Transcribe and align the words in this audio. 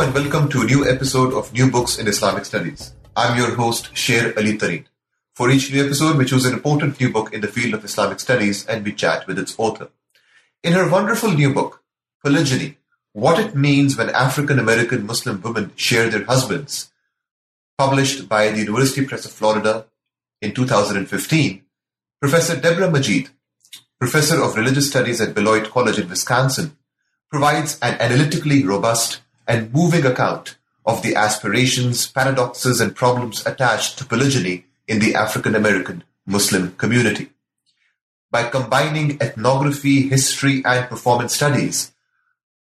And 0.00 0.14
welcome 0.14 0.48
to 0.50 0.62
a 0.62 0.64
new 0.64 0.88
episode 0.88 1.34
of 1.34 1.52
New 1.52 1.72
Books 1.72 1.98
in 1.98 2.06
Islamic 2.06 2.44
Studies. 2.44 2.92
I'm 3.16 3.36
your 3.36 3.56
host, 3.56 3.90
Sher 3.96 4.32
Ali 4.36 4.56
Tareen. 4.56 4.84
For 5.34 5.50
each 5.50 5.72
new 5.72 5.84
episode, 5.84 6.16
we 6.16 6.24
choose 6.24 6.44
an 6.44 6.54
important 6.54 7.00
new 7.00 7.10
book 7.12 7.34
in 7.34 7.40
the 7.40 7.48
field 7.48 7.74
of 7.74 7.84
Islamic 7.84 8.20
studies 8.20 8.64
and 8.66 8.84
we 8.84 8.92
chat 8.92 9.26
with 9.26 9.40
its 9.40 9.56
author. 9.58 9.88
In 10.62 10.74
her 10.74 10.88
wonderful 10.88 11.32
new 11.32 11.52
book, 11.52 11.82
Polygyny, 12.24 12.78
What 13.12 13.40
It 13.40 13.56
Means 13.56 13.98
When 13.98 14.10
African 14.10 14.60
American 14.60 15.04
Muslim 15.04 15.42
Women 15.42 15.72
Share 15.74 16.08
Their 16.08 16.26
Husbands, 16.26 16.92
published 17.76 18.28
by 18.28 18.50
the 18.50 18.58
University 18.60 19.04
Press 19.04 19.24
of 19.24 19.32
Florida 19.32 19.86
in 20.40 20.54
2015, 20.54 21.64
Professor 22.20 22.54
Deborah 22.54 22.88
Majeed, 22.88 23.30
professor 23.98 24.40
of 24.40 24.54
religious 24.54 24.88
studies 24.88 25.20
at 25.20 25.34
Beloit 25.34 25.68
College 25.68 25.98
in 25.98 26.08
Wisconsin, 26.08 26.76
provides 27.32 27.80
an 27.82 28.00
analytically 28.00 28.64
robust 28.64 29.22
and 29.48 29.72
moving 29.72 30.04
account 30.04 30.56
of 30.84 31.02
the 31.02 31.16
aspirations, 31.16 32.06
paradoxes, 32.06 32.80
and 32.80 32.94
problems 32.94 33.44
attached 33.46 33.98
to 33.98 34.04
polygyny 34.04 34.66
in 34.86 35.00
the 35.00 35.14
African 35.14 35.54
American 35.54 36.04
Muslim 36.26 36.72
community. 36.76 37.30
By 38.30 38.44
combining 38.44 39.20
ethnography, 39.22 40.08
history, 40.08 40.62
and 40.64 40.88
performance 40.88 41.34
studies, 41.34 41.92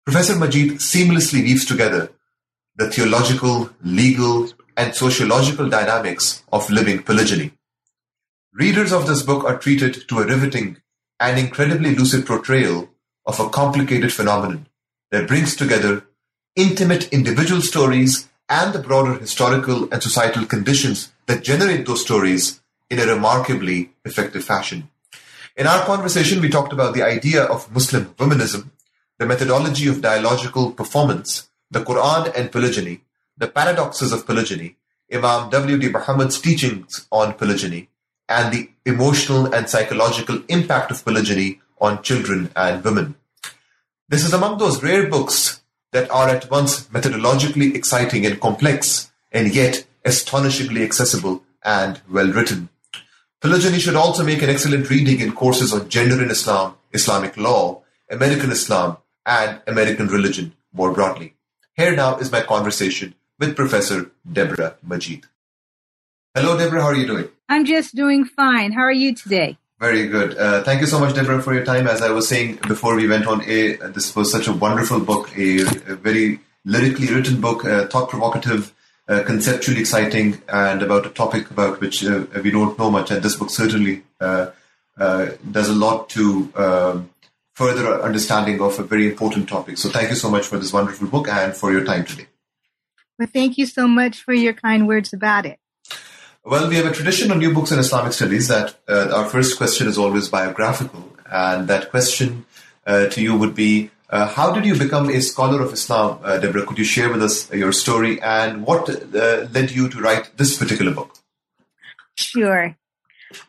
Professor 0.06 0.36
Majeed 0.36 0.74
seamlessly 0.74 1.42
weaves 1.42 1.66
together 1.66 2.12
the 2.76 2.90
theological, 2.92 3.72
legal, 3.84 4.50
and 4.78 4.94
sociological 4.94 5.70
dynamics 5.70 6.44
of 6.52 6.70
living 6.70 7.02
polygyny. 7.02 7.52
Readers 8.54 8.92
of 8.92 9.08
this 9.08 9.24
book 9.24 9.44
are 9.44 9.58
treated 9.58 10.08
to 10.08 10.20
a 10.20 10.26
riveting 10.26 10.78
and 11.20 11.40
incredibly 11.40 11.96
lucid 11.96 12.26
portrayal 12.26 12.90
of 13.26 13.40
a 13.40 13.50
complicated 13.50 14.14
phenomenon 14.14 14.68
that 15.12 15.28
brings 15.28 15.56
together 15.56 16.06
intimate 16.56 17.10
individual 17.10 17.62
stories 17.62 18.30
and 18.48 18.74
the 18.74 18.80
broader 18.80 19.16
historical 19.16 19.92
and 19.92 20.02
societal 20.02 20.46
conditions 20.46 21.12
that 21.26 21.44
generate 21.44 21.86
those 21.86 22.02
stories 22.02 22.62
in 22.90 23.00
a 23.00 23.06
remarkably 23.06 23.92
effective 24.06 24.44
fashion. 24.44 24.90
In 25.58 25.68
our 25.68 25.86
conversation, 25.86 26.42
we 26.42 26.50
talked 26.50 26.72
about 26.72 26.94
the 26.94 27.04
idea 27.04 27.44
of 27.44 27.72
Muslim 27.74 28.06
womanism, 28.16 28.70
the 29.18 29.26
methodology 29.26 29.88
of 29.88 30.02
dialogical 30.02 30.72
performance, 30.72 31.50
the 31.72 31.84
Quran 31.84 32.34
and 32.38 32.52
polygyny, 32.52 33.02
the 33.38 33.48
paradoxes 33.48 34.14
of 34.14 34.26
polygyny, 34.26 34.78
Imam 35.12 35.50
W.D. 35.50 35.90
Muhammad's 35.90 36.40
teachings 36.40 37.06
on 37.12 37.34
polygyny, 37.34 37.90
and 38.30 38.54
the 38.54 38.70
emotional 38.86 39.54
and 39.54 39.70
psychological 39.70 40.42
impact 40.48 40.92
of 40.92 41.04
polygyny 41.04 41.62
on 41.80 42.02
children 42.02 42.50
and 42.56 42.84
women. 42.84 43.16
This 44.08 44.24
is 44.24 44.34
among 44.34 44.58
those 44.58 44.84
rare 44.84 45.10
books 45.10 45.62
that 45.96 46.12
are 46.12 46.28
at 46.28 46.52
once 46.52 46.88
methodologically 46.90 47.74
exciting 47.74 48.26
and 48.26 48.42
complex, 48.42 49.12
and 49.32 49.56
yet 49.56 49.86
astonishingly 50.04 50.84
accessible 50.84 51.42
and 51.64 52.02
well 52.10 52.32
written. 52.32 52.68
Polygyny 53.42 53.80
should 53.80 53.96
also 53.96 54.24
make 54.24 54.42
an 54.42 54.50
excellent 54.50 54.90
reading 54.90 55.22
in 55.22 55.32
courses 55.32 55.74
on 55.74 55.88
gender 55.88 56.22
in 56.22 56.30
Islam, 56.30 56.76
Islamic 56.92 57.38
law, 57.38 57.82
American 58.10 58.52
Islam, 58.52 58.98
and 59.26 59.62
American 59.68 60.08
religion 60.08 60.54
more 60.74 60.92
broadly. 60.92 61.36
Here 61.78 61.96
now 61.96 62.18
is 62.18 62.32
my 62.32 62.42
conversation 62.42 63.16
with 63.40 63.56
Professor 63.56 64.12
Deborah 64.30 64.76
Majeed. 64.86 65.24
Hello, 66.36 66.58
Deborah. 66.58 66.82
How 66.82 66.90
are 66.90 66.96
you 66.96 67.08
doing? 67.08 67.30
I'm 67.48 67.64
just 67.64 67.96
doing 67.96 68.26
fine. 68.26 68.74
How 68.74 68.82
are 68.82 69.00
you 69.04 69.16
today? 69.16 69.58
Very 69.80 70.08
good. 70.08 70.38
Uh, 70.38 70.64
thank 70.64 70.80
you 70.80 70.88
so 70.88 71.00
much, 71.00 71.16
Deborah, 71.16 71.42
for 71.42 71.54
your 71.54 71.66
time. 71.66 71.86
As 71.88 72.02
I 72.02 72.10
was 72.10 72.28
saying 72.30 72.60
before 72.68 72.96
we 72.96 73.08
went 73.08 73.28
on, 73.28 73.42
a 73.44 73.76
this 73.76 74.16
was 74.16 74.32
such 74.32 74.48
a 74.48 74.54
wonderful 74.54 75.02
book, 75.02 75.38
a, 75.38 75.62
a 75.62 75.96
very 75.96 76.40
lyrically 76.64 77.14
written 77.14 77.42
book, 77.42 77.66
uh, 77.66 77.86
thought 77.88 78.10
provocative, 78.10 78.74
uh, 79.10 79.24
conceptually 79.24 79.82
exciting, 79.82 80.42
and 80.48 80.82
about 80.82 81.06
a 81.06 81.10
topic 81.10 81.52
about 81.52 81.82
which 81.82 82.06
uh, 82.06 82.24
we 82.42 82.52
don't 82.52 82.80
know 82.80 82.90
much. 82.90 83.12
And 83.12 83.22
this 83.22 83.36
book 83.36 83.50
certainly 83.50 84.04
uh, 84.22 84.52
uh, 84.98 85.32
does 85.52 85.68
a 85.68 85.76
lot 85.76 86.08
to 86.12 86.52
um, 86.56 87.10
further 87.54 88.02
understanding 88.02 88.62
of 88.62 88.80
a 88.80 88.84
very 88.84 89.08
important 89.08 89.50
topic. 89.50 89.78
So, 89.78 89.90
thank 89.90 90.10
you 90.10 90.16
so 90.16 90.32
much 90.32 90.46
for 90.48 90.58
this 90.58 90.72
wonderful 90.72 91.08
book 91.08 91.28
and 91.28 91.54
for 91.54 91.74
your 91.74 91.84
time 91.84 92.06
today. 92.06 92.28
Well, 93.20 93.28
thank 93.32 93.58
you 93.58 93.66
so 93.66 93.90
much 93.90 94.22
for 94.22 94.34
your 94.34 94.54
kind 94.54 94.88
words 94.88 95.12
about 95.12 95.46
it. 95.46 95.60
Well, 96.48 96.70
we 96.70 96.76
have 96.76 96.86
a 96.86 96.92
tradition 96.92 97.32
on 97.32 97.40
New 97.40 97.56
Books 97.56 97.72
in 97.72 97.80
Islamic 97.80 98.14
Studies 98.14 98.50
that 98.50 98.76
uh, 98.88 99.10
our 99.12 99.26
first 99.26 99.58
question 99.58 99.88
is 99.88 99.98
always 99.98 100.30
biographical. 100.30 101.12
And 101.26 101.68
that 101.70 101.90
question 101.90 102.46
uh, 102.86 103.08
to 103.08 103.20
you 103.20 103.36
would 103.36 103.56
be 103.56 103.90
uh, 104.12 104.28
How 104.28 104.52
did 104.52 104.64
you 104.64 104.78
become 104.78 105.10
a 105.10 105.22
scholar 105.22 105.60
of 105.64 105.74
Islam, 105.74 106.20
uh, 106.24 106.38
Deborah? 106.38 106.64
Could 106.68 106.78
you 106.78 106.84
share 106.84 107.12
with 107.12 107.24
us 107.24 107.52
your 107.52 107.72
story 107.72 108.22
and 108.22 108.64
what 108.64 108.88
uh, 108.88 109.48
led 109.56 109.72
you 109.72 109.90
to 109.90 110.00
write 110.00 110.38
this 110.38 110.56
particular 110.56 110.94
book? 110.94 111.16
Sure. 112.14 112.78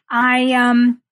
I 0.09 0.53
um, 0.53 1.03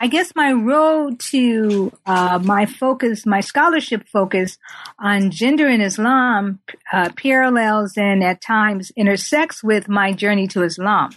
I 0.00 0.06
guess 0.06 0.32
my 0.34 0.52
road 0.52 1.20
to 1.30 1.92
uh, 2.06 2.38
my 2.42 2.66
focus, 2.66 3.26
my 3.26 3.40
scholarship 3.40 4.08
focus 4.08 4.58
on 4.98 5.30
gender 5.30 5.68
in 5.68 5.80
Islam 5.80 6.60
uh, 6.92 7.10
parallels 7.16 7.96
and 7.96 8.22
at 8.22 8.40
times 8.40 8.92
intersects 8.96 9.62
with 9.62 9.88
my 9.88 10.12
journey 10.12 10.46
to 10.48 10.62
Islam. 10.62 11.10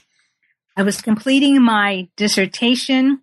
I 0.76 0.84
was 0.84 1.02
completing 1.02 1.62
my 1.62 2.08
dissertation 2.18 3.22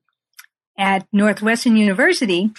at 0.78 1.06
Northwestern 1.12 1.76
University 1.76 2.50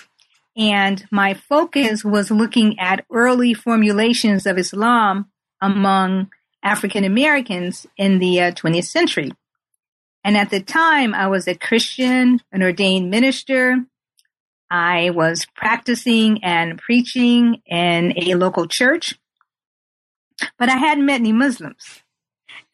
and 0.58 1.06
my 1.10 1.34
focus 1.34 2.04
was 2.04 2.32
looking 2.32 2.78
at 2.80 3.06
early 3.10 3.54
formulations 3.54 4.46
of 4.46 4.58
Islam 4.58 5.32
among 5.62 6.30
African 6.62 7.06
Americans 7.06 7.88
in 7.98 8.20
the 8.20 8.42
uh, 8.42 8.52
20th 8.52 8.86
century. 8.86 9.32
And 10.24 10.36
at 10.36 10.50
the 10.50 10.62
time, 10.62 11.14
I 11.14 11.28
was 11.28 11.48
a 11.48 11.56
Christian, 11.56 12.42
an 12.52 12.62
ordained 12.62 13.10
minister. 13.10 13.78
I 14.70 15.10
was 15.12 15.48
practicing 15.56 16.44
and 16.44 16.78
preaching 16.78 17.62
in 17.66 18.14
a 18.18 18.36
local 18.36 18.68
church, 18.68 19.18
but 20.58 20.70
I 20.70 20.78
hadn't 20.78 21.06
met 21.06 21.22
any 21.22 21.32
Muslims. 21.32 22.04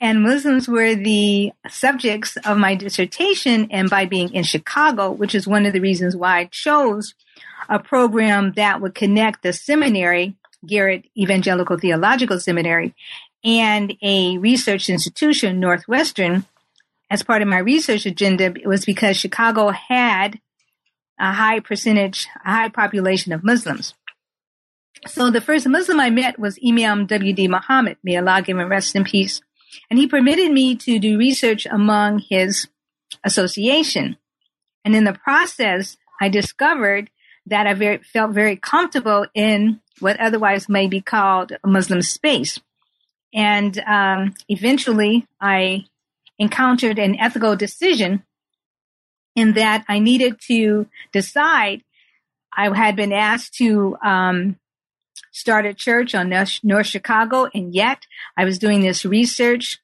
And 0.01 0.23
Muslims 0.23 0.67
were 0.67 0.95
the 0.95 1.53
subjects 1.69 2.35
of 2.37 2.57
my 2.57 2.75
dissertation. 2.75 3.69
And 3.71 3.89
by 3.89 4.05
being 4.05 4.33
in 4.33 4.43
Chicago, 4.43 5.11
which 5.11 5.33
is 5.33 5.47
one 5.47 5.65
of 5.65 5.73
the 5.73 5.79
reasons 5.79 6.15
why 6.15 6.39
I 6.39 6.45
chose 6.45 7.13
a 7.69 7.79
program 7.79 8.53
that 8.55 8.81
would 8.81 8.93
connect 8.93 9.41
the 9.41 9.53
seminary, 9.53 10.35
Garrett 10.67 11.05
Evangelical 11.17 11.77
Theological 11.77 12.39
Seminary, 12.39 12.93
and 13.43 13.95
a 14.01 14.37
research 14.37 14.89
institution, 14.89 15.59
Northwestern, 15.59 16.45
as 17.09 17.23
part 17.23 17.41
of 17.41 17.47
my 17.47 17.57
research 17.57 18.05
agenda 18.05 18.45
it 18.45 18.67
was 18.67 18.85
because 18.85 19.17
Chicago 19.17 19.69
had 19.69 20.39
a 21.19 21.31
high 21.31 21.59
percentage, 21.59 22.27
a 22.45 22.51
high 22.51 22.69
population 22.69 23.31
of 23.31 23.43
Muslims. 23.43 23.93
So 25.07 25.29
the 25.29 25.41
first 25.41 25.67
Muslim 25.67 25.99
I 25.99 26.09
met 26.09 26.39
was 26.39 26.59
Imam 26.65 27.05
W.D. 27.05 27.47
Muhammad, 27.47 27.97
may 28.03 28.17
Allah 28.17 28.41
give 28.41 28.57
him 28.57 28.67
rest 28.67 28.95
in 28.95 29.03
peace. 29.03 29.41
And 29.89 29.99
he 29.99 30.07
permitted 30.07 30.51
me 30.51 30.75
to 30.77 30.99
do 30.99 31.17
research 31.17 31.67
among 31.69 32.19
his 32.19 32.67
association. 33.23 34.17
And 34.83 34.95
in 34.95 35.03
the 35.03 35.13
process, 35.13 35.97
I 36.19 36.29
discovered 36.29 37.09
that 37.45 37.67
I 37.67 37.73
very, 37.73 37.99
felt 37.99 38.31
very 38.31 38.55
comfortable 38.55 39.27
in 39.33 39.81
what 39.99 40.19
otherwise 40.19 40.67
may 40.67 40.87
be 40.87 41.01
called 41.01 41.51
a 41.63 41.67
Muslim 41.67 42.01
space. 42.01 42.59
And 43.33 43.77
um, 43.79 44.33
eventually, 44.49 45.27
I 45.39 45.85
encountered 46.37 46.99
an 46.99 47.15
ethical 47.19 47.55
decision 47.55 48.23
in 49.35 49.53
that 49.53 49.85
I 49.87 49.99
needed 49.99 50.39
to 50.47 50.87
decide. 51.11 51.83
I 52.55 52.75
had 52.75 52.95
been 52.95 53.11
asked 53.11 53.55
to 53.55 53.97
um, 54.03 54.57
start 55.31 55.65
a 55.65 55.73
church 55.73 56.15
on 56.15 56.29
North, 56.63 56.87
Chicago, 56.87 57.49
and 57.53 57.73
yet 57.73 58.05
I 58.37 58.45
was 58.45 58.59
doing 58.59 58.81
this 58.81 59.05
research 59.05 59.79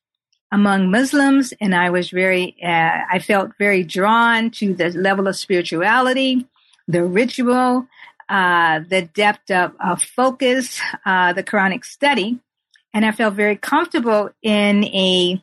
among 0.52 0.92
Muslims, 0.92 1.54
and 1.62 1.74
I 1.74 1.90
was 1.90 2.10
very, 2.10 2.56
uh, 2.64 3.00
I 3.10 3.20
felt 3.20 3.52
very 3.58 3.84
drawn 3.84 4.52
to 4.52 4.74
the 4.74 4.90
level 4.90 5.28
of 5.28 5.36
spirituality, 5.36 6.46
the 6.88 7.04
ritual, 7.04 7.88
uh, 8.28 8.80
the 8.88 9.04
depth 9.14 9.52
of, 9.52 9.74
of 9.84 10.02
focus, 10.02 10.80
uh, 11.06 11.34
the 11.34 11.44
Quranic 11.44 11.86
study, 11.86 12.40
and 12.94 13.06
I 13.06 13.12
felt 13.12 13.36
very 13.36 13.56
comfortable 13.56 14.30
in 14.42 14.86
a 14.86 15.42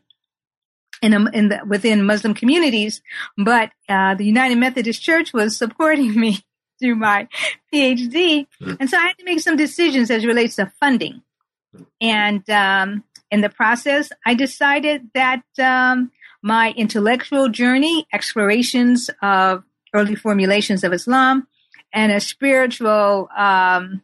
in, 1.02 1.14
a, 1.14 1.30
in 1.30 1.48
the, 1.48 1.60
within 1.66 2.04
Muslim 2.04 2.34
communities. 2.34 3.02
But 3.36 3.70
uh, 3.88 4.14
the 4.14 4.24
United 4.24 4.56
Methodist 4.56 5.02
Church 5.02 5.32
was 5.32 5.56
supporting 5.56 6.18
me 6.20 6.40
through 6.80 6.96
my 6.96 7.26
PhD, 7.72 8.46
mm. 8.62 8.76
and 8.78 8.88
so 8.88 8.96
I 8.96 9.08
had 9.08 9.18
to 9.18 9.24
make 9.24 9.40
some 9.40 9.56
decisions 9.56 10.10
as 10.10 10.24
relates 10.24 10.56
to 10.56 10.72
funding. 10.78 11.22
And 12.00 12.48
um, 12.48 13.02
in 13.30 13.40
the 13.40 13.48
process, 13.48 14.10
I 14.24 14.34
decided 14.34 15.10
that 15.14 15.42
um, 15.58 16.12
my 16.42 16.72
intellectual 16.76 17.48
journey, 17.48 18.06
explorations 18.12 19.10
of 19.22 19.64
early 19.92 20.14
formulations 20.14 20.84
of 20.84 20.92
Islam, 20.92 21.48
and 21.92 22.12
a 22.12 22.20
spiritual 22.20 23.28
um, 23.36 24.02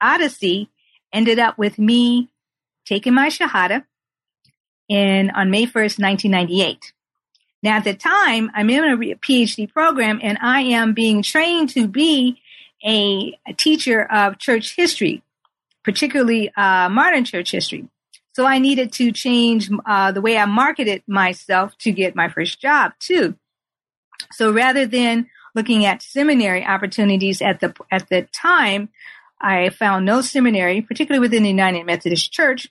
odyssey 0.00 0.70
ended 1.12 1.38
up 1.38 1.58
with 1.58 1.78
me 1.78 2.30
taking 2.86 3.14
my 3.14 3.28
Shahada 3.28 3.84
in 4.92 5.30
on 5.30 5.50
May 5.50 5.64
1st, 5.64 5.98
1998. 5.98 6.92
Now, 7.62 7.76
at 7.76 7.84
the 7.84 7.94
time, 7.94 8.50
I'm 8.54 8.68
in 8.68 8.84
a 8.84 8.96
PhD 8.96 9.72
program 9.72 10.20
and 10.22 10.36
I 10.42 10.62
am 10.62 10.92
being 10.92 11.22
trained 11.22 11.70
to 11.70 11.88
be 11.88 12.40
a, 12.84 13.38
a 13.46 13.54
teacher 13.54 14.02
of 14.02 14.38
church 14.38 14.76
history, 14.76 15.22
particularly 15.84 16.52
uh, 16.56 16.88
modern 16.88 17.24
church 17.24 17.52
history. 17.52 17.88
So 18.34 18.46
I 18.46 18.58
needed 18.58 18.92
to 18.94 19.12
change 19.12 19.70
uh, 19.86 20.12
the 20.12 20.20
way 20.20 20.36
I 20.36 20.44
marketed 20.44 21.02
myself 21.06 21.76
to 21.78 21.92
get 21.92 22.16
my 22.16 22.28
first 22.28 22.60
job 22.60 22.92
too. 22.98 23.36
So 24.32 24.52
rather 24.52 24.86
than 24.86 25.28
looking 25.54 25.84
at 25.84 26.02
seminary 26.02 26.64
opportunities 26.64 27.40
at 27.42 27.60
the 27.60 27.74
at 27.90 28.08
the 28.08 28.22
time, 28.32 28.88
I 29.40 29.68
found 29.70 30.06
no 30.06 30.20
seminary, 30.22 30.80
particularly 30.80 31.20
within 31.20 31.42
the 31.42 31.50
United 31.50 31.84
Methodist 31.84 32.32
Church, 32.32 32.68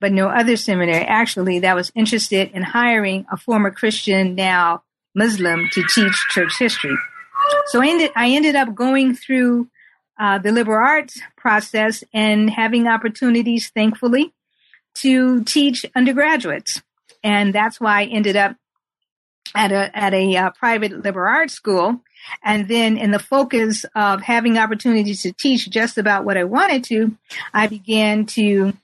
but 0.00 0.12
no 0.12 0.28
other 0.28 0.56
seminary 0.56 1.04
actually 1.04 1.60
that 1.60 1.74
was 1.74 1.92
interested 1.94 2.50
in 2.52 2.62
hiring 2.62 3.26
a 3.30 3.36
former 3.36 3.70
Christian, 3.70 4.34
now 4.34 4.82
Muslim, 5.14 5.68
to 5.72 5.82
teach 5.94 6.14
church 6.30 6.52
history. 6.58 6.96
So 7.66 7.82
I 7.82 7.88
ended, 7.88 8.10
I 8.14 8.30
ended 8.30 8.54
up 8.54 8.74
going 8.74 9.14
through 9.14 9.68
uh, 10.18 10.38
the 10.38 10.52
liberal 10.52 10.84
arts 10.84 11.20
process 11.36 12.02
and 12.12 12.50
having 12.50 12.86
opportunities, 12.86 13.70
thankfully, 13.70 14.32
to 14.94 15.44
teach 15.44 15.86
undergraduates. 15.94 16.82
And 17.22 17.54
that's 17.54 17.80
why 17.80 18.02
I 18.02 18.04
ended 18.04 18.36
up 18.36 18.56
at 19.54 19.72
a, 19.72 19.96
at 19.96 20.12
a 20.14 20.36
uh, 20.36 20.50
private 20.50 21.04
liberal 21.04 21.32
arts 21.32 21.54
school. 21.54 22.00
And 22.42 22.68
then 22.68 22.98
in 22.98 23.12
the 23.12 23.18
focus 23.18 23.84
of 23.94 24.20
having 24.22 24.58
opportunities 24.58 25.22
to 25.22 25.32
teach 25.32 25.70
just 25.70 25.98
about 25.98 26.24
what 26.24 26.36
I 26.36 26.44
wanted 26.44 26.84
to, 26.84 27.16
I 27.54 27.66
began 27.66 28.26
to 28.26 28.74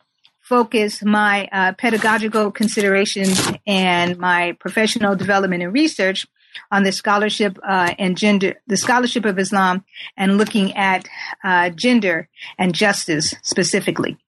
focus 0.44 1.02
my 1.02 1.48
uh, 1.50 1.72
pedagogical 1.72 2.52
considerations 2.52 3.40
and 3.66 4.18
my 4.18 4.52
professional 4.60 5.16
development 5.16 5.62
and 5.62 5.72
research 5.72 6.26
on 6.70 6.84
the 6.84 6.92
scholarship 6.92 7.58
uh, 7.66 7.94
and 7.98 8.16
gender, 8.16 8.54
the 8.66 8.76
scholarship 8.76 9.24
of 9.24 9.38
Islam, 9.38 9.84
and 10.16 10.36
looking 10.36 10.76
at 10.76 11.08
uh, 11.42 11.70
gender 11.70 12.28
and 12.58 12.74
justice 12.74 13.34
specifically. 13.42 14.18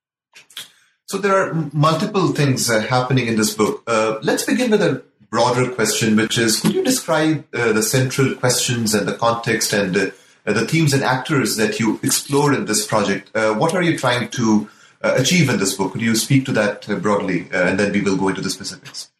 So 1.04 1.18
there 1.18 1.36
are 1.36 1.54
multiple 1.72 2.28
things 2.28 2.68
uh, 2.68 2.80
happening 2.80 3.28
in 3.28 3.36
this 3.36 3.54
book. 3.54 3.84
Uh, 3.86 4.18
let's 4.22 4.44
begin 4.44 4.70
with 4.70 4.82
a 4.82 5.04
broader 5.30 5.70
question, 5.70 6.16
which 6.16 6.38
is: 6.38 6.60
Could 6.60 6.74
you 6.74 6.82
describe 6.82 7.44
uh, 7.54 7.72
the 7.72 7.82
central 7.82 8.34
questions 8.34 8.94
and 8.94 9.06
the 9.06 9.14
context 9.14 9.72
and 9.72 9.94
the 9.94 10.66
themes 10.66 10.94
and 10.94 11.04
actors 11.04 11.56
that 11.56 11.78
you 11.78 12.00
explored 12.02 12.54
in 12.54 12.64
this 12.64 12.86
project? 12.86 13.30
what 13.34 13.74
are 13.74 13.82
you 13.82 13.98
trying 13.98 14.28
to 14.30 14.68
achieve 15.14 15.48
in 15.48 15.58
this 15.58 15.74
book? 15.74 15.92
Could 15.92 16.02
you 16.02 16.14
speak 16.16 16.44
to 16.46 16.52
that 16.52 16.88
uh, 16.88 16.96
broadly, 16.96 17.48
uh, 17.52 17.68
and 17.68 17.78
then 17.78 17.92
we 17.92 18.00
will 18.00 18.16
go 18.16 18.28
into 18.28 18.40
the 18.40 18.50
specifics? 18.50 19.10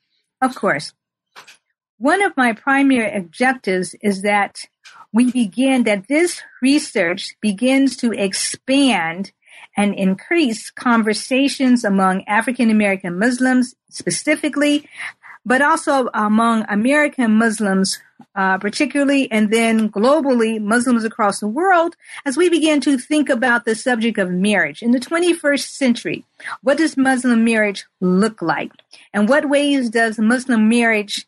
Of 0.40 0.54
course. 0.54 0.92
One 1.98 2.22
of 2.22 2.36
my 2.36 2.52
primary 2.52 3.10
objectives 3.10 3.94
is 4.02 4.22
that 4.22 4.60
we 5.12 5.32
begin 5.32 5.84
that 5.84 6.08
this 6.08 6.42
research 6.60 7.36
begins 7.40 7.96
to 7.98 8.12
expand 8.12 9.32
and 9.76 9.94
increase 9.94 10.70
conversations 10.70 11.84
among 11.84 12.24
African 12.24 12.70
American 12.70 13.18
Muslims 13.18 13.74
specifically, 13.88 14.88
but 15.44 15.62
also 15.62 16.08
among 16.12 16.64
American 16.68 17.32
Muslims 17.34 17.98
uh, 18.34 18.58
particularly, 18.58 19.30
and 19.30 19.50
then 19.50 19.90
globally, 19.90 20.60
Muslims 20.60 21.04
across 21.04 21.40
the 21.40 21.48
world, 21.48 21.96
as 22.24 22.36
we 22.36 22.48
begin 22.48 22.80
to 22.82 22.98
think 22.98 23.28
about 23.28 23.64
the 23.64 23.74
subject 23.74 24.18
of 24.18 24.30
marriage 24.30 24.82
in 24.82 24.92
the 24.92 25.00
21st 25.00 25.68
century. 25.68 26.24
What 26.62 26.78
does 26.78 26.96
Muslim 26.96 27.44
marriage 27.44 27.84
look 28.00 28.42
like? 28.42 28.72
And 29.12 29.28
what 29.28 29.48
ways 29.48 29.90
does 29.90 30.18
Muslim 30.18 30.68
marriage 30.68 31.26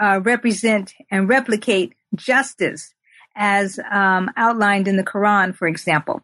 uh, 0.00 0.20
represent 0.22 0.94
and 1.10 1.28
replicate 1.28 1.94
justice 2.14 2.94
as 3.34 3.78
um, 3.90 4.30
outlined 4.36 4.88
in 4.88 4.96
the 4.96 5.04
Quran, 5.04 5.54
for 5.54 5.66
example? 5.68 6.22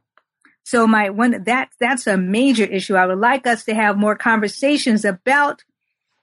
So 0.64 0.87
my 0.87 1.08
one 1.08 1.44
that 1.44 1.70
that's 1.81 2.06
a 2.06 2.19
major 2.19 2.64
issue. 2.64 2.94
I 2.94 3.06
would 3.06 3.19
like 3.19 3.46
us 3.46 3.64
to 3.64 3.75
have 3.75 3.96
more 3.96 4.14
conversations 4.14 5.06
about 5.06 5.64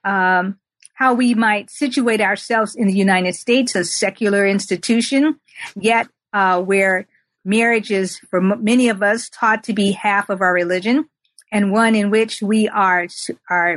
um, 0.04 0.60
how 0.96 1.12
we 1.12 1.34
might 1.34 1.70
situate 1.70 2.22
ourselves 2.22 2.74
in 2.74 2.86
the 2.86 2.94
United 2.94 3.34
States, 3.34 3.74
a 3.74 3.84
secular 3.84 4.46
institution, 4.46 5.38
yet 5.78 6.08
uh, 6.32 6.60
where 6.60 7.06
marriage 7.44 7.90
is, 7.90 8.18
for 8.30 8.38
m- 8.40 8.64
many 8.64 8.88
of 8.88 9.02
us, 9.02 9.28
taught 9.28 9.62
to 9.64 9.74
be 9.74 9.92
half 9.92 10.30
of 10.30 10.40
our 10.40 10.54
religion, 10.54 11.06
and 11.52 11.70
one 11.70 11.94
in 11.94 12.10
which 12.10 12.40
we 12.40 12.66
are, 12.68 13.06
are 13.50 13.76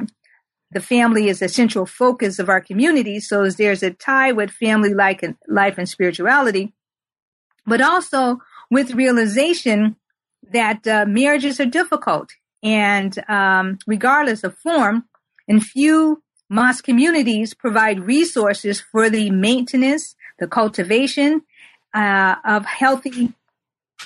the 0.72 0.80
family 0.80 1.28
is 1.28 1.40
the 1.40 1.50
central 1.50 1.86
focus 1.86 2.40
of 2.40 2.48
our 2.48 2.62
community. 2.62 3.20
So 3.20 3.50
there's 3.50 3.84
a 3.84 3.92
tie 3.92 4.32
with 4.32 4.50
family 4.50 4.94
like 4.94 5.22
life 5.48 5.78
and 5.78 5.90
spirituality, 5.90 6.74
but 7.66 7.82
also 7.82 8.38
with 8.72 8.94
realization 8.94 9.98
that 10.54 10.88
uh, 10.88 11.06
marriages 11.06 11.60
are 11.60 11.66
difficult, 11.66 12.30
and 12.64 13.14
um, 13.28 13.78
regardless 13.86 14.46
of 14.46 14.58
form, 14.58 15.04
and 15.50 15.62
few 15.62 16.24
Mosque 16.50 16.84
communities 16.84 17.54
provide 17.54 18.00
resources 18.00 18.82
for 18.82 19.10
the 19.10 19.30
maintenance, 19.30 20.16
the 20.40 20.48
cultivation 20.48 21.44
uh, 21.94 22.36
of 22.44 22.66
healthy 22.66 23.34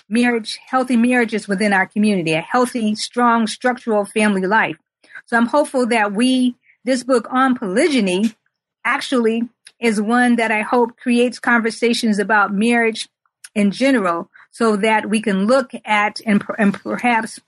marriage, 0.09 0.59
healthy 0.65 0.97
marriages 0.97 1.47
within 1.47 1.71
our 1.73 1.85
community, 1.85 2.33
a 2.33 2.41
healthy, 2.41 2.95
strong, 2.95 3.47
structural 3.47 4.05
family 4.05 4.45
life. 4.45 4.77
So 5.25 5.38
I'm 5.38 5.45
hopeful 5.45 5.85
that 5.88 6.13
we, 6.13 6.55
this 6.83 7.03
book 7.03 7.27
on 7.31 7.55
polygyny, 7.55 8.35
actually 8.83 9.43
is 9.79 10.01
one 10.01 10.35
that 10.35 10.51
I 10.51 10.62
hope 10.62 10.97
creates 10.97 11.39
conversations 11.39 12.19
about 12.19 12.53
marriage 12.53 13.07
in 13.55 13.71
general 13.71 14.29
so 14.51 14.75
that 14.77 15.09
we 15.09 15.21
can 15.21 15.45
look 15.45 15.71
at 15.85 16.19
and, 16.25 16.43
and 16.57 16.73
perhaps 16.73 17.39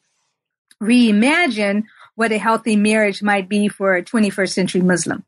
reimagine 0.81 1.83
what 2.15 2.31
a 2.31 2.37
healthy 2.37 2.75
marriage 2.75 3.21
might 3.21 3.47
be 3.47 3.67
for 3.67 3.95
a 3.95 4.03
21st 4.03 4.49
century 4.49 4.81
Muslim. 4.81 5.23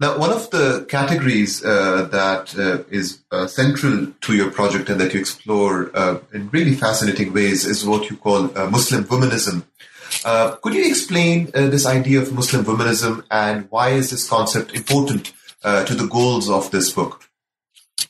Now, 0.00 0.16
one 0.16 0.30
of 0.30 0.48
the 0.50 0.86
categories 0.88 1.64
uh, 1.64 2.04
that 2.12 2.56
uh, 2.56 2.84
is 2.88 3.18
uh, 3.32 3.48
central 3.48 4.12
to 4.20 4.36
your 4.36 4.52
project 4.52 4.88
and 4.88 5.00
that 5.00 5.12
you 5.12 5.18
explore 5.18 5.90
uh, 5.92 6.18
in 6.32 6.48
really 6.50 6.74
fascinating 6.74 7.32
ways 7.32 7.66
is 7.66 7.84
what 7.84 8.08
you 8.08 8.16
call 8.16 8.56
uh, 8.56 8.70
Muslim 8.70 9.04
womanism. 9.04 9.64
Uh, 10.24 10.52
could 10.62 10.74
you 10.74 10.86
explain 10.86 11.50
this 11.52 11.84
idea 11.84 12.20
of 12.22 12.32
Muslim 12.32 12.64
womanism 12.64 13.24
and 13.30 13.68
why 13.70 13.90
is 13.90 14.10
this 14.10 14.28
concept 14.28 14.72
important 14.72 15.32
to 15.62 15.94
the 15.94 16.06
goals 16.06 16.48
of 16.48 16.70
this 16.70 16.92
book? 16.92 17.28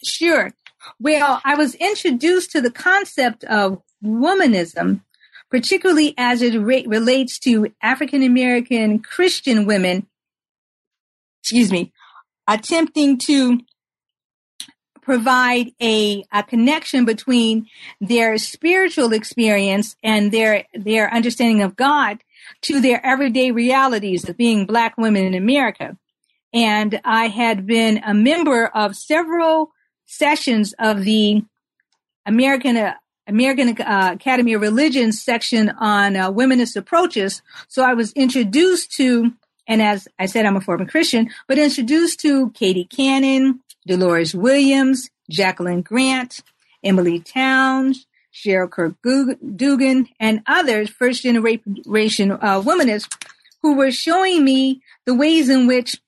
Sure. 0.04 0.52
Well, 1.00 1.40
I 1.44 1.54
was 1.54 1.74
introduced 1.76 2.52
to 2.52 2.60
the 2.60 2.70
concept 2.70 3.44
of 3.44 3.82
womanism 4.04 5.00
particularly 5.50 6.14
as 6.18 6.42
it 6.42 6.58
re- 6.58 6.86
relates 6.86 7.38
to 7.40 7.72
African 7.82 8.22
American 8.22 8.98
Christian 9.00 9.66
women, 9.66 10.06
excuse 11.42 11.72
me, 11.72 11.92
attempting 12.46 13.18
to 13.18 13.60
provide 15.08 15.72
a, 15.80 16.22
a 16.30 16.42
connection 16.42 17.06
between 17.06 17.66
their 17.98 18.36
spiritual 18.36 19.14
experience 19.14 19.96
and 20.02 20.30
their 20.32 20.64
their 20.74 21.12
understanding 21.12 21.62
of 21.62 21.76
God 21.76 22.18
to 22.60 22.80
their 22.80 23.04
everyday 23.04 23.50
realities 23.50 24.28
of 24.28 24.36
being 24.36 24.66
black 24.66 24.98
women 24.98 25.24
in 25.24 25.34
America. 25.34 25.96
And 26.52 27.00
I 27.04 27.28
had 27.28 27.66
been 27.66 28.02
a 28.04 28.12
member 28.12 28.66
of 28.66 28.96
several 28.96 29.70
sessions 30.04 30.74
of 30.78 31.04
the 31.04 31.42
American 32.26 32.76
uh, 32.76 32.94
American 33.28 33.80
uh, 33.80 34.10
Academy 34.14 34.54
of 34.54 34.60
Religion 34.62 35.12
section 35.12 35.70
on 35.78 36.16
uh, 36.16 36.32
womanist 36.32 36.76
approaches. 36.76 37.42
So 37.68 37.84
I 37.84 37.94
was 37.94 38.12
introduced 38.12 38.90
to 38.96 39.32
And 39.68 39.82
as 39.82 40.08
I 40.18 40.26
said, 40.26 40.46
I'm 40.46 40.56
a 40.56 40.62
former 40.62 40.86
Christian, 40.86 41.30
but 41.46 41.58
introduced 41.58 42.20
to 42.20 42.50
Katie 42.52 42.86
Cannon, 42.86 43.60
Dolores 43.86 44.34
Williams, 44.34 45.10
Jacquelyn 45.30 45.84
Grant, 45.84 46.42
Emilie 46.82 47.20
Townes, 47.20 48.06
Cheryl 48.32 48.70
Kirk 48.70 48.94
Duggan, 49.02 50.08
and 50.18 50.42
others, 50.46 50.88
first 50.88 51.22
generation 51.22 52.32
uh, 52.32 52.62
womanists, 52.62 53.12
who 53.60 53.74
were 53.74 53.90
showing 53.90 54.42
me 54.44 54.80
the 55.04 55.14
ways 55.14 55.50
in 55.50 55.66
which 55.66 56.00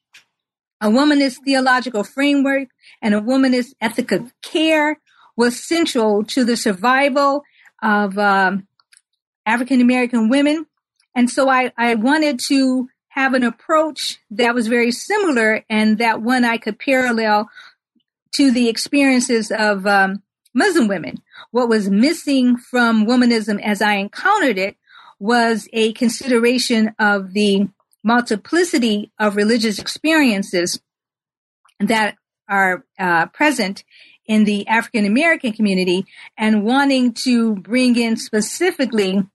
a 0.80 0.88
womanist 0.88 1.44
theological 1.44 2.04
framework 2.04 2.68
and 3.02 3.14
a 3.14 3.20
womanist 3.20 3.74
ethic 3.80 4.10
of 4.10 4.32
care 4.40 4.98
was 5.40 5.58
central 5.58 6.22
to 6.22 6.44
the 6.44 6.56
survival 6.56 7.42
of 7.82 8.18
um, 8.18 8.68
African 9.46 9.80
American 9.80 10.28
women. 10.28 10.66
And 11.16 11.30
so 11.30 11.48
I, 11.48 11.72
I 11.78 11.94
wanted 11.94 12.38
to 12.48 12.88
have 13.08 13.32
an 13.32 13.42
approach 13.42 14.18
that 14.30 14.54
was 14.54 14.68
very 14.68 14.92
similar 14.92 15.64
and 15.68 15.96
that 15.96 16.20
one 16.20 16.44
I 16.44 16.58
could 16.58 16.78
parallel 16.78 17.48
to 18.32 18.52
the 18.52 18.68
experiences 18.68 19.50
of 19.50 19.86
um, 19.86 20.22
Muslim 20.54 20.88
women. 20.88 21.16
What 21.52 21.70
was 21.70 21.88
missing 21.88 22.58
from 22.58 23.06
womanism 23.06 23.60
as 23.62 23.80
I 23.80 23.94
encountered 23.94 24.58
it 24.58 24.76
was 25.18 25.68
a 25.72 25.92
consideration 25.94 26.94
of 26.98 27.32
the 27.32 27.66
multiplicity 28.04 29.10
of 29.18 29.36
religious 29.36 29.78
experiences 29.78 30.80
that 31.80 32.16
are 32.46 32.84
uh, 32.98 33.26
present 33.26 33.84
in 34.30 34.44
the 34.44 34.64
African 34.68 35.04
American 35.04 35.52
community 35.52 36.06
and 36.38 36.62
wanting 36.62 37.12
to 37.24 37.56
bring 37.56 37.96
in 37.96 38.16
specifically 38.16 39.26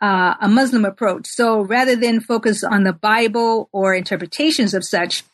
uh, 0.00 0.34
a 0.40 0.48
Muslim 0.48 0.86
approach. 0.86 1.26
So 1.26 1.60
rather 1.60 1.94
than 1.94 2.20
focus 2.20 2.64
on 2.64 2.84
the 2.84 2.94
Bible 2.94 3.68
or 3.70 3.94
interpretations 3.94 4.72
of 4.72 4.82
such, 4.82 5.24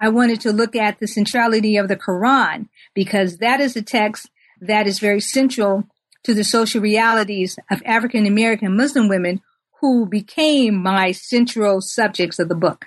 I 0.00 0.08
wanted 0.08 0.40
to 0.40 0.50
look 0.50 0.74
at 0.74 0.98
the 0.98 1.06
centrality 1.06 1.76
of 1.76 1.86
the 1.86 1.94
Quran 1.96 2.68
because 2.94 3.38
that 3.38 3.60
is 3.60 3.76
a 3.76 3.82
text 3.82 4.28
that 4.60 4.88
is 4.88 4.98
very 4.98 5.20
central 5.20 5.84
to 6.24 6.34
the 6.34 6.42
social 6.42 6.80
realities 6.80 7.60
of 7.70 7.80
African 7.86 8.26
American 8.26 8.76
Muslim 8.76 9.08
women 9.08 9.40
who 9.80 10.04
became 10.04 10.82
my 10.82 11.12
central 11.12 11.80
subjects 11.80 12.40
of 12.40 12.48
the 12.48 12.56
book. 12.56 12.86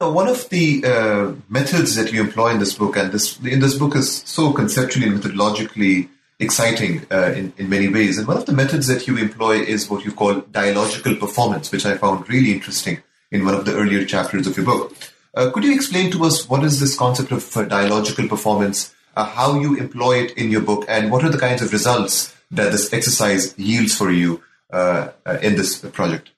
One 0.00 0.28
of 0.28 0.48
the 0.50 0.84
uh, 0.84 1.32
methods 1.48 1.96
that 1.96 2.12
you 2.12 2.20
employ 2.20 2.52
in 2.52 2.60
this 2.60 2.72
book, 2.74 2.96
and 2.96 3.10
this 3.10 3.36
in 3.40 3.58
this 3.58 3.76
book 3.76 3.96
is 3.96 4.22
so 4.24 4.52
conceptually 4.52 5.08
and 5.08 5.18
methodologically 5.18 6.08
exciting 6.38 7.04
uh, 7.10 7.32
in, 7.34 7.52
in 7.56 7.68
many 7.68 7.88
ways. 7.88 8.16
And 8.16 8.28
one 8.28 8.36
of 8.36 8.46
the 8.46 8.52
methods 8.52 8.86
that 8.86 9.08
you 9.08 9.16
employ 9.16 9.56
is 9.56 9.90
what 9.90 10.04
you 10.04 10.12
call 10.12 10.42
dialogical 10.52 11.16
performance, 11.16 11.72
which 11.72 11.84
I 11.84 11.96
found 11.96 12.28
really 12.28 12.52
interesting 12.52 13.02
in 13.32 13.44
one 13.44 13.54
of 13.54 13.64
the 13.64 13.74
earlier 13.74 14.04
chapters 14.04 14.46
of 14.46 14.56
your 14.56 14.66
book. 14.66 14.94
Uh, 15.34 15.50
could 15.50 15.64
you 15.64 15.74
explain 15.74 16.12
to 16.12 16.24
us 16.24 16.48
what 16.48 16.62
is 16.62 16.78
this 16.78 16.96
concept 16.96 17.32
of 17.32 17.56
uh, 17.56 17.64
dialogical 17.64 18.28
performance, 18.28 18.94
uh, 19.16 19.24
how 19.24 19.58
you 19.58 19.76
employ 19.76 20.22
it 20.22 20.30
in 20.38 20.48
your 20.48 20.62
book, 20.62 20.84
and 20.86 21.10
what 21.10 21.24
are 21.24 21.30
the 21.30 21.38
kinds 21.38 21.60
of 21.60 21.72
results 21.72 22.36
that 22.52 22.70
this 22.70 22.92
exercise 22.92 23.52
yields 23.58 23.96
for 23.96 24.12
you 24.12 24.44
uh, 24.70 25.08
in 25.42 25.56
this 25.56 25.78
project? 25.78 26.30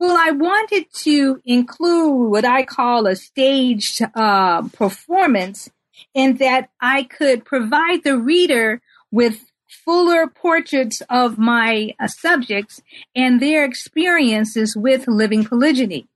Well, 0.00 0.16
I 0.18 0.32
wanted 0.32 0.86
to 1.02 1.40
include 1.44 2.30
what 2.30 2.44
I 2.44 2.64
call 2.64 3.06
a 3.06 3.14
staged 3.14 4.02
uh, 4.14 4.62
performance 4.68 5.70
in 6.14 6.36
that 6.38 6.70
I 6.80 7.04
could 7.04 7.44
provide 7.44 8.02
the 8.02 8.18
reader 8.18 8.82
with 9.12 9.50
fuller 9.68 10.26
portraits 10.26 11.02
of 11.08 11.38
my 11.38 11.94
uh, 12.00 12.08
subjects 12.08 12.82
and 13.14 13.40
their 13.40 13.64
experiences 13.64 14.76
with 14.76 15.06
living 15.06 15.44
polygyny. 15.44 16.08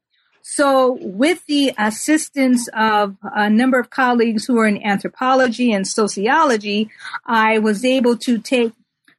So, 0.42 0.98
with 1.00 1.44
the 1.46 1.74
assistance 1.76 2.68
of 2.72 3.16
a 3.22 3.50
number 3.50 3.78
of 3.78 3.90
colleagues 3.90 4.46
who 4.46 4.58
are 4.58 4.66
in 4.66 4.82
anthropology 4.82 5.72
and 5.72 5.86
sociology, 5.86 6.90
I 7.26 7.58
was 7.58 7.84
able 7.84 8.16
to 8.18 8.38
take 8.38 8.72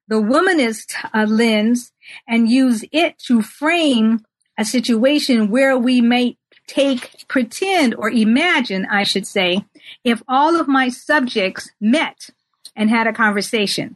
the 0.08 0.16
womanist 0.16 0.96
uh, 1.14 1.26
lens 1.28 1.92
and 2.28 2.50
use 2.50 2.84
it 2.92 3.20
to 3.28 3.44
frame 3.44 4.26
a 4.60 4.66
situation 4.66 5.50
where 5.50 5.78
we 5.78 6.02
may 6.02 6.38
take, 6.68 7.28
pretend, 7.30 7.96
or 7.96 8.12
imagine, 8.12 8.86
I 8.92 9.04
should 9.04 9.26
say, 9.26 9.66
if 10.04 10.22
all 10.28 10.60
of 10.60 10.68
my 10.68 10.90
subjects 10.90 11.72
met 11.80 12.30
and 12.76 12.90
had 12.90 13.08
a 13.08 13.14
conversation. 13.14 13.96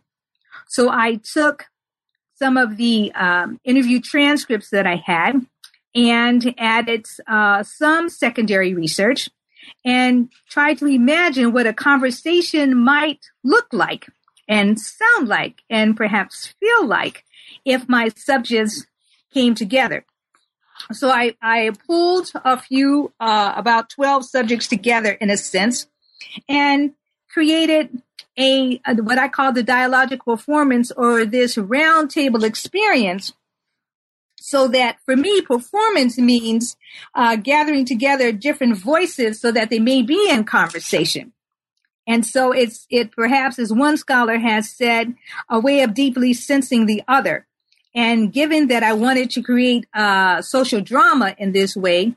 So 0.67 0.89
I 0.89 1.15
took 1.15 1.65
some 2.35 2.55
of 2.55 2.77
the 2.77 3.11
um, 3.13 3.59
interview 3.65 3.99
transcripts 3.99 4.69
that 4.69 4.87
I 4.87 4.95
had 4.95 5.45
and 5.93 6.55
added 6.57 7.05
uh, 7.27 7.63
some 7.63 8.09
secondary 8.09 8.73
research 8.73 9.29
and 9.85 10.29
tried 10.49 10.77
to 10.79 10.87
imagine 10.87 11.51
what 11.51 11.67
a 11.67 11.73
conversation 11.73 12.75
might 12.75 13.19
look 13.43 13.67
like 13.73 14.07
and 14.47 14.79
sound 14.79 15.27
like 15.27 15.61
and 15.69 15.95
perhaps 15.95 16.55
feel 16.59 16.87
like 16.87 17.25
if 17.65 17.87
my 17.89 18.09
subjects 18.15 18.87
came 19.33 19.55
together. 19.55 20.05
So 20.91 21.09
I, 21.09 21.35
I 21.41 21.71
pulled 21.87 22.31
a 22.35 22.59
few, 22.59 23.13
uh, 23.19 23.53
about 23.55 23.89
12 23.89 24.25
subjects 24.25 24.67
together 24.67 25.11
in 25.11 25.29
a 25.29 25.37
sense 25.37 25.87
and 26.49 26.93
created 27.29 28.01
a, 28.37 28.81
a 28.85 28.95
what 28.95 29.17
I 29.17 29.27
call 29.27 29.53
the 29.53 29.63
dialogic 29.63 30.25
performance 30.25 30.91
or 30.91 31.25
this 31.25 31.55
roundtable 31.55 32.43
experience 32.43 33.33
so 34.39 34.67
that 34.67 34.97
for 35.05 35.15
me, 35.15 35.41
performance 35.41 36.17
means 36.17 36.75
uh, 37.15 37.37
gathering 37.37 37.85
together 37.85 38.33
different 38.33 38.77
voices 38.77 39.39
so 39.39 39.51
that 39.51 39.69
they 39.69 39.79
may 39.79 40.01
be 40.01 40.29
in 40.29 40.43
conversation. 40.43 41.31
And 42.05 42.25
so 42.25 42.51
it's, 42.51 42.85
it 42.89 43.13
perhaps, 43.13 43.57
as 43.57 43.71
one 43.71 43.95
scholar 43.95 44.37
has 44.37 44.69
said, 44.69 45.15
a 45.49 45.61
way 45.61 45.81
of 45.81 45.93
deeply 45.93 46.33
sensing 46.33 46.85
the 46.85 47.03
other. 47.07 47.47
And 47.95 48.33
given 48.33 48.67
that 48.67 48.83
I 48.83 48.93
wanted 48.93 49.29
to 49.31 49.41
create 49.41 49.85
uh, 49.93 50.41
social 50.41 50.81
drama 50.81 51.35
in 51.37 51.51
this 51.51 51.75
way, 51.75 52.15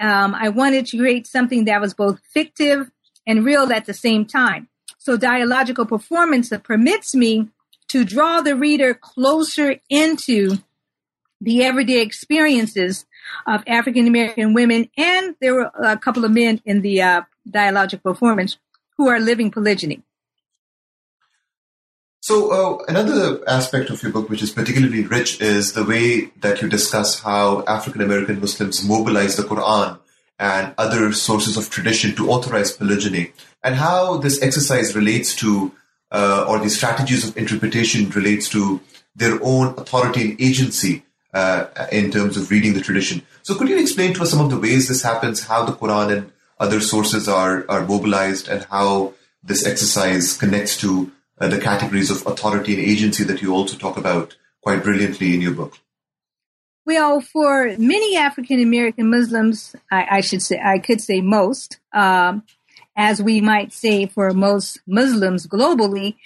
um, 0.00 0.34
I 0.34 0.48
wanted 0.48 0.86
to 0.86 0.98
create 0.98 1.26
something 1.26 1.66
that 1.66 1.80
was 1.80 1.92
both 1.92 2.20
fictive 2.32 2.90
and 3.26 3.44
real 3.44 3.70
at 3.72 3.84
the 3.84 3.94
same 3.94 4.24
time. 4.24 4.68
So 4.98 5.16
dialogical 5.16 5.84
performance 5.84 6.48
that 6.48 6.64
permits 6.64 7.14
me 7.14 7.48
to 7.88 8.04
draw 8.04 8.40
the 8.40 8.56
reader 8.56 8.94
closer 8.94 9.76
into 9.90 10.58
the 11.40 11.64
everyday 11.64 12.00
experiences 12.02 13.06
of 13.46 13.62
African 13.66 14.06
American 14.06 14.54
women, 14.54 14.90
and 14.96 15.34
there 15.40 15.54
were 15.54 15.70
a 15.82 15.96
couple 15.96 16.24
of 16.24 16.30
men 16.30 16.60
in 16.64 16.82
the 16.82 17.02
uh, 17.02 17.22
dialogical 17.48 18.12
performance 18.12 18.58
who 18.96 19.08
are 19.08 19.18
living 19.18 19.50
polygyny. 19.50 20.02
So, 22.22 22.50
uh, 22.52 22.84
another 22.86 23.40
aspect 23.48 23.88
of 23.88 24.02
your 24.02 24.12
book, 24.12 24.28
which 24.28 24.42
is 24.42 24.50
particularly 24.50 25.04
rich, 25.04 25.40
is 25.40 25.72
the 25.72 25.84
way 25.84 26.26
that 26.40 26.60
you 26.60 26.68
discuss 26.68 27.20
how 27.20 27.64
African 27.66 28.02
American 28.02 28.40
Muslims 28.40 28.86
mobilize 28.86 29.36
the 29.36 29.42
Quran 29.42 29.98
and 30.38 30.74
other 30.76 31.12
sources 31.12 31.56
of 31.56 31.70
tradition 31.70 32.14
to 32.16 32.30
authorize 32.30 32.72
polygyny, 32.72 33.32
and 33.64 33.76
how 33.76 34.18
this 34.18 34.42
exercise 34.42 34.94
relates 34.94 35.34
to, 35.36 35.72
uh, 36.12 36.44
or 36.46 36.58
the 36.58 36.68
strategies 36.68 37.26
of 37.26 37.38
interpretation 37.38 38.10
relates 38.10 38.50
to 38.50 38.80
their 39.16 39.38
own 39.42 39.68
authority 39.78 40.20
and 40.20 40.40
agency 40.42 41.02
uh, 41.32 41.64
in 41.90 42.10
terms 42.10 42.36
of 42.36 42.50
reading 42.50 42.74
the 42.74 42.82
tradition. 42.82 43.22
So, 43.44 43.54
could 43.54 43.70
you 43.70 43.78
explain 43.80 44.12
to 44.12 44.22
us 44.22 44.30
some 44.30 44.44
of 44.44 44.50
the 44.50 44.60
ways 44.60 44.88
this 44.88 45.02
happens, 45.02 45.44
how 45.44 45.64
the 45.64 45.72
Quran 45.72 46.14
and 46.14 46.32
other 46.58 46.80
sources 46.80 47.30
are, 47.30 47.64
are 47.70 47.86
mobilized, 47.86 48.46
and 48.46 48.66
how 48.70 49.14
this 49.42 49.66
exercise 49.66 50.36
connects 50.36 50.76
to 50.82 51.10
uh, 51.40 51.48
the 51.48 51.60
categories 51.60 52.10
of 52.10 52.26
authority 52.26 52.74
and 52.74 52.82
agency 52.82 53.24
that 53.24 53.42
you 53.42 53.54
also 53.54 53.76
talk 53.76 53.96
about 53.96 54.36
quite 54.62 54.82
brilliantly 54.82 55.34
in 55.34 55.40
your 55.40 55.54
book? 55.54 55.78
Well, 56.86 57.20
for 57.20 57.74
many 57.78 58.16
African 58.16 58.60
American 58.60 59.10
Muslims, 59.10 59.76
I, 59.90 60.06
I, 60.10 60.20
should 60.20 60.42
say, 60.42 60.60
I 60.62 60.78
could 60.78 61.00
say 61.00 61.20
most, 61.20 61.78
um, 61.92 62.42
as 62.96 63.22
we 63.22 63.40
might 63.40 63.72
say 63.72 64.06
for 64.06 64.32
most 64.32 64.80
Muslims 64.86 65.46
globally, 65.46 66.16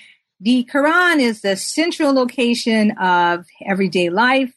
the 0.41 0.69
Quran 0.73 1.21
is 1.21 1.43
the 1.43 1.57
central 1.57 2.13
location 2.13 2.93
of 2.93 3.47
everyday 3.65 4.11
life, 4.11 4.55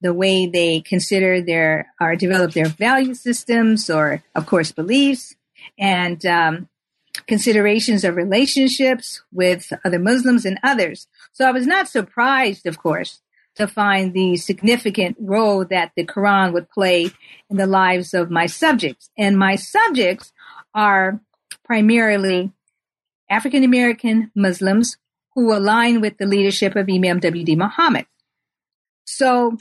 the 0.00 0.14
way 0.14 0.46
they 0.46 0.80
consider 0.80 1.40
their 1.40 1.92
or 2.00 2.14
develop 2.16 2.52
their 2.52 2.68
value 2.68 3.14
systems 3.14 3.90
or, 3.90 4.22
of 4.34 4.46
course, 4.46 4.72
beliefs, 4.72 5.34
and 5.78 6.24
um, 6.24 6.68
considerations 7.28 8.02
of 8.04 8.16
relationships 8.16 9.22
with 9.30 9.72
other 9.84 9.98
Muslims 9.98 10.44
and 10.44 10.58
others. 10.62 11.06
So 11.32 11.46
I 11.46 11.52
was 11.52 11.66
not 11.66 11.88
surprised, 11.88 12.66
of 12.66 12.78
course, 12.78 13.20
to 13.56 13.68
find 13.68 14.14
the 14.14 14.36
significant 14.36 15.16
role 15.20 15.64
that 15.66 15.92
the 15.94 16.04
Quran 16.04 16.52
would 16.52 16.70
play 16.70 17.10
in 17.50 17.56
the 17.56 17.66
lives 17.66 18.14
of 18.14 18.30
my 18.30 18.46
subjects. 18.46 19.10
And 19.16 19.38
my 19.38 19.56
subjects 19.56 20.32
are 20.74 21.20
primarily 21.64 22.52
African 23.28 23.62
American 23.62 24.30
Muslims 24.34 24.96
who 25.34 25.54
align 25.54 26.00
with 26.00 26.16
the 26.18 26.26
leadership 26.26 26.76
of 26.76 26.88
Imam 26.88 27.20
W.D. 27.20 27.56
Muhammad. 27.56 28.06
So 29.04 29.58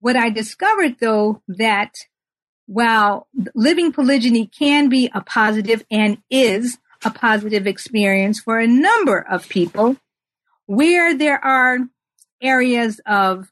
what 0.00 0.16
I 0.16 0.28
discovered 0.30 0.96
though 1.00 1.42
that 1.48 1.94
while 2.66 3.28
living 3.54 3.92
polygyny 3.92 4.46
can 4.46 4.88
be 4.88 5.10
a 5.14 5.20
positive 5.20 5.84
and 5.90 6.18
is 6.30 6.78
a 7.06 7.10
positive 7.10 7.66
experience 7.66 8.40
for 8.40 8.58
a 8.58 8.66
number 8.66 9.18
of 9.18 9.48
people, 9.48 9.96
where 10.66 11.16
there 11.16 11.42
are 11.42 11.78
areas 12.42 13.00
of 13.06 13.50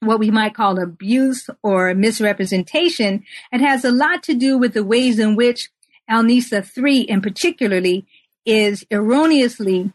what 0.00 0.18
we 0.18 0.30
might 0.30 0.54
call 0.54 0.80
abuse 0.80 1.48
or 1.62 1.94
misrepresentation, 1.94 3.24
it 3.52 3.60
has 3.60 3.84
a 3.84 3.92
lot 3.92 4.22
to 4.24 4.34
do 4.34 4.58
with 4.58 4.74
the 4.74 4.84
ways 4.84 5.18
in 5.18 5.36
which 5.36 5.70
Al-Nisa 6.08 6.62
3 6.62 7.00
in 7.00 7.20
particularly 7.20 8.06
is 8.44 8.84
erroneously 8.90 9.92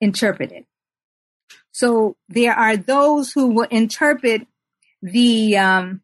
interpreted. 0.00 0.64
So 1.72 2.16
there 2.28 2.54
are 2.54 2.76
those 2.76 3.32
who 3.32 3.48
will 3.48 3.68
interpret 3.70 4.46
the 5.02 5.56
um, 5.56 6.02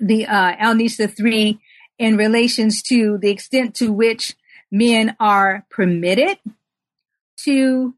the 0.00 0.26
uh, 0.26 0.56
Al-Nisa 0.58 1.08
3 1.08 1.58
in 1.98 2.16
relations 2.16 2.82
to 2.82 3.18
the 3.18 3.30
extent 3.30 3.74
to 3.76 3.92
which 3.92 4.34
men 4.72 5.14
are 5.20 5.64
permitted 5.70 6.38
to 7.44 7.94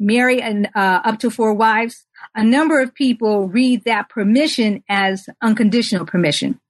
marry 0.00 0.40
an, 0.40 0.68
uh, 0.74 1.00
up 1.04 1.18
to 1.18 1.30
four 1.30 1.52
wives. 1.52 2.06
A 2.34 2.44
number 2.44 2.80
of 2.80 2.94
people 2.94 3.48
read 3.48 3.84
that 3.84 4.08
permission 4.08 4.82
as 4.88 5.28
unconditional 5.42 6.06
permission 6.06 6.60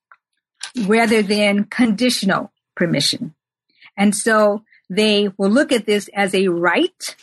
rather 0.87 1.23
than 1.23 1.64
conditional 1.64 2.50
permission. 2.75 3.35
And 3.97 4.14
so 4.14 4.64
they 4.88 5.28
will 5.37 5.50
look 5.50 5.71
at 5.71 5.87
this 5.87 6.09
as 6.14 6.35
a 6.35 6.49
right 6.49 7.16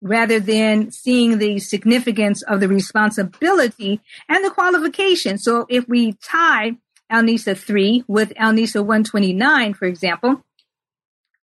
rather 0.00 0.38
than 0.38 0.90
seeing 0.90 1.38
the 1.38 1.58
significance 1.58 2.42
of 2.42 2.60
the 2.60 2.68
responsibility 2.68 4.00
and 4.28 4.44
the 4.44 4.50
qualification. 4.50 5.38
So 5.38 5.66
if 5.68 5.88
we 5.88 6.12
tie 6.12 6.76
Al-Nisa 7.14 7.54
3 7.54 8.04
with 8.08 8.32
Al-Nisa 8.36 8.82
129, 8.82 9.74
for 9.74 9.86
example, 9.86 10.42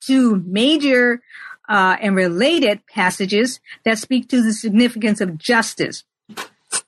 two 0.02 0.44
major 0.46 1.22
uh, 1.70 1.96
and 2.02 2.14
related 2.14 2.86
passages 2.88 3.62
that 3.86 3.98
speak 3.98 4.28
to 4.28 4.44
the 4.44 4.52
significance 4.52 5.22
of 5.22 5.38
justice. 5.38 6.04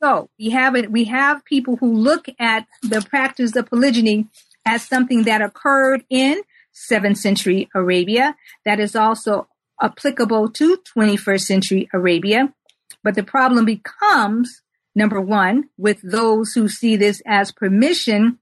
So 0.02 0.30
we 0.38 0.50
have 0.50 0.76
it. 0.76 0.92
We 0.92 1.06
have 1.06 1.46
people 1.46 1.78
who 1.78 1.94
look 1.94 2.26
at 2.38 2.68
the 2.82 3.02
practice 3.02 3.56
of 3.56 3.70
polygyny 3.70 4.28
as 4.66 4.84
something 4.84 5.24
that 5.24 5.42
occurred 5.42 6.04
in 6.10 6.42
seventh 6.74 7.20
century 7.20 7.70
Arabia 7.74 8.36
that 8.66 8.82
is 8.82 8.98
also 8.98 9.48
applicable 9.82 10.50
to 10.50 10.78
21st 10.94 11.42
century 11.42 11.90
Arabia. 11.94 12.54
But 13.02 13.16
the 13.16 13.24
problem 13.24 13.64
becomes 13.64 14.62
number 14.96 15.20
one, 15.20 15.70
with 15.78 16.00
those 16.04 16.54
who 16.54 16.68
see 16.68 16.96
this 16.96 17.22
as 17.26 17.52
permission, 17.52 18.40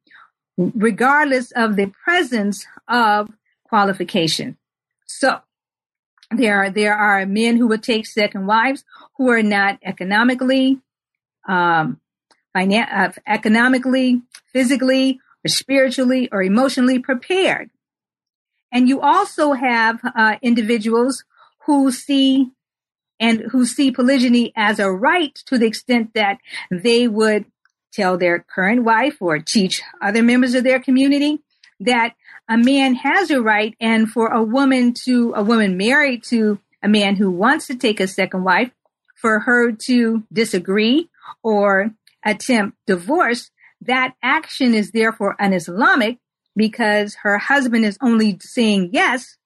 regardless 0.75 1.51
of 1.51 1.75
the 1.75 1.91
presence 2.03 2.65
of 2.87 3.29
qualification. 3.63 4.57
So 5.07 5.39
there 6.29 6.63
are, 6.63 6.69
there 6.69 6.95
are 6.95 7.25
men 7.25 7.57
who 7.57 7.67
would 7.67 7.83
take 7.83 8.05
second 8.05 8.47
wives 8.47 8.83
who 9.17 9.29
are 9.29 9.43
not 9.43 9.79
economically, 9.83 10.79
um, 11.47 11.99
finan- 12.55 12.91
uh, 12.91 13.11
economically, 13.27 14.21
physically, 14.53 15.19
or 15.45 15.49
spiritually, 15.49 16.29
or 16.31 16.41
emotionally 16.43 16.99
prepared. 16.99 17.69
And 18.71 18.87
you 18.87 19.01
also 19.01 19.53
have 19.53 19.99
uh, 20.15 20.35
individuals 20.41 21.23
who 21.65 21.91
see 21.91 22.51
and 23.19 23.41
who 23.51 23.65
see 23.65 23.91
polygyny 23.91 24.51
as 24.55 24.79
a 24.79 24.89
right 24.91 25.35
to 25.45 25.57
the 25.57 25.67
extent 25.67 26.13
that 26.15 26.39
they 26.71 27.07
would 27.07 27.45
tell 27.91 28.17
their 28.17 28.39
current 28.39 28.83
wife 28.83 29.17
or 29.21 29.39
teach 29.39 29.81
other 30.01 30.23
members 30.23 30.53
of 30.53 30.63
their 30.63 30.79
community 30.79 31.39
that 31.79 32.13
a 32.47 32.57
man 32.57 32.95
has 32.95 33.31
a 33.31 33.41
right 33.41 33.75
and 33.79 34.09
for 34.09 34.27
a 34.27 34.43
woman 34.43 34.93
to 34.93 35.33
a 35.35 35.43
woman 35.43 35.77
married 35.77 36.23
to 36.23 36.59
a 36.83 36.87
man 36.87 37.15
who 37.15 37.29
wants 37.29 37.67
to 37.67 37.75
take 37.75 37.99
a 37.99 38.07
second 38.07 38.43
wife 38.43 38.71
for 39.15 39.39
her 39.39 39.71
to 39.71 40.23
disagree 40.31 41.09
or 41.43 41.91
attempt 42.25 42.77
divorce 42.87 43.49
that 43.81 44.13
action 44.21 44.73
is 44.73 44.91
therefore 44.91 45.35
un-islamic 45.39 46.17
because 46.55 47.15
her 47.23 47.37
husband 47.37 47.85
is 47.85 47.97
only 48.01 48.37
saying 48.41 48.89
yes 48.91 49.37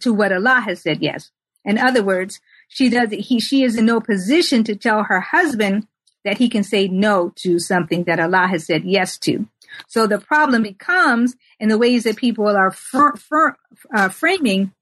to 0.00 0.12
what 0.12 0.32
Allah 0.32 0.60
has 0.60 0.82
said 0.82 1.02
yes. 1.02 1.30
In 1.64 1.78
other 1.78 2.02
words, 2.02 2.40
she 2.68 2.88
does 2.88 3.10
he 3.10 3.40
she 3.40 3.62
is 3.62 3.76
in 3.76 3.86
no 3.86 4.00
position 4.00 4.64
to 4.64 4.76
tell 4.76 5.04
her 5.04 5.20
husband 5.20 5.86
that 6.24 6.38
he 6.38 6.48
can 6.48 6.62
say 6.62 6.88
no 6.88 7.32
to 7.36 7.58
something 7.58 8.04
that 8.04 8.20
Allah 8.20 8.46
has 8.48 8.66
said 8.66 8.84
yes 8.84 9.18
to. 9.18 9.46
So 9.88 10.06
the 10.06 10.18
problem 10.18 10.62
becomes 10.62 11.36
in 11.58 11.68
the 11.68 11.78
ways 11.78 12.04
that 12.04 12.16
people 12.16 12.48
are 12.48 12.70
fr- 12.70 13.16
fr- 13.16 13.56
uh, 13.94 14.08
framing 14.08 14.72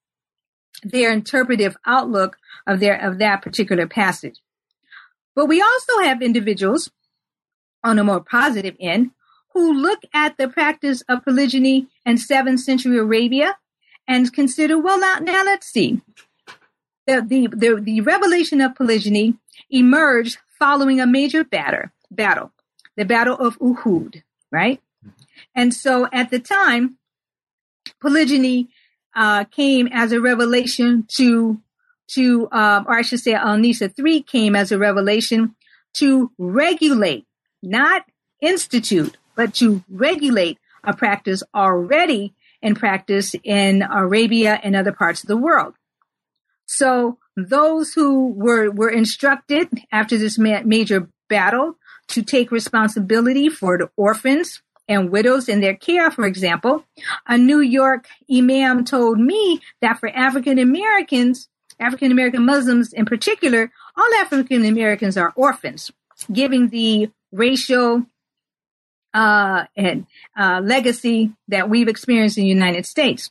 their 0.83 1.13
interpretive 1.13 1.77
outlook 1.85 2.37
of 2.67 2.81
their 2.81 2.97
of 3.01 3.19
that 3.19 3.43
particular 3.43 3.87
passage. 3.87 4.41
But 5.35 5.47
we 5.47 5.61
also 5.61 6.01
have 6.03 6.23
individuals 6.23 6.91
on 7.85 7.99
a 7.99 8.05
more 8.05 8.21
positive 8.21 8.77
end 8.81 9.11
who 9.53 9.73
look 9.73 10.01
at 10.13 10.37
the 10.37 10.49
practice 10.49 11.03
of 11.09 11.25
polygyny 11.25 11.87
in 12.05 12.17
7th 12.17 12.61
century 12.61 12.99
Arabia 12.99 13.57
and 14.07 14.33
consider, 14.33 14.79
well, 14.79 14.99
now, 14.99 15.19
now 15.21 15.45
let's 15.45 15.67
see. 15.67 16.01
The, 17.07 17.25
the, 17.27 17.49
the, 17.49 17.81
the 17.81 18.01
revelation 18.03 18.61
of 18.61 18.75
polygyny 18.75 19.35
emerged 19.71 20.39
following 20.59 21.01
a 21.01 21.07
major 21.07 21.45
batter, 21.45 21.93
battle, 22.11 22.53
the 22.97 23.05
Battle 23.05 23.37
of 23.37 23.59
Uhud, 23.59 24.23
right? 24.51 24.81
And 25.55 25.73
so 25.73 26.09
at 26.13 26.31
the 26.31 26.39
time, 26.39 26.99
polygyny 28.01 28.69
uh, 29.15 29.45
came 29.45 29.89
as 29.89 30.13
a 30.13 30.21
revelation 30.21 31.07
to, 31.17 31.61
to 32.09 32.49
um, 32.53 32.87
or 32.87 32.99
I 32.99 33.03
should 33.03 33.21
say, 33.21 33.35
Al-Nisa 33.35 33.89
3 33.89 34.23
came 34.23 34.57
as 34.57 34.73
a 34.73 34.79
revelation 34.79 35.55
to 35.95 36.31
regulate, 36.39 37.27
not 37.63 38.05
institute, 38.41 39.17
but 39.35 39.55
to 39.55 39.83
regulate 39.89 40.59
a 40.85 40.95
practice 40.95 41.43
already 41.55 42.35
in 42.63 42.75
practice 42.75 43.35
in 43.45 43.83
Arabia 43.83 44.59
and 44.63 44.75
other 44.75 44.93
parts 44.93 45.23
of 45.23 45.29
the 45.29 45.37
world. 45.37 45.75
So 46.67 47.19
those 47.47 47.93
who 47.93 48.33
were, 48.33 48.71
were 48.71 48.91
instructed 48.91 49.69
after 49.93 50.19
this 50.19 50.39
ma- 50.39 50.63
major 50.65 51.09
battle 51.29 51.77
to 52.09 52.23
take 52.23 52.51
responsibility 52.51 53.49
for 53.49 53.79
the 53.79 53.91
orphans 53.97 54.63
and 54.89 55.11
widows 55.11 55.49
in 55.49 55.61
their 55.61 55.77
care, 55.77 56.11
for 56.11 56.27
example, 56.27 56.85
a 57.27 57.37
New 57.37 57.61
York 57.61 58.07
imam 58.35 58.85
told 58.85 59.21
me 59.21 59.61
that 59.83 59.99
for 60.01 60.09
African 60.09 60.59
Americans, 60.59 61.49
African 61.79 62.11
American 62.11 62.45
Muslims 62.47 62.93
in 62.93 63.05
particular, 63.05 63.71
all 63.97 64.15
African 64.15 64.65
Americans 64.65 65.17
are 65.17 65.33
orphans, 65.37 65.91
giving 66.33 66.69
the 66.71 67.11
racial 67.31 68.07
uh, 69.13 69.65
and 69.77 70.07
uh, 70.37 70.61
legacy 70.65 71.33
that 71.49 71.69
we've 71.69 71.89
experienced 71.89 72.39
in 72.39 72.45
the 72.45 72.49
United 72.49 72.87
States. 72.87 73.31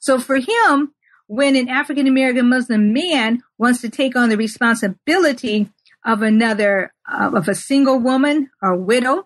So 0.00 0.18
for 0.20 0.36
him, 0.36 0.92
when 1.28 1.54
an 1.56 1.68
African 1.68 2.06
American 2.06 2.48
Muslim 2.48 2.92
man 2.92 3.42
wants 3.58 3.80
to 3.82 3.88
take 3.88 4.16
on 4.16 4.30
the 4.30 4.36
responsibility 4.36 5.70
of 6.04 6.22
another 6.22 6.92
uh, 7.10 7.30
of 7.34 7.48
a 7.48 7.54
single 7.54 8.00
woman 8.00 8.50
or 8.60 8.76
widow 8.76 9.24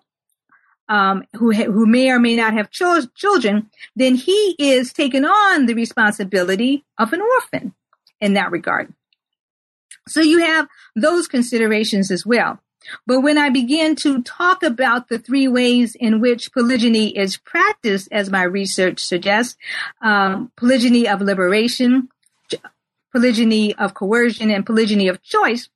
um, 0.89 1.23
who 1.37 1.53
ha- 1.53 1.71
who 1.71 1.85
may 1.85 2.09
or 2.09 2.19
may 2.19 2.35
not 2.35 2.53
have 2.53 2.69
cho- 2.69 3.07
children, 3.15 3.69
then 3.95 4.15
he 4.15 4.55
is 4.59 4.93
taking 4.93 5.25
on 5.25 5.65
the 5.65 5.73
responsibility 5.73 6.83
of 6.97 7.13
an 7.13 7.21
orphan 7.21 7.73
in 8.19 8.33
that 8.33 8.51
regard. 8.51 8.93
So 10.07 10.21
you 10.21 10.39
have 10.39 10.67
those 10.95 11.27
considerations 11.27 12.11
as 12.11 12.25
well. 12.25 12.59
But 13.05 13.21
when 13.21 13.37
I 13.37 13.49
begin 13.49 13.95
to 13.97 14.21
talk 14.23 14.63
about 14.63 15.09
the 15.09 15.19
three 15.19 15.47
ways 15.47 15.95
in 15.95 16.19
which 16.19 16.53
polygyny 16.53 17.17
is 17.17 17.37
practiced, 17.37 18.09
as 18.11 18.29
my 18.29 18.43
research 18.43 18.99
suggests, 18.99 19.57
um, 20.01 20.51
polygyny 20.57 21.07
of 21.07 21.21
liberation, 21.21 22.09
polygyny 23.11 23.75
of 23.75 23.93
coercion, 23.93 24.49
and 24.49 24.65
polygyny 24.65 25.07
of 25.07 25.21
choice, 25.21 25.69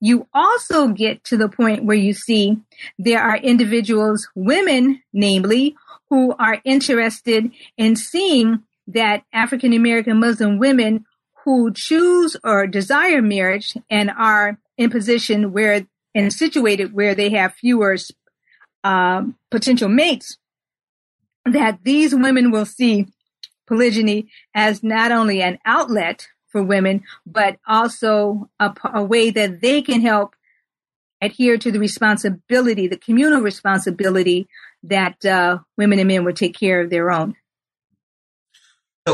you 0.00 0.26
also 0.32 0.88
get 0.88 1.22
to 1.24 1.36
the 1.36 1.48
point 1.48 1.84
where 1.84 1.96
you 1.96 2.14
see 2.14 2.58
there 2.98 3.22
are 3.22 3.36
individuals, 3.36 4.28
women 4.34 5.02
namely, 5.12 5.76
who 6.08 6.34
are 6.38 6.60
interested 6.64 7.50
in 7.76 7.96
seeing 7.96 8.62
that 8.88 9.22
African 9.32 9.72
American 9.72 10.18
Muslim 10.18 10.58
women 10.58 11.04
who 11.44 11.72
choose 11.72 12.36
or 12.42 12.66
desire 12.66 13.22
marriage 13.22 13.76
and 13.88 14.10
are 14.10 14.58
in 14.76 14.90
position 14.90 15.52
where 15.52 15.86
and 16.14 16.32
situated 16.32 16.92
where 16.92 17.14
they 17.14 17.30
have 17.30 17.54
fewer 17.54 17.96
um, 18.84 19.36
potential 19.50 19.88
mates, 19.88 20.38
that 21.44 21.80
these 21.82 22.14
women 22.14 22.50
will 22.50 22.66
see 22.66 23.06
polygyny 23.66 24.28
as 24.54 24.82
not 24.82 25.12
only 25.12 25.42
an 25.42 25.58
outlet 25.64 26.26
for 26.48 26.62
women, 26.62 27.02
but 27.24 27.56
also 27.66 28.50
a, 28.58 28.74
a 28.92 29.02
way 29.02 29.30
that 29.30 29.60
they 29.60 29.80
can 29.80 30.00
help 30.00 30.34
adhere 31.20 31.58
to 31.58 31.70
the 31.70 31.78
responsibility, 31.78 32.88
the 32.88 32.96
communal 32.96 33.40
responsibility 33.40 34.48
that 34.82 35.24
uh, 35.24 35.58
women 35.76 35.98
and 35.98 36.08
men 36.08 36.24
would 36.24 36.36
take 36.36 36.58
care 36.58 36.80
of 36.80 36.90
their 36.90 37.10
own. 37.10 37.36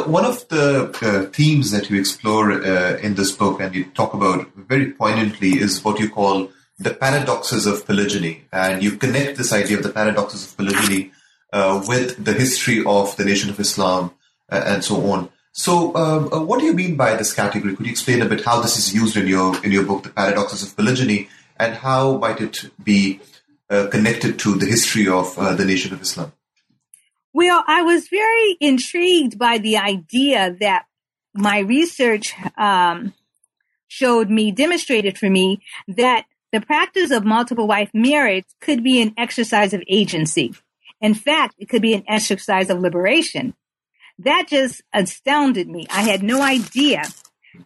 one 0.06 0.24
of 0.24 0.46
the 0.48 0.90
uh, 1.02 1.30
themes 1.32 1.70
that 1.70 1.90
you 1.90 1.98
explore 1.98 2.52
uh, 2.52 2.96
in 2.98 3.14
this 3.14 3.32
book 3.32 3.60
and 3.60 3.74
you 3.74 3.84
talk 4.00 4.14
about 4.14 4.46
very 4.54 4.92
poignantly 4.92 5.52
is 5.58 5.82
what 5.84 5.98
you 5.98 6.08
call 6.08 6.50
the 6.78 6.94
paradoxes 6.94 7.66
of 7.66 7.86
polygyny. 7.86 8.44
And 8.52 8.82
you 8.82 8.92
connect 8.92 9.38
this 9.38 9.52
idea 9.52 9.78
of 9.78 9.82
the 9.82 9.90
paradoxes 9.90 10.46
of 10.46 10.56
polygyny 10.56 11.12
uh, 11.52 11.82
with 11.86 12.24
the 12.24 12.32
history 12.32 12.84
of 12.84 13.16
the 13.16 13.24
Nation 13.24 13.50
of 13.50 13.60
Islam 13.60 14.12
uh, 14.50 14.62
and 14.66 14.84
so 14.84 15.10
on. 15.10 15.30
So, 15.52 15.94
um, 15.96 16.30
uh, 16.32 16.40
what 16.42 16.60
do 16.60 16.66
you 16.66 16.74
mean 16.74 16.96
by 16.96 17.16
this 17.16 17.32
category? 17.32 17.74
Could 17.74 17.86
you 17.86 17.92
explain 17.92 18.20
a 18.20 18.26
bit 18.26 18.44
how 18.44 18.60
this 18.60 18.76
is 18.76 18.94
used 18.94 19.16
in 19.16 19.26
your 19.26 19.56
in 19.64 19.72
your 19.72 19.84
book, 19.84 20.02
The 20.02 20.10
Paradoxes 20.10 20.62
of 20.62 20.76
Polygyny, 20.76 21.28
and 21.58 21.74
how 21.74 22.18
might 22.18 22.42
it 22.42 22.70
be 22.82 23.20
uh, 23.70 23.86
connected 23.90 24.38
to 24.40 24.54
the 24.56 24.66
history 24.66 25.08
of 25.08 25.38
uh, 25.38 25.54
the 25.54 25.64
Nation 25.64 25.94
of 25.94 26.02
Islam? 26.02 26.32
Well, 27.32 27.64
I 27.66 27.82
was 27.82 28.08
very 28.08 28.56
intrigued 28.60 29.38
by 29.38 29.56
the 29.56 29.78
idea 29.78 30.54
that 30.60 30.84
my 31.32 31.60
research 31.60 32.34
um, 32.58 33.14
showed 33.88 34.30
me, 34.30 34.50
demonstrated 34.52 35.16
for 35.16 35.30
me, 35.30 35.62
that 35.88 36.26
the 36.56 36.64
practice 36.64 37.10
of 37.10 37.22
multiple 37.22 37.66
wife 37.66 37.90
marriage 37.92 38.46
could 38.62 38.82
be 38.82 39.02
an 39.02 39.12
exercise 39.18 39.74
of 39.74 39.82
agency. 39.88 40.54
In 41.02 41.12
fact, 41.12 41.54
it 41.58 41.68
could 41.68 41.82
be 41.82 41.92
an 41.92 42.02
exercise 42.08 42.70
of 42.70 42.78
liberation 42.78 43.52
that 44.20 44.46
just 44.48 44.80
astounded 44.90 45.68
me. 45.68 45.86
I 45.90 46.00
had 46.00 46.22
no 46.22 46.40
idea 46.40 47.02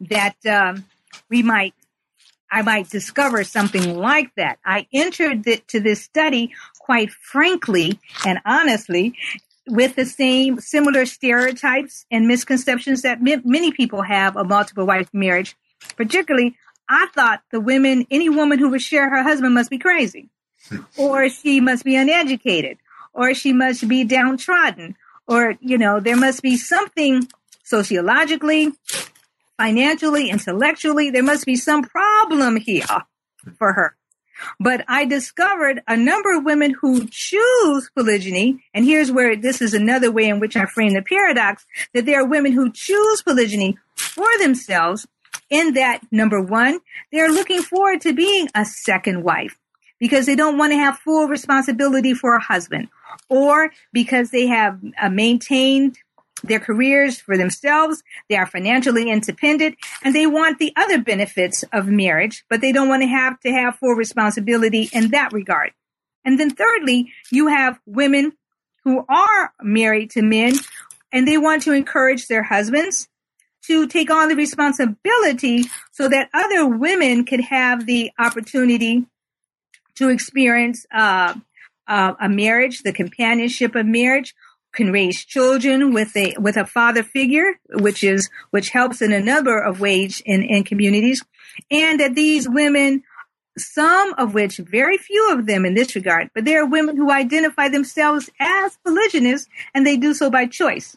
that 0.00 0.34
um, 0.44 0.86
we 1.28 1.44
might, 1.44 1.72
I 2.50 2.62
might 2.62 2.90
discover 2.90 3.44
something 3.44 3.96
like 3.96 4.34
that. 4.36 4.58
I 4.64 4.88
entered 4.92 5.44
the, 5.44 5.62
to 5.68 5.78
this 5.78 6.02
study 6.02 6.52
quite 6.80 7.12
frankly 7.12 8.00
and 8.26 8.40
honestly 8.44 9.14
with 9.68 9.94
the 9.94 10.04
same 10.04 10.58
similar 10.58 11.06
stereotypes 11.06 12.06
and 12.10 12.26
misconceptions 12.26 13.02
that 13.02 13.18
m- 13.24 13.42
many 13.44 13.70
people 13.70 14.02
have 14.02 14.36
of 14.36 14.48
multiple 14.48 14.84
wife 14.84 15.10
marriage. 15.12 15.54
Particularly, 15.96 16.56
I 16.90 17.06
thought 17.14 17.42
the 17.52 17.60
women, 17.60 18.04
any 18.10 18.28
woman 18.28 18.58
who 18.58 18.68
would 18.70 18.82
share 18.82 19.08
her 19.08 19.22
husband 19.22 19.54
must 19.54 19.70
be 19.70 19.78
crazy, 19.78 20.28
or 20.98 21.28
she 21.28 21.60
must 21.60 21.84
be 21.84 21.94
uneducated, 21.94 22.78
or 23.14 23.32
she 23.32 23.52
must 23.52 23.86
be 23.86 24.02
downtrodden, 24.02 24.96
or, 25.28 25.54
you 25.60 25.78
know, 25.78 26.00
there 26.00 26.16
must 26.16 26.42
be 26.42 26.56
something 26.56 27.28
sociologically, 27.62 28.72
financially, 29.56 30.30
intellectually, 30.30 31.10
there 31.10 31.22
must 31.22 31.46
be 31.46 31.54
some 31.54 31.84
problem 31.84 32.56
here 32.56 32.84
for 33.56 33.72
her. 33.72 33.96
But 34.58 34.84
I 34.88 35.04
discovered 35.04 35.82
a 35.86 35.96
number 35.96 36.36
of 36.36 36.44
women 36.44 36.72
who 36.72 37.06
choose 37.06 37.90
polygyny, 37.94 38.64
and 38.74 38.84
here's 38.84 39.12
where 39.12 39.36
this 39.36 39.62
is 39.62 39.74
another 39.74 40.10
way 40.10 40.28
in 40.28 40.40
which 40.40 40.56
I 40.56 40.66
frame 40.66 40.94
the 40.94 41.02
paradox, 41.02 41.64
that 41.94 42.04
there 42.06 42.20
are 42.20 42.26
women 42.26 42.52
who 42.52 42.72
choose 42.72 43.22
polygyny 43.22 43.78
for 43.94 44.26
themselves 44.38 45.06
in 45.50 45.74
that 45.74 46.00
number 46.10 46.40
one, 46.40 46.80
they're 47.12 47.30
looking 47.30 47.62
forward 47.62 48.00
to 48.02 48.12
being 48.12 48.48
a 48.54 48.64
second 48.64 49.22
wife 49.22 49.58
because 49.98 50.26
they 50.26 50.36
don't 50.36 50.56
want 50.56 50.72
to 50.72 50.78
have 50.78 50.98
full 50.98 51.28
responsibility 51.28 52.14
for 52.14 52.34
a 52.34 52.40
husband 52.40 52.88
or 53.28 53.70
because 53.92 54.30
they 54.30 54.46
have 54.46 54.80
uh, 55.00 55.08
maintained 55.10 55.98
their 56.42 56.60
careers 56.60 57.20
for 57.20 57.36
themselves, 57.36 58.02
they 58.30 58.36
are 58.36 58.46
financially 58.46 59.10
independent, 59.10 59.76
and 60.02 60.14
they 60.14 60.26
want 60.26 60.58
the 60.58 60.72
other 60.74 60.98
benefits 60.98 61.64
of 61.72 61.86
marriage, 61.86 62.44
but 62.48 62.62
they 62.62 62.72
don't 62.72 62.88
want 62.88 63.02
to 63.02 63.08
have 63.08 63.38
to 63.40 63.52
have 63.52 63.76
full 63.76 63.92
responsibility 63.92 64.88
in 64.92 65.10
that 65.10 65.34
regard. 65.34 65.72
And 66.24 66.40
then 66.40 66.50
thirdly, 66.50 67.12
you 67.30 67.48
have 67.48 67.78
women 67.84 68.32
who 68.84 69.04
are 69.08 69.52
married 69.62 70.10
to 70.12 70.22
men 70.22 70.54
and 71.12 71.26
they 71.26 71.36
want 71.36 71.62
to 71.62 71.72
encourage 71.72 72.26
their 72.26 72.42
husbands 72.42 73.08
to 73.70 73.86
take 73.86 74.10
on 74.10 74.28
the 74.28 74.34
responsibility 74.34 75.62
so 75.92 76.08
that 76.08 76.28
other 76.34 76.66
women 76.66 77.24
could 77.24 77.40
have 77.40 77.86
the 77.86 78.10
opportunity 78.18 79.06
to 79.94 80.08
experience 80.08 80.86
uh, 80.92 81.34
uh, 81.86 82.14
a 82.20 82.28
marriage, 82.28 82.82
the 82.82 82.92
companionship 82.92 83.76
of 83.76 83.86
marriage, 83.86 84.34
can 84.72 84.90
raise 84.90 85.24
children 85.24 85.94
with 85.94 86.16
a 86.16 86.34
with 86.38 86.56
a 86.56 86.66
father 86.66 87.04
figure, 87.04 87.60
which 87.74 88.02
is 88.02 88.28
which 88.50 88.70
helps 88.70 89.00
in 89.00 89.12
a 89.12 89.20
number 89.20 89.60
of 89.60 89.80
ways 89.80 90.20
in, 90.26 90.42
in 90.42 90.64
communities, 90.64 91.22
and 91.70 92.00
that 92.00 92.16
these 92.16 92.48
women, 92.48 93.04
some 93.56 94.14
of 94.14 94.34
which, 94.34 94.56
very 94.56 94.98
few 94.98 95.32
of 95.32 95.46
them 95.46 95.64
in 95.64 95.74
this 95.74 95.94
regard, 95.94 96.28
but 96.34 96.44
there 96.44 96.60
are 96.60 96.66
women 96.66 96.96
who 96.96 97.12
identify 97.12 97.68
themselves 97.68 98.30
as 98.40 98.76
polygynists, 98.84 99.48
and 99.74 99.86
they 99.86 99.96
do 99.96 100.12
so 100.12 100.28
by 100.28 100.46
choice. 100.46 100.96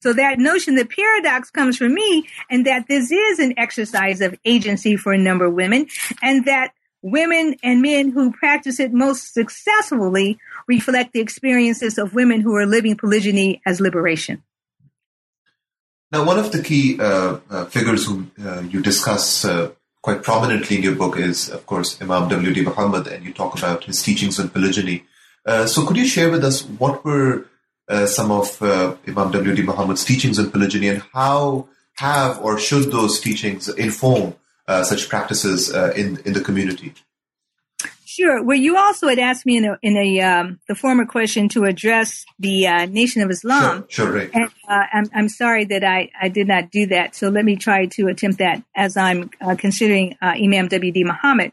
So 0.00 0.12
that 0.14 0.38
notion, 0.38 0.76
the 0.76 0.86
paradox 0.86 1.50
comes 1.50 1.76
from 1.76 1.94
me, 1.94 2.26
and 2.48 2.66
that 2.66 2.88
this 2.88 3.10
is 3.10 3.38
an 3.38 3.54
exercise 3.58 4.20
of 4.20 4.38
agency 4.44 4.96
for 4.96 5.12
a 5.12 5.18
number 5.18 5.46
of 5.46 5.54
women, 5.54 5.88
and 6.22 6.46
that 6.46 6.72
women 7.02 7.56
and 7.62 7.82
men 7.82 8.10
who 8.10 8.32
practice 8.32 8.80
it 8.80 8.92
most 8.92 9.34
successfully 9.34 10.38
reflect 10.66 11.12
the 11.12 11.20
experiences 11.20 11.98
of 11.98 12.14
women 12.14 12.40
who 12.40 12.54
are 12.54 12.66
living 12.66 12.96
polygyny 12.96 13.60
as 13.66 13.80
liberation. 13.80 14.42
Now, 16.12 16.24
one 16.24 16.38
of 16.38 16.50
the 16.50 16.62
key 16.62 16.98
uh, 16.98 17.38
uh, 17.48 17.64
figures 17.66 18.06
whom 18.06 18.32
uh, 18.44 18.62
you 18.62 18.80
discuss 18.82 19.44
uh, 19.44 19.70
quite 20.02 20.22
prominently 20.22 20.76
in 20.76 20.82
your 20.82 20.96
book 20.96 21.16
is, 21.18 21.48
of 21.48 21.66
course, 21.66 22.00
Imam 22.02 22.28
W.D. 22.28 22.62
Muhammad, 22.62 23.06
and 23.06 23.24
you 23.24 23.32
talk 23.32 23.56
about 23.56 23.84
his 23.84 24.02
teachings 24.02 24.40
on 24.40 24.48
polygyny. 24.48 25.04
Uh, 25.46 25.66
so, 25.66 25.86
could 25.86 25.96
you 25.96 26.06
share 26.06 26.30
with 26.30 26.44
us 26.44 26.62
what 26.62 27.04
were 27.04 27.46
uh, 27.90 28.06
some 28.06 28.30
of 28.30 28.62
Imam 28.62 29.30
W.D. 29.30 29.62
Muhammad's 29.62 30.04
teachings 30.04 30.38
on 30.38 30.50
polygyny, 30.50 30.88
and 30.88 31.02
how 31.12 31.68
have 31.96 32.40
or 32.40 32.58
should 32.58 32.90
those 32.90 33.20
teachings 33.20 33.68
inform 33.68 34.34
uh, 34.66 34.82
such 34.84 35.08
practices 35.08 35.72
uh, 35.74 35.92
in 35.96 36.18
in 36.24 36.32
the 36.32 36.40
community? 36.40 36.94
Sure. 38.04 38.42
Well, 38.42 38.56
you 38.56 38.76
also 38.76 39.06
had 39.06 39.20
asked 39.20 39.46
me 39.46 39.56
in 39.56 39.64
a, 39.64 39.78
in 39.82 39.96
a 39.96 40.20
um, 40.20 40.58
the 40.66 40.74
former 40.74 41.06
question 41.06 41.48
to 41.50 41.64
address 41.64 42.24
the 42.40 42.66
uh, 42.66 42.86
Nation 42.86 43.22
of 43.22 43.30
Islam. 43.30 43.86
Sure, 43.88 44.06
sure 44.06 44.12
right. 44.12 44.30
And, 44.34 44.46
uh, 44.68 44.84
I'm, 44.92 45.04
I'm 45.14 45.28
sorry 45.28 45.64
that 45.66 45.84
I, 45.84 46.10
I 46.20 46.28
did 46.28 46.48
not 46.48 46.72
do 46.72 46.86
that. 46.86 47.14
So 47.14 47.28
let 47.28 47.44
me 47.44 47.54
try 47.54 47.86
to 47.86 48.08
attempt 48.08 48.38
that 48.38 48.64
as 48.74 48.96
I'm 48.96 49.30
uh, 49.40 49.54
considering 49.56 50.16
uh, 50.20 50.34
Imam 50.36 50.66
W.D. 50.66 51.04
Muhammad. 51.04 51.52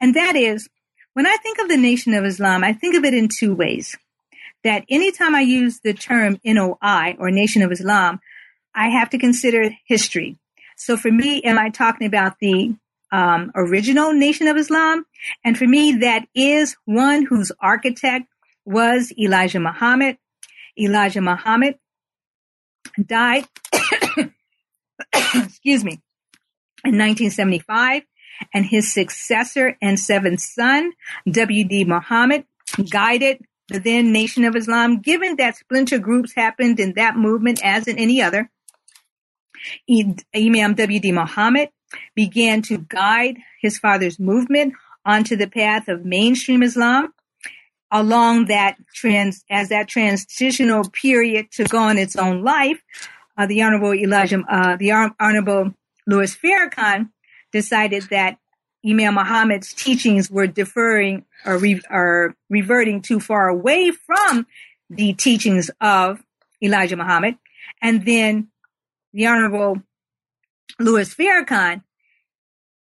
And 0.00 0.14
that 0.14 0.34
is, 0.34 0.68
when 1.14 1.26
I 1.26 1.36
think 1.36 1.58
of 1.58 1.68
the 1.68 1.76
Nation 1.76 2.12
of 2.12 2.24
Islam, 2.24 2.64
I 2.64 2.72
think 2.72 2.96
of 2.96 3.04
it 3.04 3.14
in 3.14 3.28
two 3.28 3.54
ways. 3.54 3.96
That 4.64 4.84
anytime 4.90 5.34
I 5.34 5.40
use 5.40 5.80
the 5.80 5.94
term 5.94 6.38
NOI 6.44 7.16
or 7.18 7.30
Nation 7.30 7.62
of 7.62 7.72
Islam, 7.72 8.20
I 8.74 8.88
have 8.88 9.10
to 9.10 9.18
consider 9.18 9.70
history. 9.86 10.36
So 10.76 10.96
for 10.96 11.10
me, 11.10 11.42
am 11.42 11.58
I 11.58 11.70
talking 11.70 12.06
about 12.06 12.38
the 12.40 12.74
um, 13.10 13.50
original 13.54 14.12
Nation 14.12 14.48
of 14.48 14.56
Islam? 14.56 15.04
And 15.44 15.58
for 15.58 15.66
me, 15.66 15.98
that 15.98 16.26
is 16.34 16.76
one 16.84 17.24
whose 17.24 17.50
architect 17.60 18.26
was 18.64 19.12
Elijah 19.18 19.60
Muhammad. 19.60 20.18
Elijah 20.78 21.20
Muhammad 21.20 21.78
died, 23.04 23.46
excuse 25.34 25.84
me, 25.84 26.00
in 26.84 26.96
1975, 26.96 28.02
and 28.54 28.64
his 28.64 28.92
successor 28.92 29.76
and 29.82 29.98
seventh 29.98 30.40
son, 30.40 30.92
W.D. 31.28 31.84
Muhammad, 31.84 32.44
guided 32.90 33.44
the 33.68 33.78
then 33.78 34.12
Nation 34.12 34.44
of 34.44 34.56
Islam, 34.56 35.00
given 35.00 35.36
that 35.36 35.56
splinter 35.56 35.98
groups 35.98 36.32
happened 36.34 36.80
in 36.80 36.94
that 36.94 37.16
movement 37.16 37.60
as 37.62 37.86
in 37.86 37.98
any 37.98 38.22
other. 38.22 38.50
Imam 40.34 40.74
W.D. 40.74 41.12
Muhammad 41.12 41.68
began 42.14 42.62
to 42.62 42.78
guide 42.78 43.38
his 43.60 43.78
father's 43.78 44.18
movement 44.18 44.74
onto 45.04 45.36
the 45.36 45.48
path 45.48 45.88
of 45.88 46.04
mainstream 46.04 46.62
Islam. 46.62 47.12
Along 47.90 48.46
that 48.46 48.76
trans, 48.94 49.44
as 49.50 49.70
that 49.70 49.88
transitional 49.88 50.84
period 50.90 51.50
took 51.50 51.72
on 51.72 51.96
its 51.96 52.16
own 52.16 52.42
life, 52.42 52.82
uh, 53.38 53.46
the 53.46 53.62
Honorable 53.62 53.94
Elijah, 53.94 54.42
uh, 54.48 54.76
the 54.76 54.92
Honorable 55.18 55.72
Louis 56.06 56.36
Farrakhan 56.36 57.10
decided 57.50 58.04
that 58.10 58.38
Imam 58.86 59.14
Muhammad's 59.14 59.74
teachings 59.74 60.30
were 60.30 60.46
deferring 60.46 61.24
or, 61.44 61.58
re- 61.58 61.82
or 61.90 62.34
reverting 62.48 63.02
too 63.02 63.20
far 63.20 63.48
away 63.48 63.90
from 63.90 64.46
the 64.88 65.12
teachings 65.14 65.70
of 65.80 66.22
Elijah 66.62 66.96
Muhammad. 66.96 67.36
And 67.82 68.04
then 68.04 68.48
the 69.12 69.26
Honorable 69.26 69.82
Louis 70.78 71.12
Farrakhan 71.14 71.82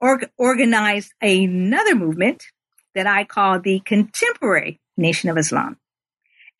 or- 0.00 0.22
organized 0.38 1.12
another 1.20 1.94
movement 1.94 2.44
that 2.94 3.07
I 3.07 3.24
call 3.24 3.61
the 3.61 3.81
Contemporary 3.81 4.81
Nation 4.96 5.31
of 5.31 5.38
Islam. 5.38 5.78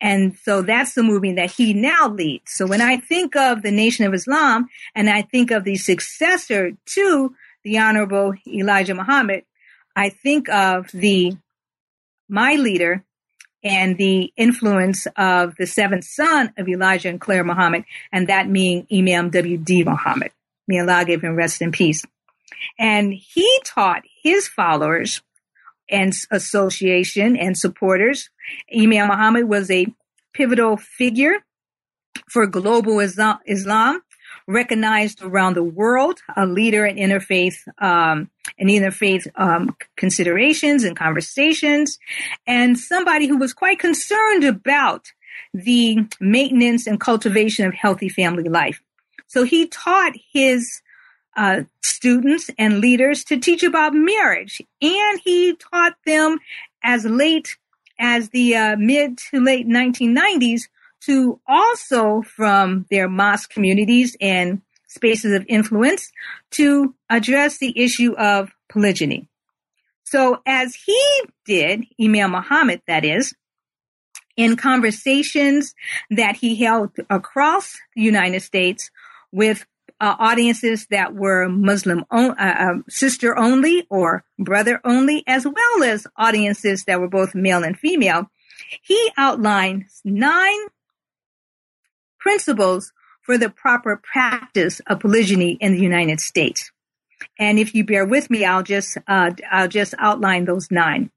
And 0.01 0.35
so 0.43 0.61
that's 0.61 0.95
the 0.95 1.03
movement 1.03 1.37
that 1.37 1.51
he 1.51 1.73
now 1.73 2.09
leads. 2.09 2.51
So 2.51 2.67
when 2.67 2.81
I 2.81 2.97
think 2.97 3.35
of 3.35 3.61
the 3.61 3.71
Nation 3.71 4.05
of 4.05 4.13
Islam 4.13 4.67
and 4.95 5.09
I 5.09 5.21
think 5.21 5.49
of 5.49 5.63
the 5.63 5.77
successor 5.77 6.73
to 6.87 7.35
the 7.63 7.79
Honorable 7.79 8.33
Elijah 8.47 8.95
Muhammad, 8.95 9.43
I 9.95 10.09
think 10.09 10.49
of 10.49 10.91
the 10.91 11.37
my 12.29 12.55
leader, 12.55 13.03
and 13.63 13.97
the 13.97 14.33
influence 14.35 15.07
of 15.15 15.55
the 15.55 15.67
seventh 15.67 16.03
son 16.03 16.53
of 16.57 16.67
Elijah 16.67 17.09
and 17.09 17.21
Clara 17.21 17.45
Muhammad, 17.45 17.85
and 18.11 18.27
that 18.27 18.51
being 18.51 18.87
Imam 18.91 19.29
W.D. 19.29 19.83
Muhammad. 19.83 20.31
May 20.67 20.79
Allah 20.79 21.05
give 21.05 21.21
him 21.21 21.35
rest 21.35 21.61
in 21.61 21.71
peace. 21.71 22.05
And 22.77 23.13
he 23.13 23.59
taught 23.63 24.03
his 24.21 24.47
followers 24.47 25.21
and 25.89 26.13
association 26.31 27.35
and 27.37 27.57
supporters. 27.57 28.29
Imam 28.73 29.07
Muhammad 29.07 29.47
was 29.47 29.69
a 29.69 29.87
pivotal 30.33 30.77
figure 30.77 31.43
for 32.29 32.45
global 32.47 32.99
Islam, 32.99 34.01
recognized 34.47 35.21
around 35.21 35.55
the 35.55 35.63
world, 35.63 36.19
a 36.35 36.45
leader 36.45 36.85
in 36.85 36.97
interfaith, 36.97 37.55
um, 37.79 38.29
in 38.57 38.67
interfaith 38.67 39.27
um, 39.35 39.75
considerations 39.95 40.83
and 40.83 40.95
conversations, 40.95 41.97
and 42.45 42.77
somebody 42.77 43.27
who 43.27 43.37
was 43.37 43.53
quite 43.53 43.79
concerned 43.79 44.43
about 44.43 45.11
the 45.53 45.97
maintenance 46.19 46.87
and 46.87 46.99
cultivation 46.99 47.65
of 47.65 47.73
healthy 47.73 48.09
family 48.09 48.49
life. 48.49 48.81
So 49.27 49.43
he 49.43 49.67
taught 49.67 50.13
his 50.31 50.81
uh, 51.35 51.61
students 51.83 52.49
and 52.57 52.79
leaders 52.79 53.23
to 53.25 53.39
teach 53.39 53.63
about 53.63 53.93
marriage, 53.93 54.61
and 54.81 55.19
he 55.23 55.55
taught 55.55 55.93
them 56.05 56.39
as 56.83 57.05
late 57.05 57.57
as 57.99 58.29
the 58.29 58.55
uh, 58.55 58.75
mid 58.75 59.17
to 59.17 59.39
late 59.39 59.67
1990s 59.67 60.63
to 61.05 61.39
also 61.47 62.21
from 62.21 62.85
their 62.89 63.09
mosque 63.09 63.49
communities 63.49 64.15
and 64.21 64.61
spaces 64.87 65.33
of 65.33 65.45
influence 65.47 66.11
to 66.51 66.93
address 67.09 67.57
the 67.57 67.77
issue 67.77 68.13
of 68.13 68.51
polygyny. 68.69 69.27
So 70.03 70.41
as 70.45 70.75
he 70.75 71.21
did, 71.45 71.85
Imam 71.99 72.31
Muhammad, 72.31 72.81
that 72.87 73.03
is, 73.03 73.33
in 74.35 74.55
conversations 74.55 75.75
that 76.09 76.35
he 76.37 76.55
held 76.55 76.91
across 77.09 77.77
the 77.95 78.01
United 78.01 78.41
States 78.41 78.89
with 79.31 79.65
uh, 79.99 80.15
audiences 80.19 80.87
that 80.89 81.13
were 81.13 81.47
Muslim 81.47 82.03
on, 82.11 82.31
uh, 82.31 82.55
uh, 82.59 82.73
sister 82.89 83.37
only 83.37 83.85
or 83.89 84.23
brother 84.39 84.81
only, 84.83 85.23
as 85.27 85.45
well 85.45 85.83
as 85.83 86.07
audiences 86.17 86.83
that 86.85 86.99
were 86.99 87.07
both 87.07 87.35
male 87.35 87.63
and 87.63 87.77
female. 87.77 88.29
He 88.81 89.11
outlined 89.17 89.85
nine 90.03 90.59
principles 92.23 92.93
for 93.21 93.37
the 93.37 93.49
proper 93.49 94.01
practice 94.01 94.81
of 94.87 95.01
polygyny 95.01 95.57
in 95.59 95.73
the 95.73 95.81
United 95.81 96.19
States. 96.19 96.71
And 97.37 97.59
if 97.59 97.75
you 97.75 97.85
bear 97.85 98.05
with 98.05 98.29
me, 98.29 98.45
I'll 98.45 98.63
just 98.63 98.97
uh, 99.07 99.31
I'll 99.51 99.67
just 99.67 99.93
outline 99.99 100.45
those 100.45 100.71
nine. 100.71 101.11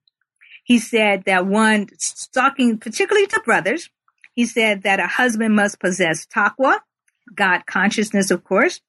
He 0.65 0.79
said 0.79 1.25
that 1.27 1.47
one, 1.47 1.87
talking 2.35 2.79
particularly 2.79 3.27
to 3.29 3.41
brothers, 3.45 3.89
he 4.35 4.47
said 4.47 4.83
that 4.83 5.01
a 5.01 5.07
husband 5.07 5.55
must 5.55 5.81
possess 5.81 6.27
taqwa, 6.27 6.79
God 7.35 7.67
consciousness, 7.67 8.31
of 8.31 8.45
course, 8.45 8.81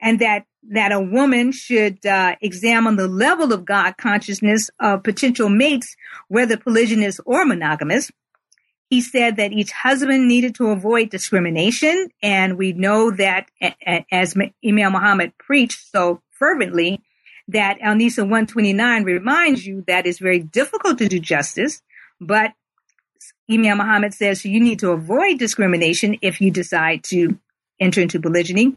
and 0.00 0.20
that 0.20 0.44
that 0.70 0.92
a 0.92 1.00
woman 1.00 1.52
should 1.52 2.04
uh, 2.06 2.36
examine 2.40 2.96
the 2.96 3.08
level 3.08 3.52
of 3.52 3.64
God 3.64 3.96
consciousness 3.98 4.70
of 4.80 5.02
potential 5.02 5.48
mates, 5.48 5.96
whether 6.28 6.56
polygynous 6.56 7.20
or 7.26 7.44
monogamous. 7.44 8.10
He 8.90 9.00
said 9.00 9.36
that 9.36 9.52
each 9.52 9.72
husband 9.72 10.28
needed 10.28 10.54
to 10.56 10.68
avoid 10.68 11.10
discrimination, 11.10 12.08
and 12.22 12.56
we 12.56 12.72
know 12.72 13.10
that, 13.12 13.50
as 14.12 14.36
Imam 14.64 14.92
Muhammad 14.92 15.36
preached 15.38 15.90
so 15.90 16.22
fervently, 16.30 17.02
that 17.48 17.78
Al 17.80 17.94
Nisa 17.94 18.22
129 18.22 19.04
reminds 19.04 19.66
you 19.66 19.84
that 19.86 20.06
it's 20.06 20.18
very 20.18 20.38
difficult 20.38 20.98
to 20.98 21.08
do 21.08 21.18
justice, 21.18 21.82
but 22.20 22.52
Imam 23.50 23.78
Muhammad 23.78 24.14
says 24.14 24.44
you 24.44 24.60
need 24.60 24.78
to 24.78 24.90
avoid 24.90 25.38
discrimination 25.38 26.18
if 26.22 26.40
you 26.40 26.50
decide 26.50 27.04
to 27.04 27.38
enter 27.80 28.00
into 28.00 28.20
polygyny, 28.20 28.76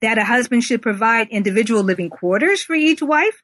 that 0.00 0.18
a 0.18 0.24
husband 0.24 0.62
should 0.62 0.82
provide 0.82 1.28
individual 1.28 1.82
living 1.82 2.10
quarters 2.10 2.62
for 2.62 2.74
each 2.74 3.02
wife, 3.02 3.42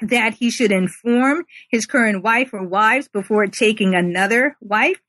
that 0.00 0.34
he 0.34 0.50
should 0.50 0.72
inform 0.72 1.44
his 1.70 1.86
current 1.86 2.22
wife 2.22 2.52
or 2.52 2.62
wives 2.62 3.08
before 3.08 3.46
taking 3.46 3.94
another 3.94 4.56
wife, 4.60 5.00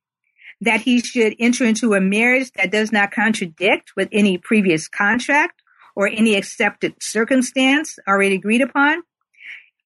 that 0.62 0.82
he 0.82 1.02
should 1.02 1.36
enter 1.40 1.66
into 1.66 1.94
a 1.94 2.02
marriage 2.02 2.52
that 2.54 2.72
does 2.72 2.92
not 2.92 3.12
contradict 3.12 3.92
with 3.96 4.10
any 4.12 4.38
previous 4.38 4.88
contract 4.88 5.62
or 5.96 6.08
any 6.08 6.36
accepted 6.36 6.96
circumstance 7.02 7.98
already 8.08 8.36
agreed 8.36 8.62
upon. 8.62 9.04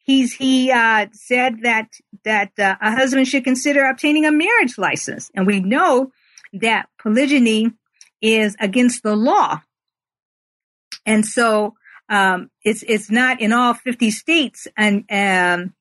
He's, 0.05 0.33
he 0.33 0.71
uh, 0.71 1.07
said 1.13 1.61
that 1.63 1.87
that 2.25 2.51
uh, 2.59 2.75
a 2.81 2.91
husband 2.91 3.27
should 3.27 3.43
consider 3.45 3.85
obtaining 3.85 4.25
a 4.25 4.31
marriage 4.31 4.77
license, 4.77 5.31
and 5.33 5.47
we 5.47 5.61
know 5.61 6.11
that 6.53 6.89
polygyny 7.01 7.71
is 8.21 8.55
against 8.59 9.01
the 9.03 9.15
law. 9.15 9.61
And 11.05 11.25
so 11.25 11.75
um, 12.09 12.49
it's 12.63 12.83
it's 12.83 13.09
not 13.09 13.41
in 13.41 13.53
all 13.53 13.73
50 13.73 14.11
states 14.11 14.67
and 14.77 15.05
um, 15.09 15.73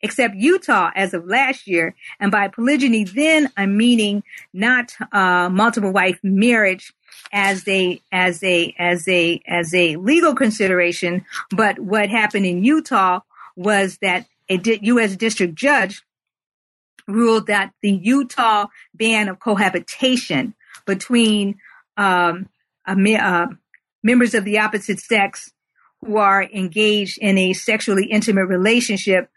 except 0.00 0.34
Utah 0.36 0.90
as 0.94 1.14
of 1.14 1.26
last 1.26 1.66
year. 1.66 1.94
And 2.20 2.30
by 2.30 2.48
polygyny, 2.48 3.04
then 3.04 3.50
I'm 3.56 3.76
meaning 3.76 4.22
not 4.52 4.92
uh, 5.12 5.48
multiple 5.50 5.92
wife 5.92 6.18
marriage 6.22 6.92
as 7.32 7.66
a 7.68 8.00
as 8.12 8.42
a 8.42 8.74
as 8.78 9.06
a 9.08 9.42
as 9.46 9.74
a 9.74 9.96
legal 9.96 10.34
consideration, 10.34 11.24
but 11.50 11.78
what 11.78 12.08
happened 12.08 12.46
in 12.46 12.64
Utah 12.64 13.20
was 13.56 13.98
that 14.02 14.26
a 14.48 14.58
U.S. 14.82 15.16
district 15.16 15.54
judge 15.54 16.02
ruled 17.06 17.46
that 17.48 17.72
the 17.82 17.90
Utah 17.90 18.66
ban 18.94 19.28
of 19.28 19.40
cohabitation 19.40 20.54
between 20.86 21.56
um, 21.96 22.48
uh, 22.86 23.46
members 24.02 24.34
of 24.34 24.44
the 24.44 24.58
opposite 24.58 25.00
sex 25.00 25.50
who 26.04 26.16
are 26.16 26.42
engaged 26.42 27.18
in 27.18 27.38
a 27.38 27.52
sexually 27.52 28.06
intimate 28.06 28.46
relationship 28.46 29.28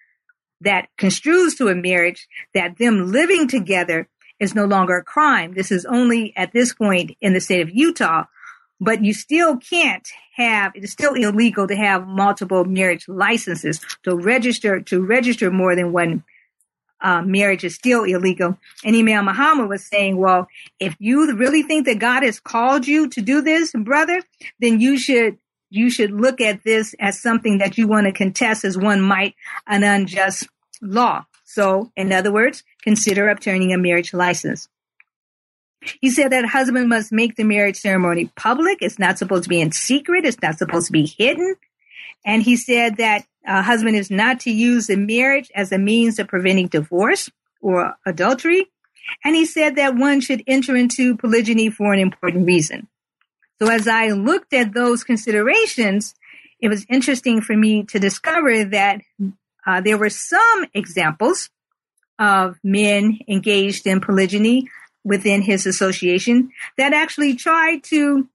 that 0.62 0.88
construes 0.98 1.56
to 1.56 1.68
a 1.68 1.76
marriage, 1.76 2.28
that 2.54 2.78
them 2.78 3.12
living 3.12 3.48
together 3.48 4.08
is 4.40 4.56
no 4.56 4.66
longer 4.66 4.98
a 4.98 5.04
crime. 5.04 5.54
This 5.54 5.72
is 5.72 5.86
only 5.86 6.34
at 6.36 6.52
this 6.52 6.74
point 6.74 7.12
in 7.22 7.34
the 7.34 7.40
state 7.40 7.62
of 7.62 7.70
Utah, 7.72 8.26
but 8.80 9.04
you 9.04 9.14
still 9.14 9.58
can't 9.58 10.08
have, 10.36 10.76
it 10.76 10.84
is 10.84 10.92
still 10.92 11.14
illegal 11.14 11.68
to 11.68 11.76
have 11.76 12.08
multiple 12.08 12.66
marriage 12.66 13.08
licenses 13.08 13.80
to 14.04 14.16
register, 14.16 14.82
to 14.82 15.04
register 15.04 15.52
more 15.52 15.76
than 15.76 15.92
one 15.92 16.24
uh, 17.02 17.22
marriage 17.22 17.64
is 17.64 17.76
still 17.76 18.04
illegal. 18.04 18.58
And 18.84 18.96
Imam 18.96 19.26
Muhammad 19.26 19.70
was 19.70 19.86
saying, 19.86 20.18
well, 20.18 20.48
if 20.80 20.96
you 21.00 21.36
really 21.36 21.64
think 21.64 21.86
that 21.86 22.00
God 22.00 22.24
has 22.24 22.40
called 22.40 22.88
you 22.88 23.10
to 23.10 23.22
do 23.22 23.42
this, 23.42 23.72
brother, 23.72 24.22
then 24.60 24.80
you 24.80 24.98
should 24.98 25.38
you 25.72 25.90
should 25.90 26.12
look 26.12 26.42
at 26.42 26.64
this 26.64 26.94
as 27.00 27.20
something 27.20 27.60
that 27.60 27.78
you 27.78 27.88
want 27.88 28.06
to 28.06 28.12
contest 28.12 28.66
as 28.66 28.78
one 28.78 29.02
might 29.02 29.36
an 29.66 29.84
unjust 29.84 30.48
law. 30.82 31.26
So, 31.46 31.92
in 31.96 32.12
other 32.12 32.32
words, 32.32 32.64
consider 32.84 33.30
obtaining 33.30 33.74
a 33.74 33.78
marriage 33.78 34.14
license. 34.14 34.68
He 36.00 36.12
said 36.12 36.32
that 36.32 36.46
husband 36.46 36.90
must 36.90 37.12
make 37.12 37.36
the 37.36 37.44
marriage 37.44 37.78
ceremony 37.78 38.32
public. 38.36 38.80
It's 38.82 39.00
not 39.00 39.18
supposed 39.18 39.44
to 39.44 39.50
be 39.50 39.62
in 39.62 39.72
secret. 39.72 40.26
It's 40.26 40.42
not 40.42 40.60
supposed 40.60 40.88
to 40.88 40.92
be 40.92 41.08
hidden. 41.08 41.56
And 42.24 42.44
he 42.44 42.56
said 42.56 42.98
that 42.98 43.26
a 43.48 43.62
husband 43.62 43.96
is 43.96 44.12
not 44.12 44.42
to 44.42 44.52
use 44.52 44.88
the 44.88 44.98
marriage 44.98 45.50
as 45.56 45.72
a 45.72 45.80
means 45.80 46.20
of 46.20 46.28
preventing 46.28 46.68
divorce 46.68 47.30
or 47.62 47.96
adultery. 48.06 48.68
And 49.24 49.36
he 49.36 49.46
said 49.46 49.78
that 49.78 49.96
one 49.96 50.22
should 50.22 50.44
enter 50.48 50.76
into 50.76 51.18
polygyny 51.18 51.70
for 51.70 51.94
an 51.94 52.00
important 52.00 52.46
reason. 52.46 52.88
So 53.62 53.70
as 53.70 53.88
I 53.88 54.08
looked 54.08 54.54
at 54.54 54.74
those 54.74 55.04
considerations, 55.04 56.16
it 56.60 56.68
was 56.68 56.84
interesting 56.90 57.42
for 57.42 57.56
me 57.56 57.84
to 57.86 58.00
discover 58.00 58.66
that 58.66 59.02
uh, 59.68 59.82
there 59.82 60.00
were 60.00 60.10
some 60.10 60.66
examples 60.74 61.52
of 62.18 62.58
men 62.64 63.20
engaged 63.28 63.86
in 63.86 64.02
polygyny 64.02 64.68
within 65.04 65.44
his 65.44 65.68
association 65.68 66.50
that 66.80 66.94
actually 66.94 67.36
tried 67.36 67.84
to 67.84 68.28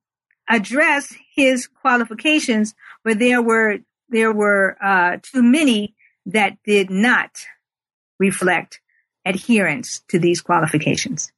address 0.48 1.12
his 1.34 1.66
qualifications, 1.66 2.76
but 3.02 3.18
there 3.18 3.42
were 3.42 3.78
there 4.08 4.32
were 4.32 4.76
uh, 4.80 5.16
too 5.20 5.42
many 5.42 5.96
that 6.26 6.56
did 6.64 6.88
not 6.88 7.30
reflect 8.20 8.80
adherence 9.24 10.04
to 10.06 10.20
these 10.20 10.40
qualifications. 10.40 11.32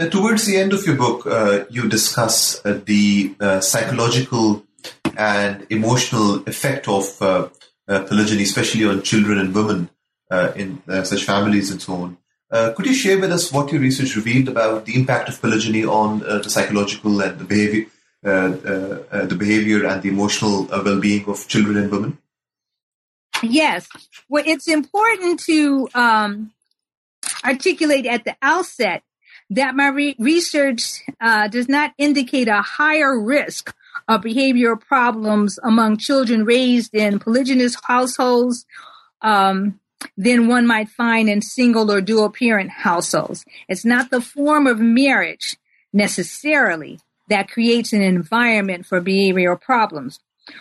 Uh, 0.00 0.08
towards 0.08 0.46
the 0.46 0.56
end 0.56 0.72
of 0.72 0.86
your 0.86 0.94
book, 0.94 1.26
uh, 1.26 1.64
you 1.70 1.88
discuss 1.88 2.64
uh, 2.64 2.80
the 2.86 3.34
uh, 3.40 3.60
psychological 3.60 4.64
and 5.16 5.66
emotional 5.70 6.36
effect 6.46 6.86
of 6.86 7.20
uh, 7.20 7.48
polygyny, 7.86 8.44
especially 8.44 8.84
on 8.84 9.02
children 9.02 9.38
and 9.38 9.52
women 9.52 9.90
in 10.54 10.80
such 11.04 11.24
families 11.24 11.70
and 11.70 11.80
so 11.82 11.94
on. 11.94 12.16
could 12.74 12.86
you 12.86 12.94
share 12.94 13.18
with 13.18 13.32
us 13.32 13.50
what 13.50 13.72
your 13.72 13.80
research 13.80 14.14
revealed 14.14 14.46
about 14.46 14.84
the 14.84 14.94
impact 14.94 15.28
of 15.30 15.40
polygyny 15.40 15.84
on 15.84 16.20
the 16.20 16.50
psychological 16.50 17.20
and 17.20 17.38
the 17.40 17.44
behavior, 17.44 17.86
uh, 18.24 18.28
uh, 18.28 19.02
uh, 19.10 19.26
the 19.26 19.34
behavior 19.34 19.86
and 19.86 20.02
the 20.02 20.10
emotional 20.10 20.66
well-being 20.66 21.24
of 21.26 21.48
children 21.48 21.76
and 21.76 21.90
women? 21.90 22.18
Yes. 23.42 23.88
Well, 24.28 24.44
it's 24.46 24.68
important 24.68 25.40
to 25.46 25.88
um, 25.94 26.52
articulate 27.44 28.06
at 28.06 28.24
the 28.24 28.36
outset 28.42 29.02
that 29.50 29.74
my 29.74 29.88
re- 29.88 30.16
research 30.18 31.00
uh, 31.20 31.48
does 31.48 31.68
not 31.68 31.92
indicate 31.98 32.48
a 32.48 32.62
higher 32.62 33.18
risk 33.18 33.74
of 34.06 34.22
behavioral 34.22 34.80
problems 34.80 35.58
among 35.62 35.96
children 35.98 36.44
raised 36.44 36.94
in 36.94 37.18
polygynous 37.18 37.76
households 37.84 38.66
um, 39.22 39.80
than 40.16 40.48
one 40.48 40.66
might 40.66 40.88
find 40.88 41.28
in 41.28 41.42
single 41.42 41.90
or 41.90 42.00
dual 42.00 42.30
parent 42.30 42.70
households. 42.70 43.44
It's 43.68 43.84
not 43.84 44.10
the 44.10 44.20
form 44.20 44.66
of 44.66 44.78
marriage 44.78 45.56
necessarily 45.92 47.00
that 47.28 47.50
creates 47.50 47.92
an 47.92 48.02
environment 48.02 48.86
for 48.86 49.00
behavioral 49.00 49.60
problems. 49.60 50.20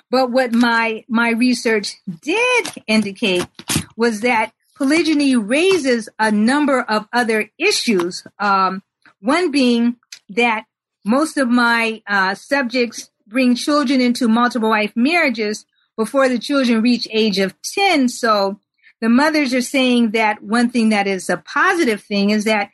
But 0.10 0.32
what 0.32 0.54
my, 0.54 1.06
my 1.08 1.30
research 1.32 1.96
did 2.22 2.68
indicate 2.88 3.48
was 3.96 4.22
that 4.22 4.52
polygyny 4.78 5.36
raises 5.36 6.08
a 6.20 6.32
number 6.32 6.82
of 6.82 7.08
other 7.12 7.50
issues. 7.58 8.24
Um, 8.40 8.84
one 9.20 9.52
being 9.52 9.98
that 10.30 10.66
most 11.04 11.38
of 11.38 11.50
my 11.50 12.02
uh, 12.08 12.36
subjects 12.36 13.10
bring 13.26 13.56
children 13.56 14.02
into 14.02 14.28
multiple 14.28 14.70
wife 14.70 14.94
marriages 14.96 15.66
before 15.96 16.30
the 16.30 16.40
children 16.40 16.82
reach 16.82 17.08
age 17.12 17.40
of 17.40 17.56
10. 17.62 18.10
So 18.10 18.60
the 19.02 19.10
mothers 19.10 19.54
are 19.54 19.62
saying 19.62 20.12
that 20.12 20.44
one 20.44 20.70
thing 20.70 20.90
that 20.90 21.08
is 21.08 21.30
a 21.30 21.38
positive 21.38 22.02
thing 22.02 22.30
is 22.30 22.44
that 22.44 22.70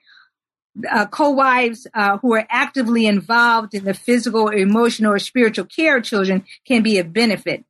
uh, 0.92 1.06
co-wives 1.06 1.88
uh, 1.94 2.18
who 2.18 2.34
are 2.34 2.48
actively 2.50 3.06
involved 3.06 3.74
in 3.74 3.84
the 3.86 3.94
physical, 3.94 4.50
emotional, 4.50 5.14
or 5.14 5.20
spiritual 5.20 5.66
care 5.66 5.98
of 5.98 6.04
children 6.04 6.44
can 6.66 6.82
be 6.82 6.98
a 6.98 7.04
benefit. 7.04 7.64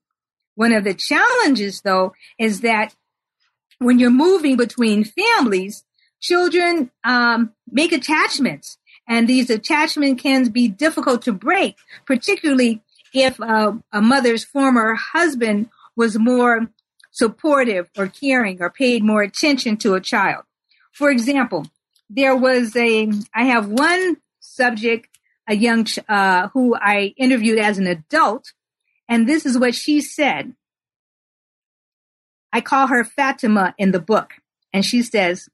One 0.56 0.72
of 0.72 0.84
the 0.84 0.94
challenges, 0.94 1.82
though, 1.82 2.14
is 2.40 2.62
that 2.62 2.96
when 3.84 4.00
you're 4.00 4.10
moving 4.10 4.58
between 4.58 5.04
families, 5.04 5.84
children 6.20 6.90
um, 7.04 7.54
make 7.70 7.92
attachments, 7.92 8.78
and 9.08 9.28
these 9.28 9.50
attachments 9.50 10.22
can 10.22 10.50
be 10.50 10.68
difficult 10.68 11.22
to 11.24 11.34
break, 11.34 11.76
particularly 12.06 12.82
if 13.14 13.40
uh, 13.40 13.74
a 13.92 14.02
mother's 14.02 14.44
former 14.44 14.96
husband 14.96 15.70
was 15.96 16.18
more 16.18 16.68
supportive 17.12 17.90
or 17.98 18.08
caring 18.08 18.62
or 18.62 18.70
paid 18.70 19.04
more 19.04 19.22
attention 19.22 19.78
to 19.78 19.94
a 19.94 20.02
child. 20.02 20.44
For 20.92 21.10
example, 21.12 21.68
there 22.10 22.36
was 22.36 22.76
a, 22.76 23.12
I 23.34 23.46
have 23.46 23.68
one 23.68 24.18
subject, 24.40 25.08
a 25.48 25.56
young, 25.56 25.86
uh, 26.08 26.48
who 26.50 26.76
I 26.76 27.14
interviewed 27.18 27.60
as 27.60 27.78
an 27.78 27.88
adult, 27.88 28.54
and 29.08 29.28
this 29.28 29.46
is 29.46 29.58
what 29.58 29.76
she 29.76 30.02
said. 30.02 30.54
I 32.54 32.62
call 32.62 32.88
her 32.88 33.04
Fatima 33.04 33.74
in 33.80 33.92
the 33.92 34.00
book, 34.00 34.36
and 34.72 34.86
she 34.86 35.02
says, 35.02 35.50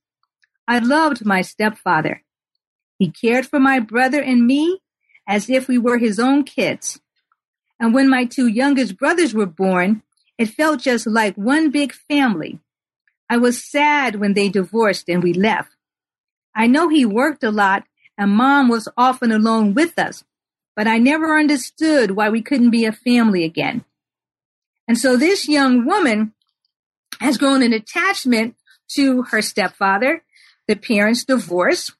I 0.67 0.79
loved 0.79 1.25
my 1.25 1.41
stepfather. 1.41 2.21
He 2.99 3.09
cared 3.09 3.47
for 3.47 3.59
my 3.59 3.79
brother 3.79 4.21
and 4.21 4.45
me 4.45 4.81
as 5.25 5.49
if 5.49 5.69
we 5.69 5.77
were 5.77 5.97
his 5.97 6.19
own 6.19 6.43
kids. 6.43 6.99
And 7.79 7.93
when 7.93 8.09
my 8.09 8.25
two 8.25 8.47
youngest 8.47 8.97
brothers 8.97 9.33
were 9.33 9.45
born, 9.45 10.03
it 10.37 10.47
felt 10.47 10.81
just 10.81 11.07
like 11.07 11.35
one 11.35 11.71
big 11.71 11.93
family. 11.93 12.59
I 13.29 13.37
was 13.37 13.63
sad 13.63 14.15
when 14.15 14.33
they 14.33 14.49
divorced 14.49 15.07
and 15.07 15.23
we 15.23 15.33
left. 15.33 15.75
I 16.53 16.67
know 16.67 16.89
he 16.89 17.05
worked 17.05 17.43
a 17.43 17.51
lot 17.51 17.85
and 18.17 18.31
mom 18.31 18.67
was 18.67 18.89
often 18.97 19.31
alone 19.31 19.73
with 19.73 19.97
us, 19.97 20.25
but 20.75 20.87
I 20.87 20.97
never 20.97 21.39
understood 21.39 22.11
why 22.11 22.29
we 22.29 22.41
couldn't 22.41 22.71
be 22.71 22.83
a 22.83 22.91
family 22.91 23.45
again. 23.45 23.85
And 24.87 24.97
so 24.97 25.15
this 25.15 25.47
young 25.47 25.85
woman 25.85 26.33
has 27.19 27.37
grown 27.37 27.61
an 27.61 27.73
attachment 27.73 28.55
to 28.95 29.23
her 29.23 29.41
stepfather. 29.41 30.23
The 30.67 30.75
parents 30.75 31.25
divorce. 31.25 31.91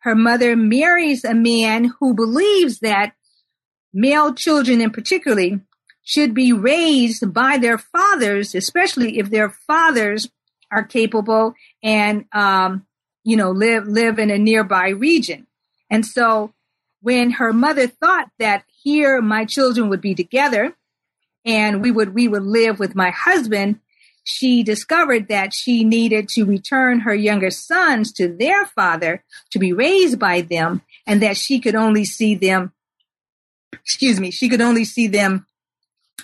Her 0.00 0.14
mother 0.14 0.56
marries 0.56 1.24
a 1.24 1.34
man 1.34 1.92
who 1.98 2.14
believes 2.14 2.80
that 2.80 3.12
male 3.92 4.34
children 4.34 4.80
in 4.80 4.90
particularly 4.90 5.60
should 6.04 6.32
be 6.32 6.52
raised 6.52 7.32
by 7.34 7.58
their 7.58 7.76
fathers, 7.76 8.54
especially 8.54 9.18
if 9.18 9.28
their 9.30 9.50
fathers 9.50 10.30
are 10.70 10.84
capable 10.84 11.54
and, 11.82 12.24
um, 12.32 12.86
you 13.24 13.36
know, 13.36 13.50
live, 13.50 13.86
live 13.86 14.18
in 14.18 14.30
a 14.30 14.38
nearby 14.38 14.88
region. 14.88 15.46
And 15.90 16.06
so 16.06 16.54
when 17.00 17.32
her 17.32 17.52
mother 17.52 17.86
thought 17.86 18.28
that 18.38 18.64
here 18.82 19.20
my 19.20 19.44
children 19.44 19.88
would 19.88 20.00
be 20.00 20.14
together 20.14 20.74
and 21.44 21.82
we 21.82 21.90
would, 21.90 22.14
we 22.14 22.28
would 22.28 22.42
live 22.42 22.78
with 22.78 22.94
my 22.94 23.10
husband, 23.10 23.80
she 24.28 24.62
discovered 24.62 25.28
that 25.28 25.54
she 25.54 25.84
needed 25.84 26.28
to 26.28 26.44
return 26.44 27.00
her 27.00 27.14
younger 27.14 27.50
sons 27.50 28.12
to 28.12 28.28
their 28.28 28.66
father 28.66 29.24
to 29.50 29.58
be 29.58 29.72
raised 29.72 30.18
by 30.18 30.42
them 30.42 30.82
and 31.06 31.22
that 31.22 31.36
she 31.36 31.58
could 31.58 31.74
only 31.74 32.04
see 32.04 32.34
them 32.34 32.72
excuse 33.72 34.20
me, 34.20 34.30
she 34.30 34.48
could 34.48 34.60
only 34.60 34.84
see 34.84 35.06
them 35.06 35.46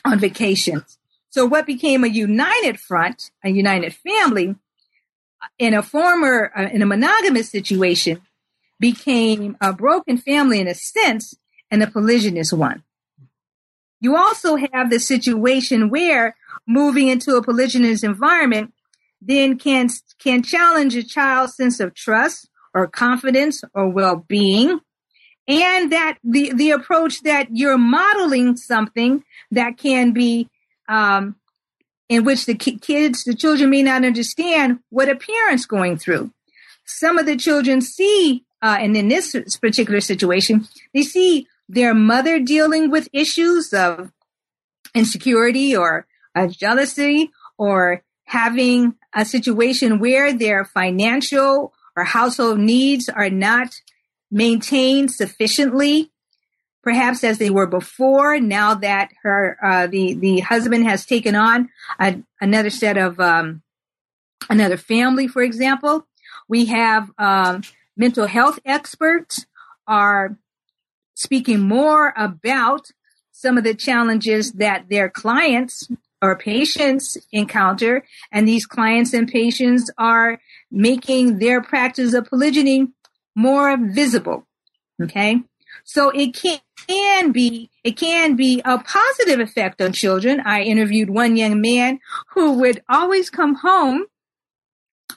on 0.05 0.19
vacations. 0.19 0.99
So 1.31 1.47
what 1.47 1.67
became 1.67 2.05
a 2.05 2.09
united 2.09 2.79
front, 2.79 3.31
a 3.43 3.51
united 3.51 3.95
family, 3.95 4.55
in 5.59 5.75
a 5.75 5.83
former, 5.83 6.53
uh, 6.57 6.69
in 6.73 6.83
a 6.83 6.87
monogamous 6.87 7.51
situation, 7.51 8.21
became 8.79 9.57
a 9.61 9.73
broken 9.73 10.19
family 10.19 10.61
in 10.61 10.69
a 10.69 10.75
sense 10.75 11.35
and 11.71 11.83
a 11.83 11.87
polygynous 11.87 12.53
one. 12.57 12.83
You 14.01 14.17
also 14.17 14.57
have 14.57 14.91
the 14.91 15.01
situation 15.01 15.89
where 15.89 16.37
moving 16.67 17.09
into 17.09 17.37
a 17.37 17.43
polygynous 17.43 18.05
environment 18.05 18.73
then 19.21 19.59
can, 19.59 19.89
can 20.19 20.43
challenge 20.43 20.95
a 20.95 21.03
child's 21.03 21.57
sense 21.57 21.81
of 21.81 21.95
trust 21.95 22.49
or 22.75 22.87
confidence 22.87 23.63
or 23.73 23.89
well-being. 23.89 24.81
And 25.47 25.93
that 25.93 26.17
the 26.25 26.55
the 26.55 26.71
approach 26.71 27.23
that 27.25 27.49
you're 27.51 27.77
modeling 27.77 28.57
something 28.57 29.23
that 29.51 29.77
can 29.77 30.13
be 30.13 30.49
um, 30.89 31.37
in 32.09 32.25
which 32.25 32.47
the 32.47 32.55
kids 32.55 33.25
the 33.25 33.35
children 33.35 33.69
may 33.69 33.83
not 33.83 34.07
understand 34.07 34.79
what 34.89 35.11
a 35.11 35.17
parent's 35.17 35.67
going 35.67 35.99
through. 35.99 36.33
Some 36.87 37.19
of 37.19 37.27
the 37.27 37.37
children 37.37 37.83
see 37.83 38.43
uh, 38.63 38.79
and 38.81 38.97
in 38.97 39.09
this 39.09 39.37
particular 39.59 40.01
situation 40.01 40.67
they 40.95 41.03
see 41.03 41.47
their 41.69 41.93
mother 41.93 42.41
dealing 42.41 42.91
with 42.91 43.11
issues 43.13 43.75
of 43.75 44.13
insecurity 44.95 45.77
or 45.77 46.07
uh, 46.35 46.47
jealousy 46.47 47.31
or 47.59 48.03
having 48.25 48.95
a 49.15 49.25
situation 49.25 49.99
where 49.99 50.33
their 50.33 50.65
financial 50.65 51.73
or 51.97 52.05
household 52.05 52.59
needs 52.59 53.09
are 53.09 53.31
not 53.31 53.69
maintained 54.31 55.13
sufficiently, 55.13 56.11
perhaps 56.83 57.23
as 57.23 57.39
they 57.39 57.51
were 57.51 57.67
before. 57.67 58.41
Now 58.41 58.75
that 58.75 59.11
her 59.23 59.57
uh, 59.63 59.87
the 59.87 60.15
the 60.15 60.41
husband 60.41 60.85
has 60.87 61.07
taken 61.07 61.35
on 61.35 61.69
a, 62.01 62.21
another 62.41 62.71
set 62.71 62.97
of 62.97 63.21
um, 63.21 63.63
another 64.51 64.77
family, 64.77 65.29
for 65.29 65.43
example, 65.43 66.07
we 66.49 66.67
have 66.67 67.11
um, 67.19 67.63
mental 67.97 68.27
health 68.27 68.59
experts 68.65 69.47
are 69.87 70.37
speaking 71.15 71.61
more 71.61 72.13
about 72.17 72.89
some 73.31 73.59
of 73.59 73.65
the 73.65 73.75
challenges 73.75 74.53
that 74.53 74.89
their 74.89 75.09
clients 75.09 75.89
or 76.25 76.37
patients 76.37 77.19
encounter, 77.33 78.03
and 78.33 78.49
these 78.49 78.65
clients 78.65 79.13
and 79.13 79.29
patients 79.29 79.91
are 79.99 80.41
making 80.71 81.39
their 81.39 81.63
practice 81.63 82.15
of 82.15 82.25
polygyny 82.25 82.89
more 83.37 83.77
visible. 83.77 84.47
Okay. 85.03 85.43
So 85.85 86.09
it 86.11 86.33
can, 86.33 86.61
can 86.89 87.33
be, 87.33 87.69
it 87.83 87.99
can 87.99 88.37
be 88.37 88.63
a 88.65 88.79
positive 88.79 89.41
effect 89.41 89.83
on 89.83 89.93
children. 89.93 90.41
I 90.41 90.63
interviewed 90.63 91.11
one 91.11 91.37
young 91.37 91.61
man 91.61 91.99
who 92.31 92.59
would 92.61 92.83
always 92.89 93.29
come 93.29 93.57
home 93.57 94.07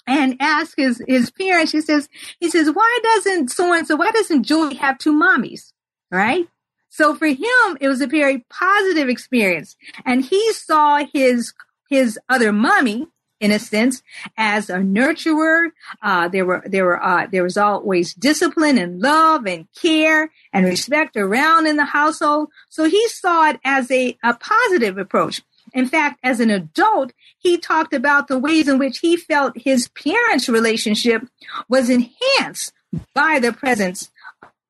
and 0.06 0.36
ask 0.42 0.76
his, 0.76 1.02
his 1.08 1.32
parents, 1.32 1.72
he 1.72 1.80
says, 1.80 2.10
he 2.42 2.50
says, 2.50 2.70
why 2.72 3.00
doesn't 3.04 3.52
so 3.52 3.74
and 3.74 3.88
so, 3.88 3.96
why 3.96 4.12
doesn't 4.12 4.44
Julie 4.44 4.76
have 4.76 4.98
two 4.98 5.14
mommies? 5.14 5.72
Right? 6.12 6.48
So 6.90 7.16
for 7.16 7.28
him, 7.28 7.78
it 7.80 7.88
was 7.88 8.02
a 8.02 8.08
very 8.08 8.46
positive 8.50 9.10
experience. 9.10 9.76
And 10.06 10.24
he 10.24 10.54
saw 10.54 11.04
his, 11.14 11.54
his 11.90 12.20
other 12.30 12.52
mommy 12.52 13.08
in 13.40 13.52
a 13.52 13.60
sense 13.60 14.02
as 14.38 14.70
a 14.70 14.78
nurturer. 14.78 15.70
Uh, 16.02 16.28
there 16.28 16.46
were 16.46 16.64
there 16.66 16.86
were 16.86 17.04
uh, 17.04 17.28
there 17.32 17.44
was 17.44 17.58
always 17.58 18.14
discipline 18.14 18.78
and 18.78 19.00
love 19.00 19.46
and 19.46 19.68
care 19.80 20.32
and 20.54 20.66
respect 20.66 21.16
around 21.16 21.68
in 21.68 21.78
the 21.78 21.86
household. 21.86 22.50
So 22.70 22.86
he 22.86 23.08
saw 23.10 23.50
it 23.50 23.60
as 23.64 23.92
a, 23.92 24.18
a 24.24 24.34
positive 24.34 24.98
approach. 24.98 25.42
In 25.74 25.86
fact, 25.86 26.20
as 26.24 26.40
an 26.40 26.50
adult, 26.50 27.12
he 27.38 27.58
talked 27.58 27.94
about 27.94 28.28
the 28.28 28.40
ways 28.40 28.68
in 28.68 28.80
which 28.80 29.00
he 29.00 29.18
felt 29.18 29.58
his 29.58 29.90
parents' 29.90 30.50
relationship 30.50 31.24
was 31.68 31.90
enhanced 31.90 32.74
by 33.14 33.40
the 33.40 33.52
presence 33.52 34.10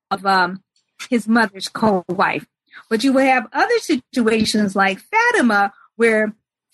of 0.10 0.26
um, 0.26 0.64
his 1.10 1.28
mother's 1.28 1.68
co-wife. 1.68 2.46
But 2.90 3.04
you 3.04 3.14
would 3.14 3.26
have 3.26 3.48
other 3.54 3.80
situations 3.80 4.76
like 4.76 5.00
Fatima, 5.00 5.74
where 5.96 6.34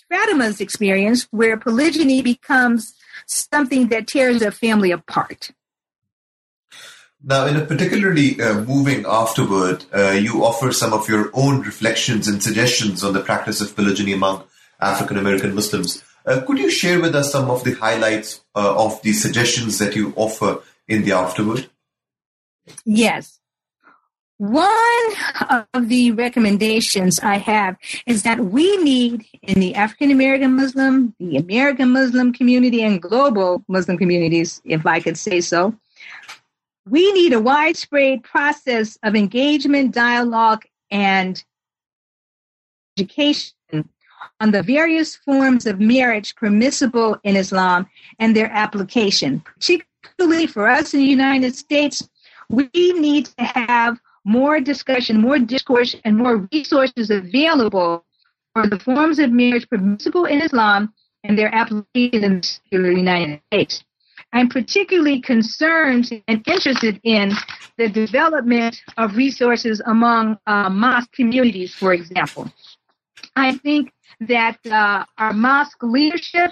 Fatima's 0.10 0.62
experience, 0.62 1.28
where 1.32 1.58
polygyny 1.58 2.22
becomes 2.22 2.94
something 3.26 3.88
that 3.88 4.08
tears 4.08 4.42
a 4.42 4.52
family 4.52 4.92
apart. 4.92 5.52
Now, 7.26 7.46
in 7.46 7.56
a 7.56 7.66
particularly 7.66 8.40
uh, 8.42 8.62
moving 8.62 9.06
afterword, 9.08 9.86
uh, 9.96 10.12
you 10.12 10.44
offer 10.44 10.74
some 10.74 10.92
of 10.92 11.08
your 11.08 11.32
own 11.34 11.62
reflections 11.62 12.28
and 12.28 12.44
suggestions 12.44 13.02
on 13.02 13.14
the 13.14 13.22
practice 13.22 13.62
of 13.62 13.74
polygyny 13.76 14.12
among 14.12 14.44
African 14.82 15.18
American 15.18 15.56
Muslims. 15.56 16.04
Uh, 16.26 16.42
could 16.46 16.58
you 16.58 16.70
share 16.70 17.00
with 17.00 17.16
us 17.16 17.32
some 17.32 17.50
of 17.50 17.64
the 17.64 17.74
highlights 17.74 18.42
uh, 18.56 18.76
of 18.76 19.02
the 19.04 19.14
suggestions 19.14 19.80
that 19.80 19.96
you 19.96 20.14
offer 20.18 20.62
in 20.88 21.04
the 21.04 21.14
afterword? 21.14 21.70
Yes. 22.86 23.40
One 24.44 25.14
of 25.74 25.88
the 25.88 26.12
recommendations 26.12 27.18
I 27.22 27.38
have 27.38 27.78
is 28.06 28.24
that 28.24 28.42
we 28.42 28.76
need 28.84 29.26
in 29.42 29.62
the 29.62 29.74
African 29.74 30.12
American 30.12 30.58
Muslim, 30.58 31.16
the 31.18 31.38
American 31.38 31.92
Muslim 31.92 32.34
community, 32.34 32.84
and 32.84 33.02
global 33.02 33.64
Muslim 33.70 33.98
communities, 33.98 34.62
if 34.66 34.86
I 34.86 35.00
could 35.00 35.18
say 35.18 35.40
so, 35.40 35.74
we 36.86 37.10
need 37.14 37.32
a 37.32 37.40
widespread 37.40 38.26
process 38.26 38.98
of 39.02 39.16
engagement, 39.16 39.94
dialogue, 39.94 40.66
and 40.92 41.42
education 43.00 43.54
on 44.42 44.52
the 44.52 44.62
various 44.62 45.16
forms 45.16 45.66
of 45.66 45.80
marriage 45.80 46.36
permissible 46.36 47.18
in 47.24 47.38
Islam 47.38 47.88
and 48.20 48.36
their 48.36 48.52
application. 48.52 49.42
Particularly 49.56 50.48
for 50.48 50.68
us 50.68 50.94
in 50.94 51.00
the 51.00 51.06
United 51.06 51.56
States, 51.56 52.10
we 52.50 52.68
need 52.74 53.28
to 53.38 53.44
have 53.46 54.02
more 54.26 54.60
discussion, 54.60 55.20
more 55.20 55.40
discourse, 55.40 55.96
and 56.06 56.18
more 56.18 56.48
resources 56.52 57.10
available 57.10 58.06
for 58.54 58.68
the 58.68 58.80
forms 58.80 59.20
of 59.20 59.32
marriage 59.32 59.68
permissible 59.70 60.26
in 60.26 60.42
Islam 60.42 60.94
and 61.24 61.38
their 61.38 61.54
application 61.54 62.42
in 62.72 62.84
the 62.84 62.94
United 62.94 63.42
States. 63.52 63.84
I'm 64.34 64.50
particularly 64.50 65.22
concerned 65.22 66.10
and 66.28 66.48
interested 66.48 67.00
in 67.04 67.32
the 67.78 67.88
development 67.88 68.82
of 68.98 69.16
resources 69.16 69.82
among 69.86 70.38
uh, 70.48 70.70
mosque 70.70 71.12
communities, 71.12 71.74
for 71.74 71.94
example. 71.94 72.52
I 73.36 73.58
think 73.58 73.92
that 74.22 74.58
uh, 74.66 75.06
our 75.18 75.34
mosque 75.34 75.82
leadership, 75.84 76.52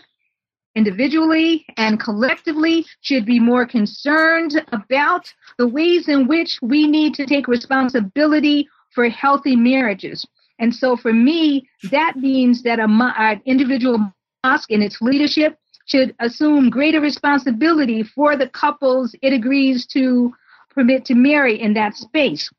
individually 0.76 1.66
and 1.78 2.00
collectively, 2.00 2.86
should 3.02 3.26
be 3.26 3.40
more 3.40 3.66
concerned 3.66 4.64
about 4.72 5.34
the 5.58 5.68
ways 5.68 6.08
in 6.08 6.28
which 6.28 6.60
we 6.62 6.88
need 6.88 7.14
to 7.16 7.26
take 7.26 7.48
responsibility 7.48 8.68
for 8.94 9.10
healthy 9.10 9.56
marriages. 9.56 10.26
And 10.60 10.74
so 10.74 10.96
for 10.96 11.12
me, 11.12 11.68
that 11.92 12.16
means 12.18 12.62
that 12.64 12.80
a, 12.80 12.88
an 13.18 13.42
individual 13.46 14.14
mosque 14.44 14.72
and 14.72 14.84
its 14.84 15.02
leadership 15.02 15.58
should 15.86 16.16
assume 16.20 16.70
greater 16.70 17.02
responsibility 17.02 18.04
for 18.04 18.36
the 18.36 18.48
couples 18.48 19.16
it 19.22 19.34
agrees 19.34 19.86
to 19.88 20.34
permit 20.70 21.04
to 21.06 21.16
marry 21.16 21.60
in 21.60 21.74
that 21.74 21.96
space. 21.96 22.50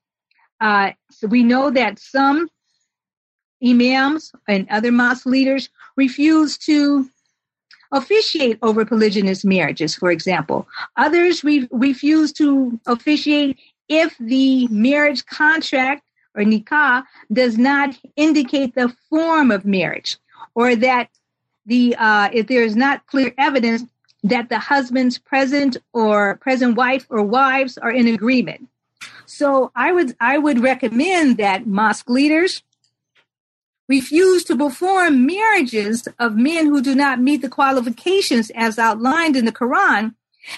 Uh, 0.60 0.90
so 1.10 1.26
we 1.28 1.42
know 1.42 1.70
that 1.70 1.98
some 1.98 2.48
imams 3.64 4.32
and 4.48 4.68
other 4.70 4.92
mosque 4.92 5.26
leaders 5.26 5.68
refuse 5.96 6.58
to 6.58 7.08
officiate 7.93 8.59
over 8.62 8.84
polygynous 8.84 9.45
marriages, 9.45 9.95
for 9.95 10.11
example. 10.11 10.66
Others 10.97 11.45
re- 11.45 11.68
refuse 11.70 12.32
to 12.32 12.80
officiate 12.86 13.59
if 13.88 14.16
the 14.18 14.66
marriage 14.68 15.24
contract 15.26 16.03
or 16.34 16.43
nikah 16.43 17.05
does 17.32 17.59
not 17.59 17.97
indicate 18.16 18.74
the 18.74 18.95
form 19.11 19.51
of 19.51 19.64
marriage 19.64 20.16
or 20.55 20.74
that 20.74 21.09
the 21.66 21.95
uh, 21.97 22.28
if 22.32 22.47
there 22.47 22.64
is 22.64 22.74
not 22.74 23.07
clear 23.07 23.32
evidence 23.38 23.84
that 24.24 24.49
the 24.49 24.59
husband's 24.59 25.18
present 25.18 25.76
or 25.93 26.36
present 26.36 26.76
wife 26.76 27.07
or 27.11 27.22
wives 27.22 27.76
are 27.78 27.90
in 27.90 28.09
agreement. 28.09 28.68
So 29.26 29.70
I 29.74 29.93
would 29.93 30.16
I 30.20 30.38
would 30.38 30.61
recommend 30.61 31.36
that 31.36 31.66
mosque 31.66 32.09
leaders 32.09 32.62
refuse 33.89 34.45
to 34.45 34.57
perform 34.57 35.26
marriages 35.26 36.07
of 36.18 36.37
men 36.37 36.66
who 36.66 36.80
do 36.80 36.95
not 36.95 37.20
meet 37.20 37.43
the 37.43 37.49
qualifications 37.49 38.51
as 38.55 38.78
outlined 38.78 39.37
in 39.37 39.45
the 39.45 39.53
Quran, 39.53 40.14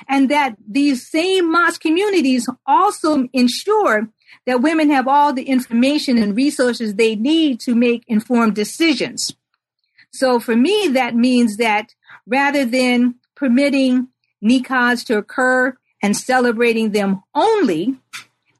and 0.08 0.30
that 0.30 0.56
these 0.66 1.08
same 1.08 1.50
mosque 1.50 1.80
communities 1.80 2.48
also 2.66 3.28
ensure 3.32 4.08
that 4.46 4.62
women 4.62 4.90
have 4.90 5.08
all 5.08 5.32
the 5.32 5.44
information 5.44 6.18
and 6.18 6.36
resources 6.36 6.94
they 6.94 7.16
need 7.16 7.60
to 7.60 7.74
make 7.74 8.04
informed 8.06 8.54
decisions. 8.54 9.34
So 10.12 10.38
for 10.38 10.54
me, 10.54 10.88
that 10.92 11.14
means 11.14 11.56
that 11.56 11.94
rather 12.26 12.64
than 12.64 13.16
permitting 13.34 14.08
nikahs 14.42 15.04
to 15.06 15.18
occur 15.18 15.76
and 16.02 16.16
celebrating 16.16 16.90
them 16.90 17.22
only, 17.34 17.96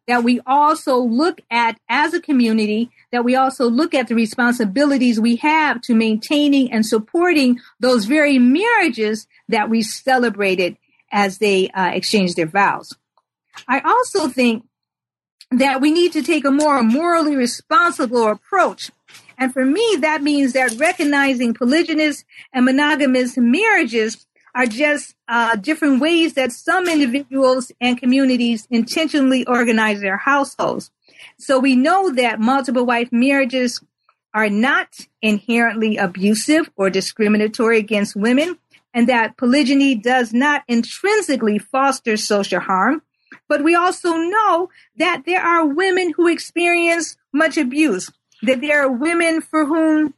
that 0.06 0.24
we 0.24 0.40
also 0.46 0.98
look 0.98 1.40
at 1.50 1.78
as 1.88 2.12
a 2.12 2.20
community, 2.20 2.90
that 3.14 3.24
we 3.24 3.34
also 3.34 3.70
look 3.70 3.94
at 3.94 4.08
the 4.08 4.14
responsibilities 4.14 5.18
we 5.18 5.36
have 5.36 5.80
to 5.82 5.94
maintaining 5.94 6.70
and 6.70 6.84
supporting 6.84 7.58
those 7.80 8.04
very 8.04 8.38
marriages 8.38 9.26
that 9.48 9.70
we 9.70 9.80
celebrated 9.80 10.76
as 11.10 11.38
they 11.38 11.68
uh, 11.70 11.90
exchanged 11.92 12.36
their 12.36 12.46
vows. 12.46 12.94
I 13.66 13.80
also 13.80 14.28
think 14.28 14.64
that 15.50 15.80
we 15.80 15.90
need 15.90 16.12
to 16.12 16.22
take 16.22 16.44
a 16.44 16.50
more 16.50 16.82
morally 16.82 17.36
responsible 17.36 18.28
approach 18.28 18.90
and 19.38 19.52
for 19.52 19.64
me, 19.64 19.96
that 20.00 20.22
means 20.22 20.52
that 20.52 20.76
recognizing 20.78 21.54
polygynous 21.54 22.24
and 22.52 22.64
monogamous 22.64 23.36
marriages 23.36 24.26
are 24.54 24.66
just 24.66 25.14
uh, 25.28 25.56
different 25.56 26.00
ways 26.00 26.34
that 26.34 26.52
some 26.52 26.88
individuals 26.88 27.72
and 27.80 27.98
communities 27.98 28.68
intentionally 28.70 29.44
organize 29.46 30.00
their 30.00 30.16
households. 30.16 30.90
So 31.38 31.58
we 31.58 31.76
know 31.76 32.10
that 32.12 32.40
multiple 32.40 32.86
wife 32.86 33.10
marriages 33.12 33.82
are 34.32 34.50
not 34.50 34.88
inherently 35.22 35.96
abusive 35.96 36.70
or 36.76 36.90
discriminatory 36.90 37.78
against 37.78 38.16
women, 38.16 38.58
and 38.92 39.08
that 39.08 39.36
polygyny 39.36 39.94
does 39.94 40.32
not 40.32 40.62
intrinsically 40.68 41.58
foster 41.58 42.16
social 42.16 42.60
harm. 42.60 43.02
But 43.48 43.62
we 43.62 43.74
also 43.74 44.14
know 44.14 44.70
that 44.96 45.22
there 45.26 45.42
are 45.42 45.66
women 45.66 46.12
who 46.16 46.28
experience 46.28 47.16
much 47.32 47.56
abuse 47.56 48.10
that 48.44 48.60
there 48.60 48.82
are 48.82 48.90
women 48.90 49.40
for 49.40 49.66
whom 49.66 50.14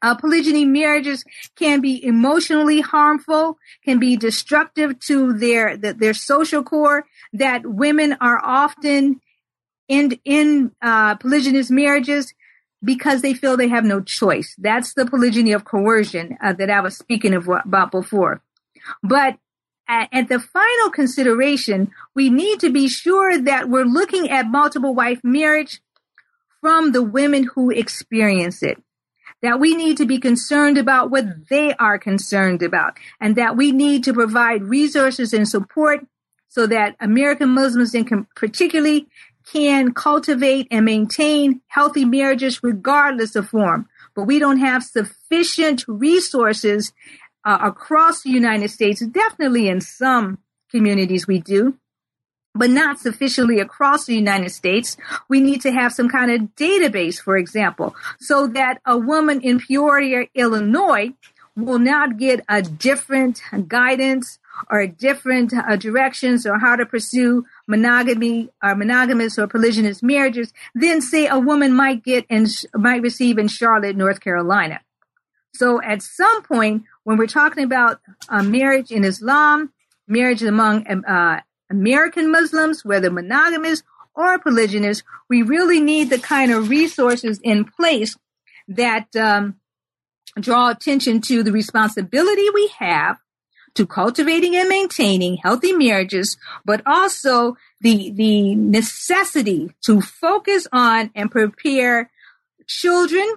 uh, 0.00 0.14
polygyny 0.14 0.64
marriages 0.64 1.24
can 1.56 1.80
be 1.80 2.02
emotionally 2.04 2.80
harmful, 2.80 3.58
can 3.84 3.98
be 3.98 4.16
destructive 4.16 4.98
to 5.00 5.32
their 5.34 5.76
the, 5.76 5.92
their 5.92 6.14
social 6.14 6.62
core. 6.62 7.04
That 7.32 7.66
women 7.66 8.16
are 8.20 8.40
often 8.42 9.20
in 9.88 10.18
in 10.24 10.72
uh, 10.82 11.16
polygynous 11.16 11.70
marriages 11.70 12.32
because 12.82 13.22
they 13.22 13.34
feel 13.34 13.56
they 13.56 13.68
have 13.68 13.84
no 13.84 14.00
choice. 14.00 14.54
That's 14.58 14.94
the 14.94 15.06
polygyny 15.06 15.52
of 15.52 15.64
coercion 15.64 16.36
uh, 16.42 16.52
that 16.54 16.70
I 16.70 16.80
was 16.80 16.96
speaking 16.96 17.34
of, 17.34 17.48
about 17.48 17.90
before. 17.90 18.42
But 19.02 19.38
at, 19.88 20.08
at 20.12 20.28
the 20.28 20.38
final 20.38 20.90
consideration, 20.90 21.90
we 22.14 22.30
need 22.30 22.60
to 22.60 22.70
be 22.70 22.88
sure 22.88 23.38
that 23.38 23.68
we're 23.68 23.84
looking 23.84 24.30
at 24.30 24.46
multiple 24.46 24.94
wife 24.94 25.20
marriage 25.24 25.80
from 26.60 26.92
the 26.92 27.02
women 27.02 27.44
who 27.54 27.70
experience 27.70 28.62
it. 28.62 28.82
That 29.42 29.60
we 29.60 29.76
need 29.76 29.98
to 29.98 30.06
be 30.06 30.18
concerned 30.18 30.78
about 30.78 31.10
what 31.10 31.48
they 31.50 31.74
are 31.74 31.98
concerned 31.98 32.62
about, 32.62 32.96
and 33.20 33.36
that 33.36 33.56
we 33.56 33.72
need 33.72 34.04
to 34.04 34.14
provide 34.14 34.62
resources 34.62 35.34
and 35.34 35.46
support 35.46 36.06
so 36.48 36.66
that 36.66 36.96
American 37.00 37.50
Muslims, 37.50 37.94
in 37.94 38.26
particularly, 38.36 39.06
can 39.52 39.92
cultivate 39.92 40.68
and 40.70 40.84
maintain 40.84 41.60
healthy 41.68 42.04
marriages 42.04 42.62
regardless 42.62 43.36
of 43.36 43.48
form. 43.48 43.88
But 44.14 44.24
we 44.24 44.38
don't 44.38 44.58
have 44.58 44.82
sufficient 44.82 45.84
resources 45.86 46.92
uh, 47.44 47.58
across 47.60 48.22
the 48.22 48.30
United 48.30 48.70
States. 48.70 49.04
Definitely 49.04 49.68
in 49.68 49.80
some 49.80 50.38
communities 50.70 51.26
we 51.26 51.40
do, 51.40 51.78
but 52.54 52.70
not 52.70 53.00
sufficiently 53.00 53.60
across 53.60 54.06
the 54.06 54.14
United 54.14 54.50
States. 54.50 54.96
We 55.28 55.40
need 55.40 55.60
to 55.62 55.72
have 55.72 55.92
some 55.92 56.08
kind 56.08 56.30
of 56.30 56.54
database, 56.56 57.20
for 57.20 57.36
example, 57.36 57.94
so 58.20 58.46
that 58.48 58.80
a 58.86 58.96
woman 58.96 59.40
in 59.40 59.60
Peoria, 59.60 60.26
Illinois 60.34 61.12
will 61.56 61.78
not 61.78 62.16
get 62.16 62.44
a 62.48 62.62
different 62.62 63.42
guidance 63.68 64.38
or 64.70 64.86
different 64.86 65.52
uh, 65.52 65.76
directions 65.76 66.46
or 66.46 66.58
how 66.58 66.76
to 66.76 66.86
pursue 66.86 67.44
monogamy 67.66 68.50
or 68.62 68.74
monogamous 68.74 69.38
or 69.38 69.46
polygynous 69.46 70.02
marriages 70.02 70.52
than 70.74 71.00
say 71.00 71.26
a 71.26 71.38
woman 71.38 71.72
might 71.72 72.02
get 72.02 72.26
and 72.28 72.48
might 72.74 73.02
receive 73.02 73.38
in 73.38 73.48
Charlotte, 73.48 73.96
North 73.96 74.20
Carolina. 74.20 74.80
So 75.54 75.80
at 75.82 76.02
some 76.02 76.42
point, 76.42 76.84
when 77.04 77.16
we're 77.16 77.26
talking 77.26 77.64
about 77.64 78.00
uh, 78.28 78.42
marriage 78.42 78.90
in 78.90 79.04
Islam, 79.04 79.72
marriage 80.08 80.42
among 80.42 80.86
uh, 80.86 81.40
American 81.70 82.30
Muslims, 82.30 82.84
whether 82.84 83.10
monogamous 83.10 83.82
or 84.14 84.38
polygynous, 84.38 85.02
we 85.28 85.42
really 85.42 85.80
need 85.80 86.10
the 86.10 86.18
kind 86.18 86.52
of 86.52 86.68
resources 86.68 87.40
in 87.42 87.64
place 87.64 88.16
that 88.68 89.14
um, 89.16 89.56
draw 90.40 90.70
attention 90.70 91.20
to 91.20 91.42
the 91.42 91.52
responsibility 91.52 92.48
we 92.50 92.70
have 92.78 93.18
to 93.74 93.86
cultivating 93.86 94.56
and 94.56 94.68
maintaining 94.68 95.36
healthy 95.36 95.72
marriages, 95.72 96.36
but 96.64 96.82
also 96.86 97.56
the, 97.80 98.10
the 98.12 98.54
necessity 98.54 99.74
to 99.84 100.00
focus 100.00 100.66
on 100.72 101.10
and 101.14 101.30
prepare 101.30 102.10
children 102.66 103.34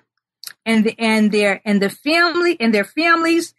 and 0.65 0.85
the, 0.85 0.95
and 0.99 1.31
their 1.31 1.61
and 1.65 1.81
the 1.81 1.89
family 1.89 2.57
and 2.59 2.73
their 2.73 2.85
families 2.85 3.53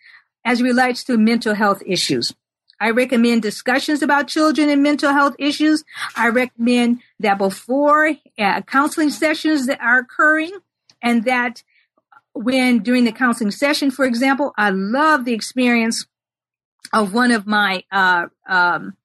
as 0.45 0.63
relates 0.63 1.05
to 1.05 1.19
mental 1.19 1.55
health 1.55 1.83
issues. 1.85 2.35
I 2.81 2.91
recommend 2.91 3.43
discussions 3.43 4.03
about 4.03 4.29
children 4.29 4.69
and 4.69 4.83
mental 4.83 5.13
health 5.13 5.35
issues. 5.39 5.85
I 6.15 6.29
recommend 6.29 7.01
that 7.19 7.37
before 7.39 8.13
uh, 8.39 8.63
counseling 8.63 9.11
sessions 9.11 9.67
that 9.67 9.81
are 9.81 9.99
occurring 9.99 10.53
and 11.03 11.25
that 11.25 11.65
when 12.35 12.79
during 12.79 13.05
the 13.05 13.13
counseling 13.13 13.51
session, 13.51 13.91
for 13.91 14.05
example, 14.05 14.55
I 14.57 14.71
love 14.71 15.25
the 15.25 15.35
experience 15.35 16.07
of 16.93 17.15
one 17.15 17.33
of 17.33 17.47
my 17.47 17.85
uh, 17.91 18.27
um, 18.49 18.97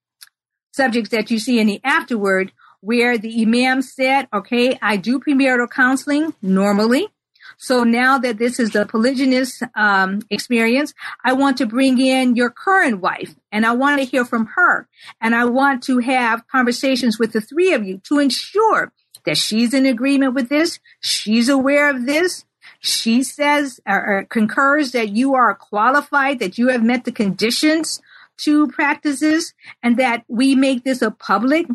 subjects 0.71 1.09
that 1.11 1.31
you 1.31 1.39
see 1.39 1.59
in 1.59 1.67
the 1.67 1.81
afterword 1.84 2.51
where 2.81 3.17
the 3.17 3.41
imam 3.41 3.81
said, 3.81 4.27
"Okay, 4.34 4.77
I 4.81 4.97
do 4.97 5.19
premarital 5.19 5.69
counseling 5.69 6.34
normally." 6.41 7.07
So 7.57 7.84
now 7.84 8.17
that 8.19 8.38
this 8.38 8.59
is 8.59 8.71
the 8.71 8.86
polygynous 8.86 9.61
um, 9.75 10.21
experience, 10.29 10.93
I 11.23 11.34
want 11.34 11.57
to 11.57 11.65
bring 11.65 11.99
in 11.99 12.36
your 12.36 12.49
current 12.49 13.01
wife 13.01 13.36
and 13.51 13.65
I 13.65 13.71
want 13.73 13.99
to 13.99 14.05
hear 14.05 14.25
from 14.25 14.47
her. 14.55 14.88
And 15.21 15.36
I 15.36 15.45
want 15.45 15.84
to 15.84 15.99
have 15.99 16.47
conversations 16.47 17.19
with 17.19 17.34
the 17.34 17.41
three 17.41 17.73
of 17.73 17.86
you 17.86 17.99
to 18.05 18.19
ensure 18.19 18.91
that 19.25 19.38
she's 19.38 19.73
in 19.73 19.86
agreement 19.86 20.34
with 20.34 20.49
this. 20.49 20.79
She's 20.99 21.49
aware 21.49 21.89
of 21.89 22.05
this. 22.05 22.45
She 22.84 23.23
says 23.23 23.79
or, 23.88 24.05
or 24.05 24.25
concurs 24.25 24.91
that 24.91 25.09
you 25.09 25.36
are 25.36 25.55
qualified, 25.55 26.39
that 26.39 26.57
you 26.57 26.67
have 26.67 26.84
met 26.84 27.05
the 27.05 27.13
conditions 27.13 28.01
to 28.39 28.67
practices 28.67 29.53
and 29.81 29.97
that 29.97 30.25
we 30.27 30.53
make 30.55 30.84
this 30.84 31.01
a 31.01 31.09
public 31.09 31.65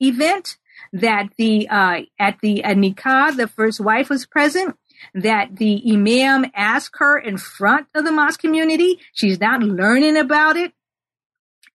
event 0.00 0.58
that 0.92 1.28
the 1.38 1.68
uh, 1.68 2.02
at 2.18 2.38
the 2.40 2.62
at 2.62 2.76
nikah 2.76 3.36
the 3.36 3.48
first 3.48 3.80
wife 3.80 4.10
was 4.10 4.26
present 4.26 4.76
that 5.14 5.56
the 5.56 5.82
imam 5.90 6.44
asked 6.54 6.96
her 6.98 7.18
in 7.18 7.36
front 7.36 7.86
of 7.94 8.04
the 8.04 8.12
mosque 8.12 8.40
community. 8.40 8.98
She's 9.12 9.40
not 9.40 9.62
learning 9.62 10.16
about 10.16 10.56
it 10.56 10.72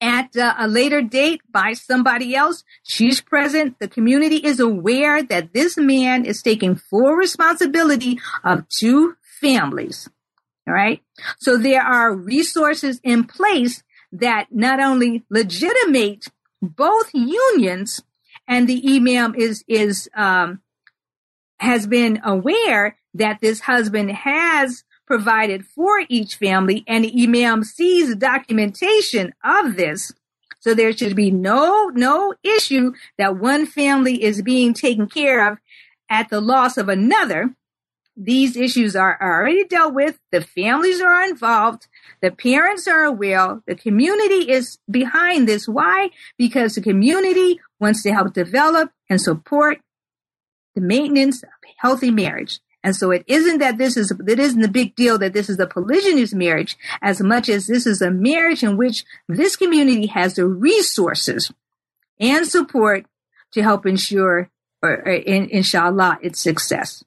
at 0.02 0.36
uh, 0.36 0.54
a 0.58 0.68
later 0.68 1.02
date 1.02 1.42
by 1.52 1.74
somebody 1.74 2.36
else. 2.36 2.64
She's 2.84 3.22
present. 3.22 3.80
The 3.80 3.88
community 3.88 4.38
is 4.38 4.60
aware 4.60 5.22
that 5.24 5.54
this 5.54 5.78
man 5.78 6.26
is 6.26 6.42
taking 6.42 6.76
full 6.76 7.14
responsibility 7.14 8.20
of 8.44 8.68
two 8.70 9.16
families. 9.42 10.10
All 10.68 10.74
right? 10.74 11.02
So 11.40 11.58
there 11.58 11.82
are 11.82 12.14
resources 12.14 13.00
in 13.04 13.26
place 13.26 13.84
that 14.12 14.48
not 14.52 14.80
only 14.80 15.24
legitimate 15.30 16.28
both 16.62 17.12
unions 17.14 18.02
and 18.48 18.68
the 18.68 18.96
imam 18.96 19.36
is 19.36 19.64
is 19.68 20.10
um, 20.16 20.62
has 21.60 21.88
been 21.88 22.20
aware 22.24 22.98
that 23.14 23.40
this 23.42 23.62
husband 23.62 24.12
has 24.12 24.84
provided 25.10 25.66
for 25.66 26.04
each 26.08 26.36
family, 26.36 26.84
and 26.88 27.04
the 27.04 27.24
imam 27.24 27.64
sees 27.64 28.16
documentation 28.16 29.34
of 29.44 29.76
this. 29.76 30.14
So 30.60 30.74
there 30.74 30.94
should 30.94 31.16
be 31.16 31.32
no 31.32 31.90
no 31.94 32.34
issue 32.44 32.94
that 33.18 33.38
one 33.38 33.66
family 33.66 34.24
is 34.24 34.44
being 34.44 34.74
taken 34.74 35.08
care 35.08 35.52
of 35.52 35.58
at 36.10 36.30
the 36.30 36.40
loss 36.40 36.78
of 36.78 36.90
another. 36.90 37.56
These 38.16 38.58
issues 38.58 38.96
are 38.96 39.18
already 39.22 39.64
dealt 39.64 39.94
with. 39.94 40.20
The 40.32 40.42
families 40.42 41.02
are 41.02 41.24
involved. 41.24 41.88
The 42.22 42.32
parents 42.32 42.88
are 42.88 43.06
aware. 43.06 43.62
The 43.66 43.76
community 43.76 44.52
is 44.52 44.78
behind 44.92 45.48
this. 45.48 45.68
Why? 45.68 46.10
Because 46.38 46.76
the 46.76 46.82
community 46.82 47.60
wants 47.80 48.04
to 48.04 48.12
help 48.12 48.34
develop 48.34 48.92
and 49.10 49.20
support 49.20 49.80
the 50.76 50.82
maintenance 50.82 51.42
of 51.42 51.50
healthy 51.78 52.12
marriage. 52.12 52.60
And 52.84 52.96
so 52.96 53.12
it 53.12 53.26
isn't 53.28 53.58
that 53.60 53.78
this 53.78 53.98
is, 53.98 54.12
it 54.12 54.40
isn't 54.40 54.64
a 54.64 54.70
big 54.70 54.96
deal 54.96 55.18
that 55.18 55.34
this 55.34 55.50
is 55.50 55.60
a 55.60 55.68
polygynous 55.68 56.34
marriage 56.34 56.78
as 57.02 57.22
much 57.22 57.50
as 57.50 57.68
this 57.68 57.86
is 57.86 58.02
a 58.02 58.10
marriage 58.10 58.64
in 58.64 58.78
which 58.78 59.04
this 59.28 59.56
community 59.56 60.08
has 60.08 60.36
the 60.36 60.46
resources 60.46 61.52
and 62.20 62.48
support 62.48 63.06
to 63.52 63.64
help 63.64 63.86
ensure, 63.86 64.50
or, 64.82 64.92
or 64.92 65.12
in, 65.12 65.50
inshallah, 65.50 66.20
its 66.22 66.40
success. 66.40 67.04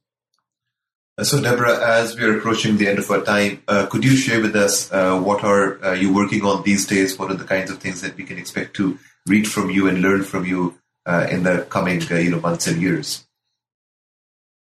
Uh, 1.19 1.25
so, 1.25 1.41
Deborah, 1.41 1.79
as 1.87 2.17
we 2.17 2.25
are 2.25 2.39
approaching 2.39 2.79
the 2.79 2.89
end 2.89 2.99
of 2.99 3.11
our 3.11 3.21
time, 3.21 3.63
uh, 3.69 3.87
could 3.87 4.03
you 4.03 4.17
share 4.17 4.41
with 4.41 4.57
us 4.57 4.91
uh, 4.93 5.21
what 5.21 5.45
are 5.45 5.83
uh, 5.85 5.93
you 5.93 6.13
working 6.13 6.43
on 6.43 6.63
these 6.63 6.87
days? 6.87 7.19
What 7.19 7.31
are 7.31 7.35
the 7.35 7.45
kinds 7.45 7.71
of 7.71 7.79
things 7.79 8.01
that 8.01 8.17
we 8.17 8.25
can 8.25 8.39
expect 8.39 8.75
to 8.77 8.99
read 9.27 9.47
from 9.47 9.71
you 9.71 9.89
and 9.89 10.01
learn 10.01 10.25
from 10.25 10.47
you 10.47 10.79
uh, 11.05 11.27
in 11.31 11.43
the 11.43 11.67
coming, 11.69 12.03
uh, 12.11 12.17
you 12.17 12.31
know, 12.31 12.41
months 12.41 12.67
and 12.67 12.81
years? 12.81 13.27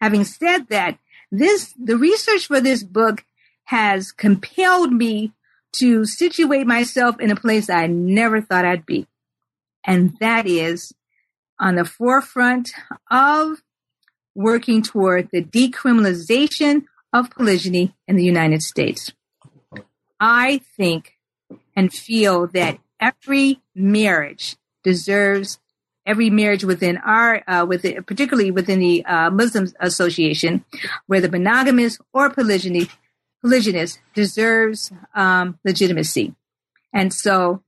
Having 0.00 0.24
said 0.24 0.68
that, 0.68 0.98
this 1.32 1.74
the 1.82 1.96
research 1.96 2.46
for 2.46 2.60
this 2.60 2.82
book 2.82 3.24
has 3.64 4.12
compelled 4.12 4.92
me 4.92 5.32
to 5.76 6.04
situate 6.04 6.66
myself 6.66 7.18
in 7.18 7.30
a 7.30 7.36
place 7.36 7.68
I 7.70 7.86
never 7.86 8.40
thought 8.40 8.64
I'd 8.64 8.86
be 8.86 9.08
and 9.84 10.16
that 10.20 10.46
is 10.46 10.92
on 11.58 11.76
the 11.76 11.84
forefront 11.84 12.72
of 13.10 13.62
working 14.34 14.82
toward 14.82 15.28
the 15.30 15.42
decriminalization 15.42 16.84
of 17.12 17.30
polygyny 17.30 17.94
in 18.08 18.16
the 18.16 18.24
United 18.24 18.62
States. 18.62 19.12
I 20.18 20.60
think 20.76 21.13
and 21.76 21.92
feel 21.92 22.46
that 22.48 22.78
every 23.00 23.60
marriage 23.74 24.56
deserves 24.82 25.58
every 26.06 26.30
marriage 26.30 26.64
within 26.64 26.98
our 26.98 27.42
uh, 27.48 27.64
within, 27.66 28.02
particularly 28.04 28.50
within 28.50 28.78
the 28.78 29.04
uh, 29.04 29.30
Muslim 29.30 29.68
Association, 29.80 30.64
whether 31.06 31.28
monogamous 31.28 31.98
or 32.12 32.30
polygyny 32.30 32.88
polygynous 33.44 33.98
deserves 34.14 34.92
um, 35.14 35.58
legitimacy, 35.64 36.34
and 36.92 37.12
so 37.12 37.62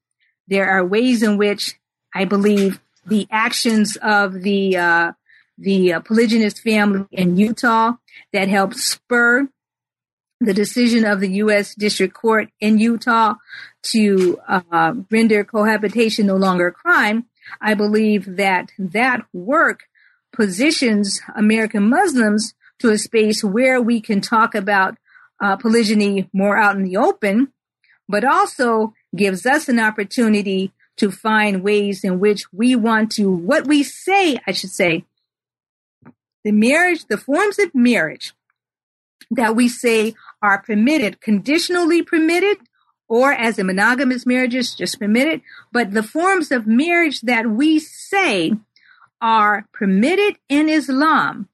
there 0.48 0.68
are 0.68 0.84
ways 0.84 1.22
in 1.22 1.36
which 1.36 1.78
I 2.14 2.24
believe 2.24 2.80
the 3.06 3.26
actions 3.30 3.96
of 4.02 4.42
the 4.42 4.76
uh, 4.76 5.12
the 5.58 5.94
uh, 5.94 6.00
polygynous 6.00 6.60
family 6.60 7.06
in 7.12 7.36
Utah 7.36 7.92
that 8.32 8.48
helped 8.48 8.76
spur 8.76 9.48
the 10.40 10.54
decision 10.54 11.04
of 11.04 11.20
the 11.20 11.30
U.S. 11.36 11.74
District 11.74 12.12
Court 12.12 12.48
in 12.60 12.78
Utah 12.78 13.34
to 13.92 14.38
uh, 14.48 14.94
render 15.10 15.44
cohabitation 15.44 16.26
no 16.26 16.36
longer 16.36 16.68
a 16.68 16.72
crime. 16.72 17.26
I 17.60 17.74
believe 17.74 18.36
that 18.36 18.70
that 18.78 19.24
work 19.32 19.84
positions 20.32 21.20
American 21.34 21.88
Muslims 21.88 22.54
to 22.80 22.90
a 22.90 22.98
space 22.98 23.42
where 23.42 23.80
we 23.80 24.00
can 24.00 24.20
talk 24.20 24.54
about 24.54 24.96
uh, 25.42 25.56
polygyny 25.56 26.28
more 26.32 26.58
out 26.58 26.76
in 26.76 26.82
the 26.82 26.96
open, 26.96 27.52
but 28.08 28.24
also 28.24 28.94
gives 29.14 29.46
us 29.46 29.68
an 29.68 29.78
opportunity 29.78 30.72
to 30.96 31.10
find 31.10 31.62
ways 31.62 32.04
in 32.04 32.18
which 32.20 32.52
we 32.52 32.74
want 32.74 33.12
to, 33.12 33.30
what 33.30 33.66
we 33.66 33.82
say, 33.82 34.38
I 34.46 34.52
should 34.52 34.70
say, 34.70 35.04
the 36.44 36.52
marriage, 36.52 37.06
the 37.06 37.18
forms 37.18 37.58
of 37.58 37.74
marriage 37.74 38.32
that 39.30 39.56
we 39.56 39.68
say 39.68 40.14
are 40.46 40.62
permitted, 40.62 41.20
conditionally 41.20 42.04
permitted, 42.04 42.58
or 43.08 43.32
as 43.32 43.58
a 43.58 43.64
monogamous 43.64 44.24
marriages, 44.24 44.76
just 44.76 45.00
permitted, 45.00 45.42
but 45.72 45.90
the 45.90 46.04
forms 46.04 46.52
of 46.52 46.68
marriage 46.68 47.20
that 47.22 47.50
we 47.50 47.80
say 47.80 48.52
are 49.20 49.66
permitted 49.72 50.38
in 50.48 50.68
Islam, 50.68 51.48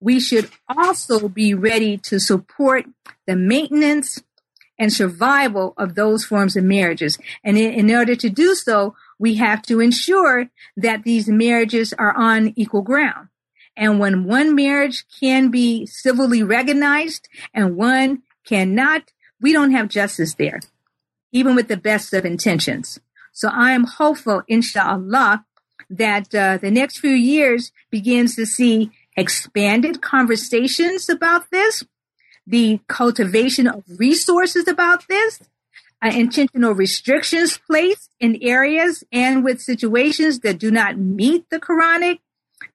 we 0.00 0.18
should 0.18 0.50
also 0.66 1.28
be 1.28 1.52
ready 1.52 1.98
to 1.98 2.18
support 2.18 2.86
the 3.26 3.36
maintenance 3.36 4.22
and 4.78 4.90
survival 4.90 5.74
of 5.76 5.94
those 5.94 6.24
forms 6.24 6.56
of 6.56 6.64
marriages. 6.64 7.18
And 7.44 7.58
in, 7.58 7.72
in, 7.72 7.94
order 7.94 8.16
to 8.16 8.30
do 8.30 8.54
so, 8.54 8.96
we 9.18 9.34
have 9.34 9.60
to 9.62 9.78
ensure 9.80 10.48
that 10.78 11.04
these 11.04 11.28
marriages 11.28 11.92
are 11.92 12.16
on 12.16 12.54
equal 12.56 12.82
ground. 12.82 13.28
And 13.76 13.98
when 13.98 14.24
one 14.24 14.54
marriage 14.54 15.04
can 15.20 15.50
be 15.50 15.86
civilly 15.86 16.42
recognized 16.42 17.28
and 17.54 17.76
one 17.76 18.22
cannot, 18.44 19.12
we 19.40 19.52
don't 19.52 19.72
have 19.72 19.88
justice 19.88 20.34
there, 20.34 20.60
even 21.32 21.54
with 21.54 21.68
the 21.68 21.76
best 21.76 22.12
of 22.12 22.24
intentions. 22.24 23.00
So 23.32 23.48
I 23.50 23.72
am 23.72 23.84
hopeful, 23.84 24.42
inshallah, 24.46 25.44
that 25.88 26.34
uh, 26.34 26.58
the 26.58 26.70
next 26.70 26.98
few 26.98 27.10
years 27.10 27.72
begins 27.90 28.36
to 28.36 28.46
see 28.46 28.90
expanded 29.16 30.00
conversations 30.02 31.08
about 31.08 31.50
this, 31.50 31.84
the 32.46 32.80
cultivation 32.88 33.66
of 33.66 33.84
resources 33.98 34.68
about 34.68 35.08
this, 35.08 35.40
uh, 36.02 36.10
intentional 36.14 36.72
restrictions 36.72 37.58
placed 37.58 38.10
in 38.18 38.38
areas 38.42 39.04
and 39.12 39.44
with 39.44 39.60
situations 39.60 40.40
that 40.40 40.58
do 40.58 40.70
not 40.70 40.98
meet 40.98 41.48
the 41.50 41.60
Quranic 41.60 42.18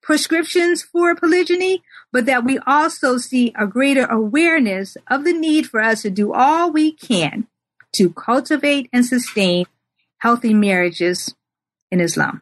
prescriptions 0.02 0.84
for 0.84 1.16
polygyny, 1.16 1.84
but 2.12 2.26
that 2.26 2.44
we 2.44 2.60
also 2.66 3.18
see 3.18 3.54
a 3.56 3.68
greater 3.68 4.06
awareness 4.06 4.98
of 5.08 5.24
the 5.24 5.34
need 5.34 5.68
for 5.68 5.82
us 5.82 6.02
to 6.02 6.10
do 6.10 6.34
all 6.34 6.72
we 6.72 6.92
can 6.92 7.48
to 7.94 8.12
cultivate 8.12 8.90
and 8.94 9.06
sustain 9.06 9.66
healthy 10.20 10.54
marriages 10.54 11.36
in 11.92 12.00
Islam. 12.00 12.42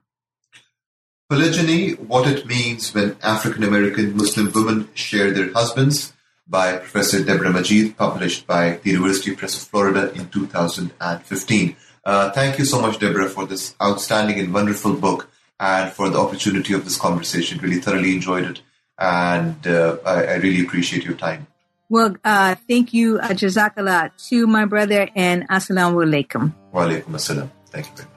Polygyny, 1.30 1.94
What 1.94 2.28
It 2.28 2.46
Means 2.46 2.94
When 2.94 3.18
African 3.24 3.64
American 3.64 4.16
Muslim 4.16 4.52
Women 4.54 4.90
Share 4.94 5.32
Their 5.32 5.52
Husbands 5.52 6.14
by 6.48 6.78
Professor 6.78 7.24
Deborah 7.24 7.52
Majeed, 7.52 7.98
published 7.98 8.46
by 8.46 8.80
the 8.84 8.92
University 8.92 9.36
Press 9.36 9.58
of 9.58 9.68
Florida 9.68 10.14
in 10.14 10.30
2015. 10.30 11.76
Uh, 12.04 12.30
thank 12.32 12.60
you 12.60 12.66
so 12.66 12.80
much, 12.80 13.00
Deborah, 13.00 13.28
for 13.28 13.48
this 13.48 13.74
outstanding 13.82 14.40
and 14.40 14.54
wonderful 14.54 14.94
book 14.94 15.28
and 15.60 15.92
for 15.92 16.10
the 16.10 16.20
opportunity 16.20 16.74
of 16.74 16.84
this 16.84 16.98
conversation. 16.98 17.60
Really 17.60 17.80
thoroughly 17.80 18.14
enjoyed 18.14 18.46
it, 18.46 18.62
and 18.98 19.66
uh, 19.68 19.98
I, 20.06 20.24
I, 20.24 20.36
really 20.36 20.66
appreciate 20.66 21.04
your 21.04 21.16
time. 21.16 21.48
Well, 21.90 22.16
uh, 22.24 22.56
thank 22.68 22.94
you, 22.94 23.20
uh, 23.20 23.30
Jazakallah, 23.30 24.12
to 24.30 24.48
my 24.48 24.66
brother, 24.66 25.10
and 25.16 25.48
Assalamu 25.50 26.04
alaikum. 26.06 26.54
Wa 26.72 26.88
alaikum 26.88 27.14
assalam. 27.14 27.50
Thank 27.68 27.88
you 27.88 27.96
very 27.96 28.10
much. 28.10 28.16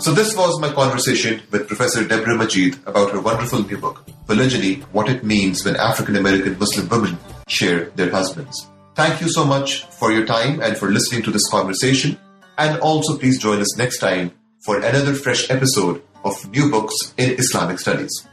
So 0.00 0.12
this 0.12 0.36
was 0.36 0.60
my 0.60 0.72
conversation 0.72 1.42
with 1.50 1.66
Professor 1.66 2.06
Deborah 2.06 2.36
Majeed 2.36 2.78
about 2.86 3.10
her 3.10 3.20
wonderful 3.20 3.64
new 3.64 3.78
book, 3.78 4.06
Polygyny, 4.26 4.76
What 4.92 5.08
It 5.08 5.24
Means 5.24 5.64
When 5.64 5.76
African 5.76 6.16
American 6.16 6.56
Muslim 6.58 6.88
Women 6.88 7.18
Share 7.48 7.90
Their 7.96 8.10
Husbands. 8.10 8.68
Thank 8.94 9.20
you 9.20 9.28
so 9.28 9.44
much 9.44 9.84
for 9.86 10.12
your 10.12 10.24
time 10.24 10.60
and 10.60 10.76
for 10.76 10.90
listening 10.90 11.22
to 11.22 11.30
this 11.30 11.48
conversation. 11.48 12.16
And 12.58 12.80
also 12.80 13.16
please 13.16 13.38
join 13.38 13.60
us 13.60 13.76
next 13.78 13.98
time 13.98 14.32
for 14.60 14.78
another 14.78 15.14
fresh 15.14 15.48
episode 15.48 16.02
of 16.24 16.34
New 16.50 16.70
Books 16.70 17.14
in 17.16 17.38
Islamic 17.38 17.78
Studies. 17.78 18.26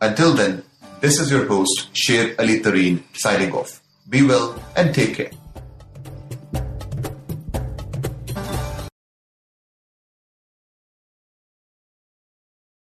Until 0.00 0.32
then, 0.34 0.62
this 1.00 1.18
is 1.18 1.30
your 1.30 1.46
host, 1.46 1.88
Sher 1.92 2.34
Ali 2.38 2.60
Tareen, 2.60 3.02
signing 3.12 3.52
off. 3.52 3.82
Be 4.08 4.22
well 4.22 4.54
and 4.76 4.94
take 4.94 5.16
care. 5.16 5.30